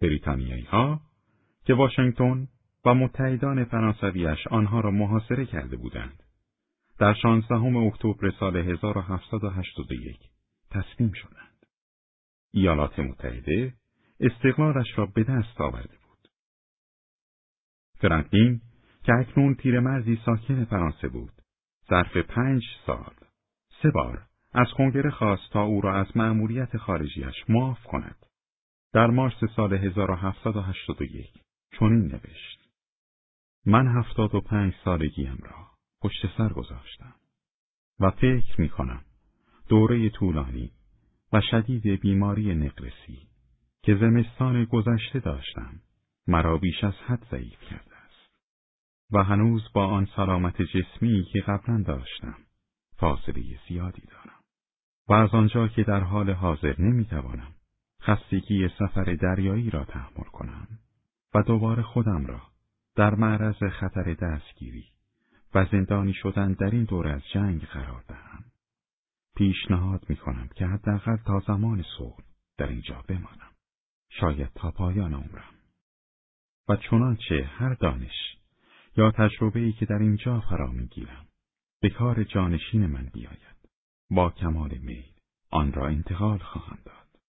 [0.00, 1.00] بریتانیایی ها
[1.64, 2.48] که واشنگتن
[2.84, 6.22] و متحدان فرانسویش آنها را محاصره کرده بودند.
[6.98, 10.20] در 16 اکتبر سال 1781
[10.70, 11.66] تسلیم شدند.
[12.50, 13.74] ایالات متحده
[14.20, 16.28] استقلالش را به دست آورده بود.
[17.94, 18.60] فرانکلین
[19.02, 21.32] که اکنون پیرمردی ساکن فرانسه بود،
[21.90, 23.14] ظرف پنج سال
[23.82, 28.26] سه بار از کنگره خواست تا او را از مأموریت خارجیش معاف کند.
[28.92, 31.32] در مارس سال 1781
[31.78, 32.68] چنین نوشت.
[33.66, 35.66] من هفتاد و پنج سالگیم را
[36.02, 37.14] پشت سر گذاشتم
[38.00, 39.04] و فکر می کنم
[39.68, 40.72] دوره طولانی
[41.32, 43.28] و شدید بیماری نقرسی
[43.82, 45.80] که زمستان گذشته داشتم
[46.26, 47.97] مرا بیش از حد ضعیف کرده
[49.12, 52.36] و هنوز با آن سلامت جسمی که قبلا داشتم
[52.96, 54.40] فاصله زیادی دارم
[55.08, 57.54] و از آنجا که در حال حاضر نمی‌توانم
[58.02, 60.68] خستگی سفر دریایی را تحمل کنم
[61.34, 62.42] و دوباره خودم را
[62.96, 64.84] در معرض خطر دستگیری
[65.54, 68.44] و زندانی شدن در این دور از جنگ قرار دهم.
[69.36, 72.24] پیشنهاد می کنم که حداقل تا زمان صلح
[72.58, 73.52] در اینجا بمانم.
[74.10, 75.54] شاید تا پایان عمرم.
[76.68, 78.37] و چنانچه هر دانش
[78.98, 81.26] یا تجربه ای که در اینجا فرا می گیرم
[81.82, 83.58] به کار جانشین من بیاید.
[84.10, 85.04] با کمال میل
[85.50, 87.20] آن را انتقال خواهم داد.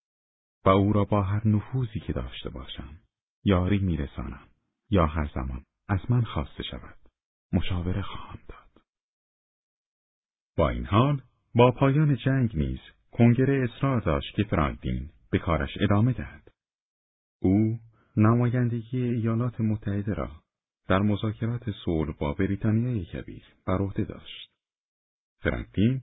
[0.65, 2.99] و او را با هر نفوذی که داشته باشم
[3.43, 4.47] یاری میرسانم
[4.89, 6.97] یا هر زمان از من خواسته شود
[7.53, 8.83] مشاوره خواهم داد.
[10.57, 11.21] با این حال
[11.55, 12.79] با پایان جنگ نیز
[13.11, 16.51] کنگره اصرار داشت که فرانکلین به کارش ادامه دهد.
[17.41, 17.79] او
[18.17, 20.31] نمایندگی ایالات متحده را
[20.89, 24.51] در مذاکرات صلح با بریتانیای کبیر بر عهده داشت.
[25.41, 26.01] فرانکلین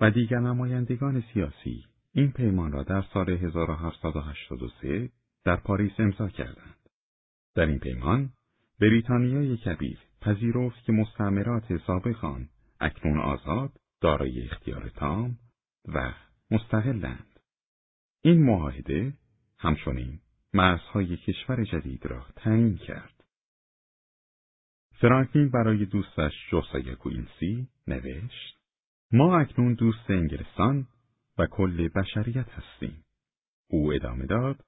[0.00, 5.10] و دیگر نمایندگان سیاسی این پیمان را در سال 1783
[5.44, 6.76] در پاریس امضا کردند.
[7.54, 8.32] در این پیمان
[8.80, 12.48] بریتانیای کبیر پذیرفت که مستعمرات سابق آن
[12.80, 15.38] اکنون آزاد، دارای اختیار تام
[15.88, 16.14] و
[16.50, 17.40] مستقلند.
[18.22, 19.12] این معاهده
[19.58, 20.20] همچنین
[20.54, 23.19] مرزهای کشور جدید را تعیین کرد.
[25.00, 28.58] فرانکلین برای دوستش جوسای کوینسی نوشت
[29.12, 30.86] ما اکنون دوست انگلستان
[31.38, 33.04] و کل بشریت هستیم.
[33.70, 34.60] او ادامه داد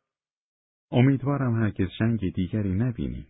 [0.90, 3.26] امیدوارم هرگز جنگ دیگری نبینیم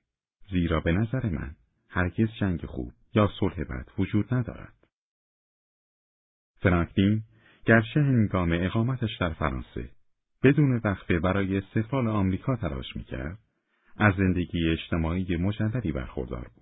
[0.50, 1.56] زیرا به نظر من
[1.88, 4.88] هرگز جنگ خوب یا صلح بد وجود ندارد.
[6.60, 7.22] فرانکلین
[7.64, 9.90] گرچه هنگام اقامتش در فرانسه
[10.42, 13.38] بدون وقفه برای استقلال آمریکا تلاش می‌کرد،
[13.96, 16.61] از زندگی اجتماعی مجللی برخوردار بود.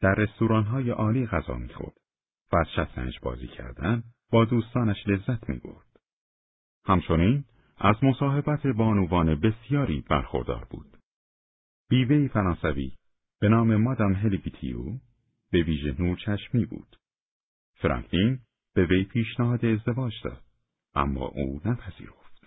[0.00, 1.96] در رستورانهای عالی غذا می‌خورد
[2.52, 5.86] و از شطرنج بازی کردن با دوستانش لذت می‌برد.
[6.84, 7.44] همچنین
[7.78, 10.96] از مصاحبت بانوان بسیاری برخوردار بود.
[11.88, 12.92] بیوهی فرانسوی
[13.40, 14.84] به نام مادام هلیپیتیو
[15.50, 16.96] به ویژه نورچشمی بود.
[17.74, 18.38] فرانکلین
[18.74, 20.42] به وی پیشنهاد ازدواج داد،
[20.94, 22.46] اما او نپذیرفت.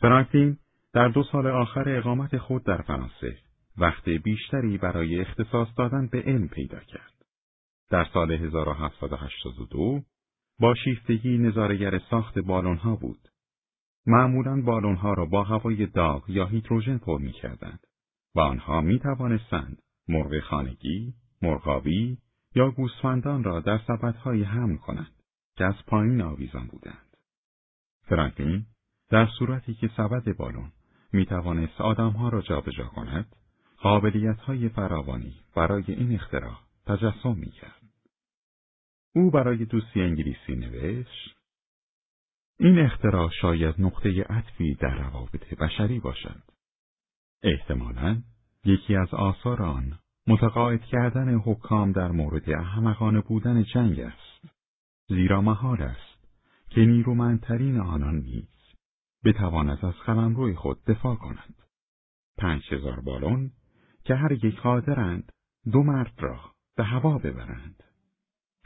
[0.00, 0.58] فرانکلین
[0.92, 3.38] در دو سال آخر اقامت خود در فرانسه
[3.78, 7.12] وقت بیشتری برای اختصاص دادن به علم پیدا کرد.
[7.90, 10.02] در سال 1782
[10.60, 13.28] با شیفتگی نظارگر ساخت بالونها بود.
[14.06, 17.86] معمولا بالونها را با هوای داغ یا هیدروژن پر می کردند
[18.34, 22.18] و آنها می توانستند مرغ خانگی، مرغابی
[22.54, 25.22] یا گوسفندان را در سبدهایی حمل کنند
[25.56, 27.16] که از پایین آویزان بودند.
[28.02, 28.66] فرانکلین
[29.10, 30.72] در صورتی که سبد بالون
[31.12, 33.36] می توانست آدمها را جابجا کند،
[33.84, 37.82] قابلیت های فراوانی برای این اختراع تجسم می کرد.
[39.14, 41.36] او برای دوستی انگلیسی نوشت
[42.58, 46.42] این اختراع شاید نقطه عطفی در روابط بشری باشد.
[47.42, 48.22] احتمالا
[48.64, 54.54] یکی از آثار آن متقاعد کردن حکام در مورد احمقانه بودن جنگ است.
[55.08, 56.28] زیرا محال است
[56.70, 58.48] که نیرومندترین آنان نیز
[59.24, 61.54] بتواند از قلمروی خود دفاع کند.
[62.38, 63.50] پنج هزار بالون
[64.04, 65.32] که هر یک قادرند
[65.72, 66.40] دو مرد را
[66.76, 67.82] به هوا ببرند.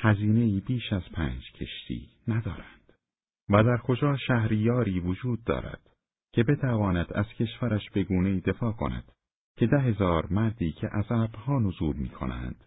[0.00, 2.92] هزینه بیش از پنج کشتی ندارند.
[3.48, 5.90] و در کجا شهریاری وجود دارد
[6.32, 9.12] که بتواند از کشورش به گونه دفاع کند
[9.56, 12.64] که ده هزار مردی که از ابرها نزول می کنند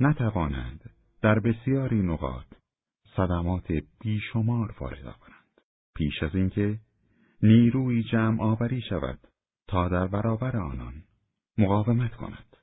[0.00, 0.90] نتوانند
[1.22, 2.46] در بسیاری نقاط
[3.16, 5.60] صدمات بیشمار وارد آورند
[5.96, 6.78] پیش از اینکه
[7.42, 9.18] نیروی جمع آوری شود
[9.68, 11.02] تا در برابر آنان
[11.60, 12.56] مقاومت کند.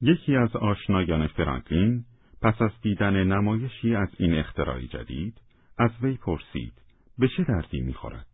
[0.00, 2.04] یکی از آشنایان فرانکلین
[2.42, 5.40] پس از دیدن نمایشی از این اختراع جدید
[5.78, 6.82] از وی پرسید
[7.18, 8.26] به چه دردی می‌خورد؟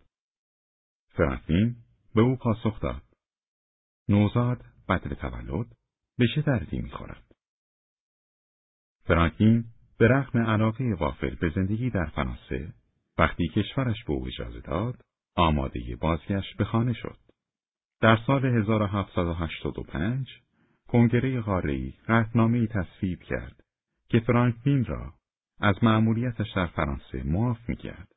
[1.09, 1.77] فرانکلین
[2.15, 3.02] به او پاسخ داد
[4.09, 5.66] نوزاد بدر تولد
[6.19, 7.24] به چه دردی می‌خورد؟
[9.05, 9.65] فرانکلین
[9.98, 12.74] به رغم علاقه وافل به زندگی در فرانسه
[13.19, 15.05] وقتی کشورش به او اجازه داد
[15.35, 17.27] آماده بازگشت به خانه شد.
[18.01, 20.29] در سال 1785
[20.89, 23.65] کنگره قاره‌ای قطعنامه‌ای تصویب کرد
[24.09, 25.15] که فرانکلین را
[25.61, 28.09] از مأموریتش در فرانسه معاف می‌کرد.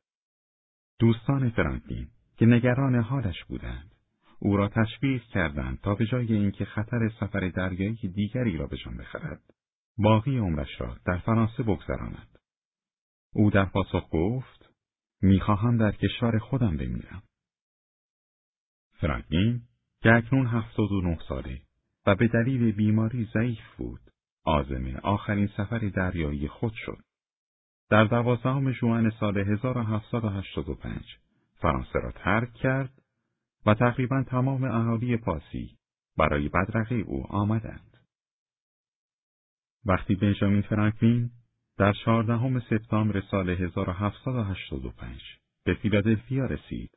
[1.00, 3.96] دوستان فرانکلین که نگران حالش بودند،
[4.40, 8.98] او را تشویق کردند تا به جای اینکه خطر سفر دریایی دیگری را به جان
[8.98, 9.42] بخرد،
[9.98, 12.40] باقی عمرش را در فرانسه بگذراند.
[13.34, 14.70] او در پاسخ گفت:
[15.22, 17.24] می‌خواهم در کشور خودم بمیرم.
[18.94, 19.62] فرانکلین
[20.04, 21.62] که اکنون هفتاد و نه ساله
[22.06, 24.02] و به دلیل بیماری ضعیف بود
[24.46, 26.98] آزم آخرین سفر دریایی خود شد.
[27.90, 31.18] در دوازدهم ژوئن سال 1785
[31.56, 33.02] فرانسه را ترک کرد
[33.66, 35.78] و تقریبا تمام اهالی پاسی
[36.18, 37.98] برای بدرقه او آمدند.
[39.86, 41.32] وقتی بنجامین فرانکلین
[41.78, 45.22] در چهاردهم سپتامبر سال 1785
[45.66, 46.92] به فیلادلفیا رسید،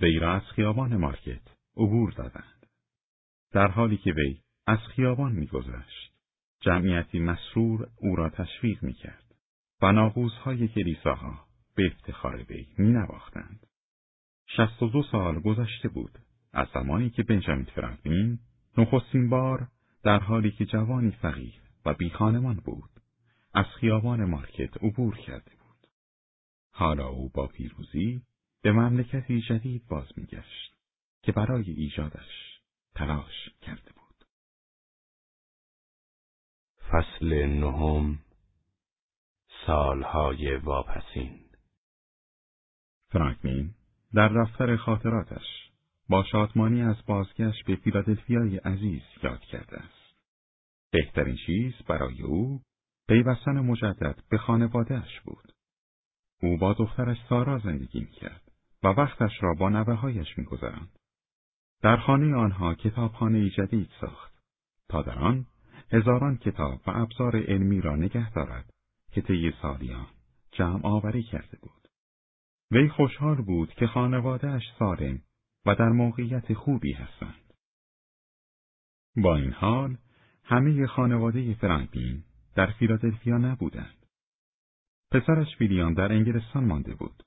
[0.00, 2.66] وی را از خیابان مارکت عبور دادند.
[3.52, 6.12] در حالی که وی از خیابان میگذشت،
[6.60, 9.34] جمعیتی مسرور او را تشویق می‌کرد
[9.82, 13.66] و ناقوسهای کلیساها به افتخار وی مینواختند.
[14.46, 16.18] شست و دو سال گذشته بود
[16.52, 18.38] از زمانی که بنجامین فرانکلین
[18.78, 19.68] نخستین بار
[20.02, 21.54] در حالی که جوانی فقیر
[21.86, 22.90] و بیخانمان بود
[23.54, 25.88] از خیابان مارکت عبور کرده بود.
[26.72, 28.22] حالا او با پیروزی
[28.62, 30.73] به مملکتی جدید باز میگشت
[31.26, 32.60] که برای ایجادش
[32.94, 34.24] تلاش کرده بود.
[36.88, 38.18] فصل نهم
[39.66, 41.40] سالهای واپسین
[43.12, 43.74] فرانکلین
[44.14, 45.70] در دفتر خاطراتش
[46.08, 50.14] با شادمانی از بازگشت به فیلادلفیای عزیز یاد کرده است.
[50.90, 52.62] بهترین چیز برای او
[53.08, 55.52] پیوستن مجدد به خانوادهش بود.
[56.42, 58.52] او با دخترش سارا زندگی می‌کرد
[58.82, 60.98] و وقتش را با نوه هایش میگذراند.
[61.84, 64.34] در خانه آنها کتابخانه جدید ساخت
[64.88, 65.46] تا در آن
[65.92, 68.70] هزاران کتاب و ابزار علمی را نگه دارد
[69.12, 70.06] که طی سالیان
[70.52, 71.88] جمع آوری کرده بود.
[72.70, 75.22] وی خوشحال بود که خانوادهش سالم
[75.66, 77.54] و در موقعیت خوبی هستند.
[79.16, 79.96] با این حال
[80.44, 82.24] همه خانواده فرانکلین
[82.54, 84.06] در فیلادلفیا نبودند.
[85.12, 87.22] پسرش ویلیام در انگلستان مانده بود.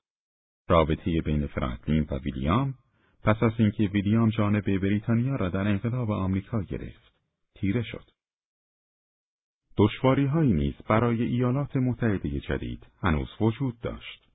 [0.68, 2.74] رابطه بین فرانکلین و ویلیام
[3.24, 7.12] پس از اینکه ویلیام جانب بریتانیا را در انقلاب آمریکا گرفت،
[7.54, 8.04] تیره شد.
[9.76, 14.28] دشواری هایی نیز برای ایالات متحده جدید هنوز وجود داشت.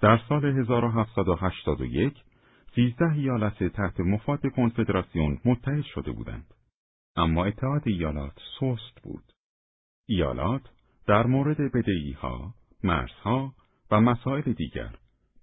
[0.00, 2.22] در سال 1781
[2.74, 6.54] سیزده ایالت تحت مفاد کنفدراسیون متحد شده بودند.
[7.16, 9.24] اما اتحاد ایالات سست بود.
[10.06, 10.62] ایالات
[11.06, 13.54] در مورد بدهی ها، مرزها
[13.90, 14.94] و مسائل دیگر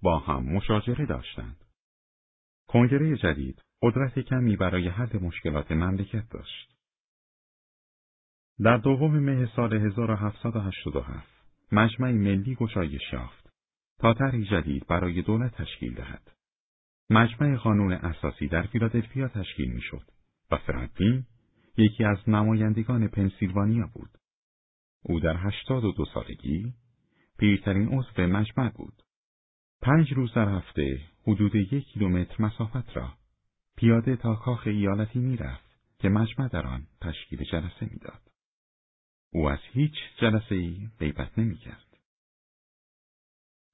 [0.01, 1.60] با هم مشاجره داشتند.
[2.73, 6.71] کنگره جدید قدرت کمی برای حل مشکلات مملکت داشت.
[8.59, 11.27] در دوم مه سال 1787
[11.71, 13.49] مجمع ملی گشایش یافت
[13.99, 16.31] تا طرحی جدید برای دولت تشکیل دهد.
[17.09, 20.11] مجمع قانون اساسی در فیلادلفیا تشکیل می‌شد
[20.51, 21.25] و فرانکلین
[21.77, 24.09] یکی از نمایندگان پنسیلوانیا بود.
[25.03, 26.73] او در هشتاد و دو سالگی
[27.39, 29.03] پیرترین عضو مجمع بود.
[29.81, 33.13] پنج روز در هفته حدود یک کیلومتر مسافت را
[33.77, 38.21] پیاده تا کاخ ایالتی می‌رفت که مجمع در آن تشکیل جلسه می‌داد.
[39.33, 41.97] او از هیچ جلسه ای غیبت نمی‌کرد.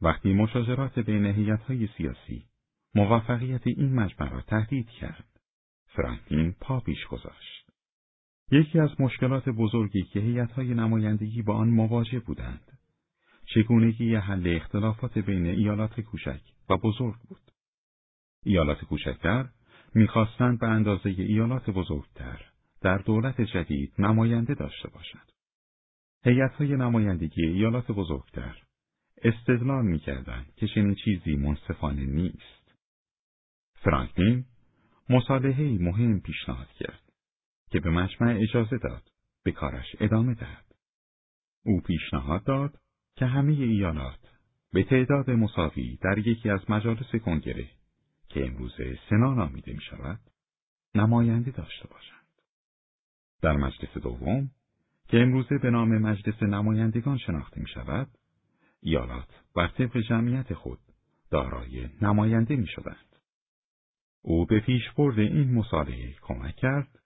[0.02, 2.46] وقتی مشاجرات بین هیئت‌های سیاسی
[2.96, 5.40] موفقیت این مجمع را تهدید کرد،
[5.86, 7.72] فرانکلین پا پیش گذاشت.
[8.52, 12.77] یکی از مشکلات بزرگی که هیئت‌های نمایندگی با آن مواجه بودند،
[13.54, 17.52] چگونگی حل اختلافات بین ایالات کوچک و بزرگ بود.
[18.46, 19.50] ایالات کوچکتر
[19.96, 22.42] می‌خواستند به اندازه ایالات بزرگتر
[22.82, 25.32] در دولت جدید نماینده داشته باشند.
[26.24, 28.64] هیئت‌های نمایندگی ایالات بزرگتر
[29.24, 32.76] استدلال می‌کردند که چنین چیزی منصفانه نیست.
[33.74, 34.46] فرانکلین
[35.10, 37.12] مصالحه‌ای مهم پیشنهاد کرد
[37.70, 39.12] که به مجمع اجازه داد
[39.44, 40.66] به کارش ادامه دهد.
[41.66, 42.80] او پیشنهاد داد
[43.18, 44.20] که همه ایالات
[44.74, 47.70] به تعداد مساوی در یکی از مجالس کنگره
[48.30, 50.20] که امروزه سنا نامیده می شود
[50.96, 52.28] نماینده داشته باشند.
[53.42, 54.52] در مجلس دوم
[55.08, 58.08] که امروزه به نام مجلس نمایندگان شناخته می شود
[58.82, 60.80] ایالات بر طبق جمعیت خود
[61.32, 63.16] دارای نماینده می شدند.
[64.22, 67.00] او به پیشبرد این مصالحه کمک کرد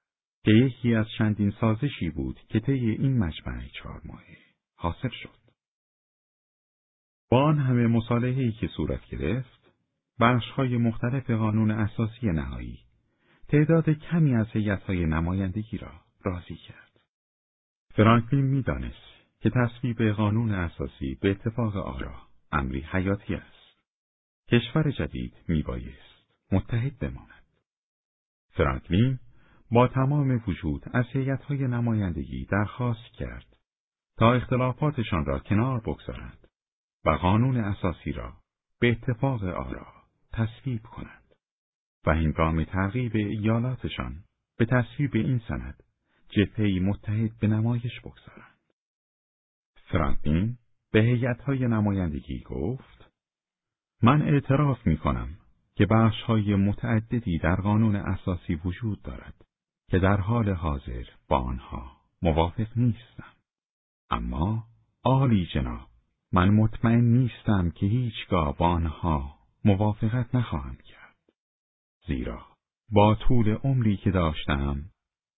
[0.44, 4.38] که یکی از چندین سازشی بود که طی این مجمع چهار ماهه
[4.76, 5.41] حاصل شد.
[7.32, 9.72] با آن همه مصالحه‌ای که صورت گرفت،
[10.20, 12.80] بخش‌های مختلف قانون اساسی نهایی
[13.48, 15.92] تعداد کمی از هیئت‌های نمایندگی را
[16.22, 17.00] راضی کرد.
[17.94, 22.16] فرانکلین می‌دانست که تصویب قانون اساسی به اتفاق آرا
[22.52, 23.78] امری حیاتی است.
[24.48, 27.44] کشور جدید میبایست متحد بماند.
[28.50, 29.20] فرانکلین
[29.72, 33.58] با تمام وجود از هیئت‌های نمایندگی درخواست کرد
[34.18, 36.41] تا اختلافاتشان را کنار بگذارند
[37.06, 38.34] و قانون اساسی را
[38.80, 39.88] به اتفاق آرا
[40.34, 41.36] تصویب کنند.
[42.06, 44.24] و هنگام تغییر ایالاتشان
[44.58, 45.84] به تصویب این سند
[46.30, 48.60] جبههای متحد به نمایش بگذارند.
[49.76, 50.58] فرانکلین
[50.92, 53.12] به هیئت‌های نمایندگی گفت
[54.04, 55.38] من اعتراف می کنم
[55.76, 59.46] که بخشهای متعددی در قانون اساسی وجود دارد
[59.90, 63.34] که در حال حاضر با آنها موافق نیستم.
[64.10, 64.68] اما
[65.04, 65.91] عالی جناب
[66.34, 69.36] من مطمئن نیستم که هیچگاه با آنها
[69.66, 71.16] موافقت نخواهم کرد.
[72.08, 72.46] زیرا
[72.92, 74.86] با طول عمری که داشتم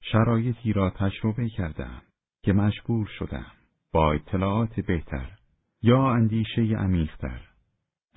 [0.02, 2.02] شرایطی را تجربه کردم
[2.44, 3.52] که مجبور شدم
[3.92, 5.38] با اطلاعات بهتر
[5.82, 7.50] یا اندیشه عمیقتر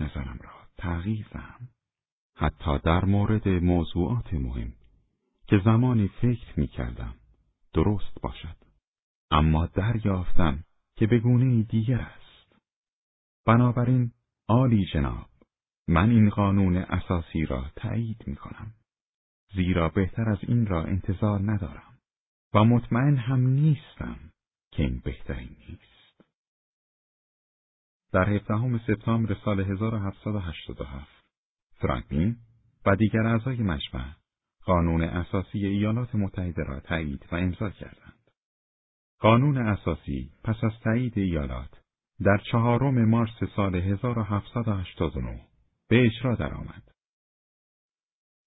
[0.00, 1.68] نظرم را تغییر دهم.
[2.36, 4.72] حتی در مورد موضوعات مهم
[5.46, 7.14] که زمانی فکر می کردم
[7.74, 8.56] درست باشد.
[9.30, 10.64] اما دریافتم
[10.96, 12.25] که به گونه دیگر است.
[13.46, 14.12] بنابراین
[14.48, 15.26] عالی جناب
[15.88, 18.74] من این قانون اساسی را تایید می کنم.
[19.54, 21.98] زیرا بهتر از این را انتظار ندارم
[22.54, 24.16] و مطمئن هم نیستم
[24.72, 26.20] که این بهترین نیست.
[28.12, 31.24] در 17 سپتامبر سال 1787
[31.80, 32.36] فرانکلین
[32.86, 34.14] و دیگر اعضای مجمع
[34.64, 38.30] قانون اساسی ایالات متحده را تایید و امضا کردند.
[39.18, 41.85] قانون اساسی پس از تایید ایالات
[42.24, 45.40] در چهارم مارس سال 1789
[45.88, 46.82] به اجرا درآمد.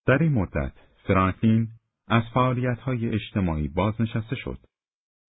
[0.06, 0.74] در این مدت
[1.08, 1.68] فرانکلین
[2.08, 4.60] از فعالیت‌های اجتماعی بازنشسته شد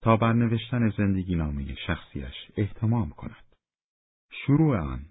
[0.02, 3.56] تا بر نوشتن زندگی نامه شخصیش احتمام کند.
[4.30, 5.06] شروع آن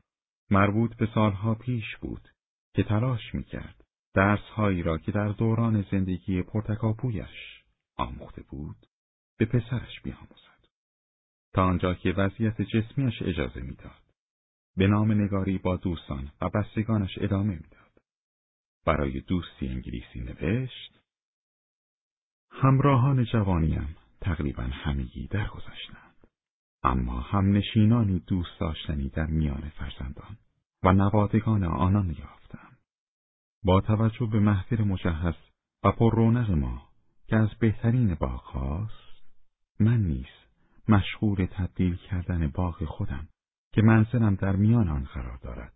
[0.51, 2.29] مربوط به سالها پیش بود
[2.75, 3.83] که تلاش می‌کرد
[4.13, 7.63] درسهایی را که در دوران زندگی پرتکاپویش
[7.97, 8.85] آموخته بود
[9.37, 10.48] به پسرش بیاموزد
[11.53, 14.01] تا آنجا که وضعیت جسمیش اجازه می‌داد.
[14.77, 18.01] به نام نگاری با دوستان و بستگانش ادامه می‌داد.
[18.85, 20.99] برای دوستی انگلیسی نوشت
[22.51, 26.27] همراهان جوانیم تقریبا همگی درگذشتند.
[26.83, 30.37] اما هم نشینانی دوست داشتنی در میان فرزندان
[30.83, 32.77] و نوادگان آنان یافتم.
[33.63, 35.35] با توجه به محفل مجهز
[35.83, 36.89] و پر رونق ما
[37.27, 38.89] که از بهترین باغ
[39.79, 40.48] من نیز
[40.89, 43.27] مشغول تبدیل کردن باغ خودم
[43.73, 45.73] که منزلم در میان آن قرار دارد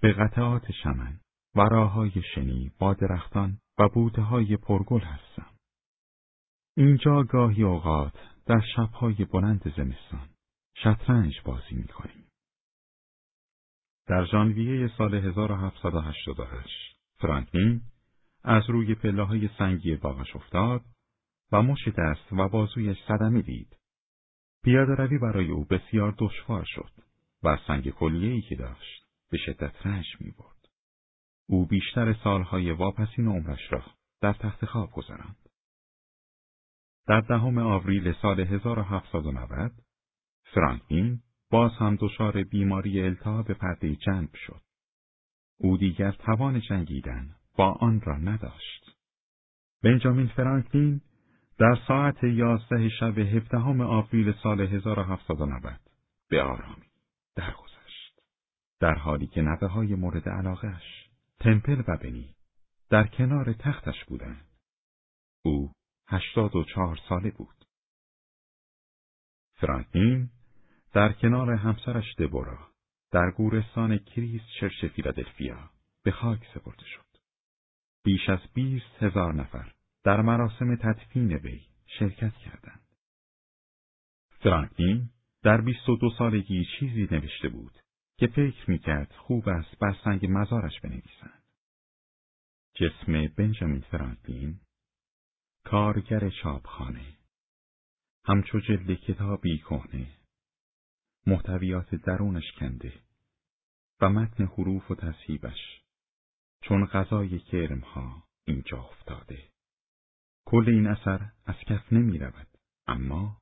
[0.00, 1.20] به قطعات شمن
[1.54, 5.50] و شنی با درختان و بوته های پرگل هستم
[6.76, 8.14] اینجا گاهی اوقات
[8.46, 10.28] در شبهای بلند زمستان
[10.76, 12.24] شطرنج بازی می کنیم.
[14.06, 17.82] در ژانویه سال 1788 فرانکلین
[18.42, 20.82] از روی پله های سنگی باغش افتاد
[21.52, 23.76] و مش دست و بازویش صدمه دید.
[24.64, 26.90] پیاده روی برای او بسیار دشوار شد
[27.42, 30.68] و سنگ کلیه‌ای که داشت به شدت رنج می برد.
[31.46, 33.82] او بیشتر سالهای واپسین عمرش را
[34.20, 35.36] در تخت خواب گذراند.
[37.06, 39.72] در دهم آوریل سال 1790
[40.54, 41.20] فرانکلین
[41.50, 44.60] باز هم دچار بیماری التهاب پرده جنب شد.
[45.58, 48.90] او دیگر توان جنگیدن با آن را نداشت.
[49.82, 51.00] بنجامین فرانکلین
[51.64, 55.80] در ساعت یازده شب هفدهم آوریل سال 1790
[56.30, 56.86] به آرامی
[57.36, 58.20] درگذشت.
[58.80, 61.08] در حالی که نوه های مورد علاقهش
[61.40, 62.34] تمپل و بنی
[62.90, 64.46] در کنار تختش بودند.
[65.44, 65.72] او
[66.08, 67.64] هشتاد و چهار ساله بود.
[69.54, 70.30] فرانکلین
[70.92, 72.58] در کنار همسرش دبورا
[73.10, 75.70] در گورستان کریس چرچ فیلادلفیا
[76.02, 77.16] به خاک سپرده شد.
[78.04, 79.73] بیش از بیست هزار نفر
[80.04, 81.60] در مراسم تدفین وی
[81.98, 82.86] شرکت کردند.
[84.30, 85.10] فرانکلین
[85.42, 87.78] در بیست و دو سالگی چیزی نوشته بود
[88.18, 91.44] که فکر می‌کرد خوب است بر سنگ مزارش بنویسند.
[92.74, 94.60] جسم بنجامین فرانکلین
[95.64, 97.16] کارگر چاپخانه
[98.24, 100.06] همچو جلد کتابی کهنه
[101.26, 102.92] محتویات درونش کنده
[104.00, 105.82] و متن حروف و تصحیبش
[106.62, 109.53] چون غذای کرمها اینجا افتاده
[110.54, 112.46] کل این اثر از کف نمی رود.
[112.86, 113.38] اما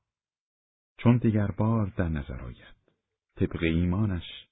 [0.97, 2.75] چون دیگر بار در نظر آید
[3.35, 4.47] طبق ایمانش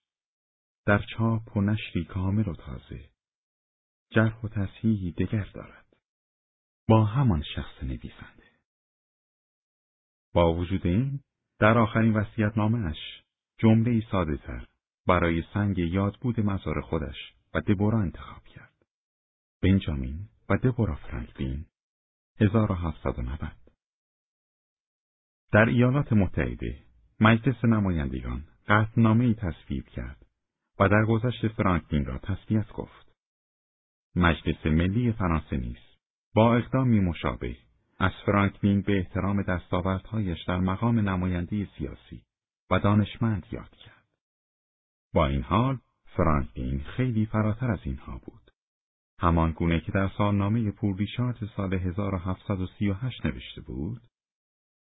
[0.85, 3.09] در چاپ و نشری کامل و تازه
[4.09, 5.85] جرح و تصحیحی دگر دارد.
[6.87, 8.49] با همان شخص نویسنده.
[10.33, 11.19] با وجود این
[11.59, 12.97] در آخرین وسیعت نامش
[13.57, 14.67] جمله ساده تر
[15.07, 18.85] برای سنگ یادبود مزار خودش و دبورا انتخاب کرد.
[19.61, 21.65] بنجامین و دبورا فرانکلین
[22.41, 23.51] 1790
[25.51, 26.79] در ایالات متحده
[27.19, 30.25] مجلس نمایندگان قطعنامه ای تصویب کرد
[30.79, 33.11] و در گذشت فرانکلین را تسلیت گفت.
[34.15, 35.77] مجلس ملی فرانسه نیز
[36.35, 37.57] با اقدامی مشابه
[37.99, 42.23] از فرانکلین به احترام دستاوردهایش در مقام نماینده سیاسی
[42.71, 44.05] و دانشمند یاد کرد.
[45.13, 48.40] با این حال فرانکلین خیلی فراتر از اینها بود.
[49.21, 54.01] همان گونه که در سالنامه پورریشارد سال 1738 نوشته بود،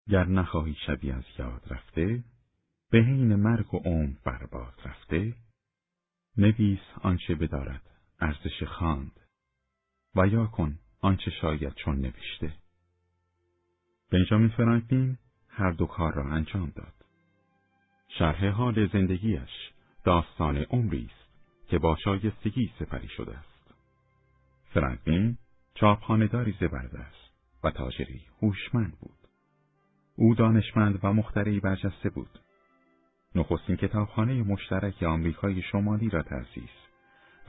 [0.09, 2.23] گر نخواهی شبی از یاد رفته،
[2.91, 5.33] به حین مرگ و عمر برباد رفته،
[6.37, 7.81] نویس آنچه بدارد
[8.19, 9.19] ارزش خواند
[10.15, 12.53] و یا کن آنچه شاید چون نوشته.
[14.11, 16.93] بنجامین فرانکلین هر دو کار را انجام داد.
[18.19, 19.71] شرح حال زندگیش
[20.03, 21.29] داستان عمری است
[21.69, 23.48] که با شایستگی سپری شده است.
[24.73, 25.37] فرانکلین
[25.73, 27.29] چاپخانهداری است
[27.63, 29.17] و تاجری هوشمند بود.
[30.15, 32.39] او دانشمند و مخترعی برجسته بود.
[33.35, 36.69] نخستین کتابخانه مشترک آمریکای شمالی را تأسیس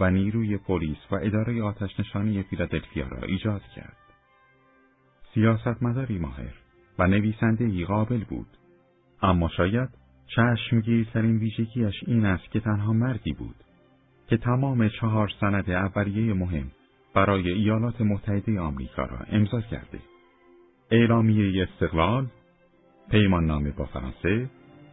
[0.00, 3.96] و نیروی پلیس و اداره آتش نشانی فیلادلفیا را ایجاد کرد.
[5.34, 6.54] سیاستمداری ماهر
[6.98, 8.46] و نویسنده قابل بود
[9.22, 9.88] اما شاید
[10.26, 13.56] چشمگیرترین ویژگیش این است که تنها مردی بود
[14.26, 16.70] که تمام چهار سند اولیه مهم
[17.14, 19.98] برای ایالات متحده آمریکا را امضا کرده.
[20.90, 22.26] اعلامیه استقلال
[23.10, 24.50] پیمان نامه با فرانسه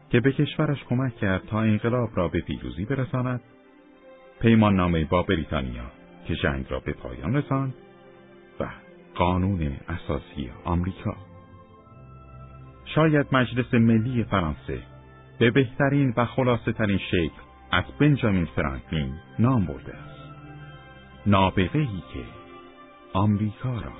[0.09, 3.41] که به کشورش کمک کرد تا انقلاب را به پیروزی برساند.
[4.41, 5.91] پیمان نامه با بریتانیا
[6.27, 7.73] که جنگ را به پایان رساند
[8.59, 8.67] و
[9.15, 11.15] قانون اساسی آمریکا.
[12.85, 14.79] شاید مجلس ملی فرانسه
[15.39, 17.41] به بهترین و خلاصه ترین شکل
[17.71, 20.16] از بنجامین فرانکلین نام برده است.
[21.27, 22.25] نابغه‌ای که
[23.13, 23.91] آمریکا را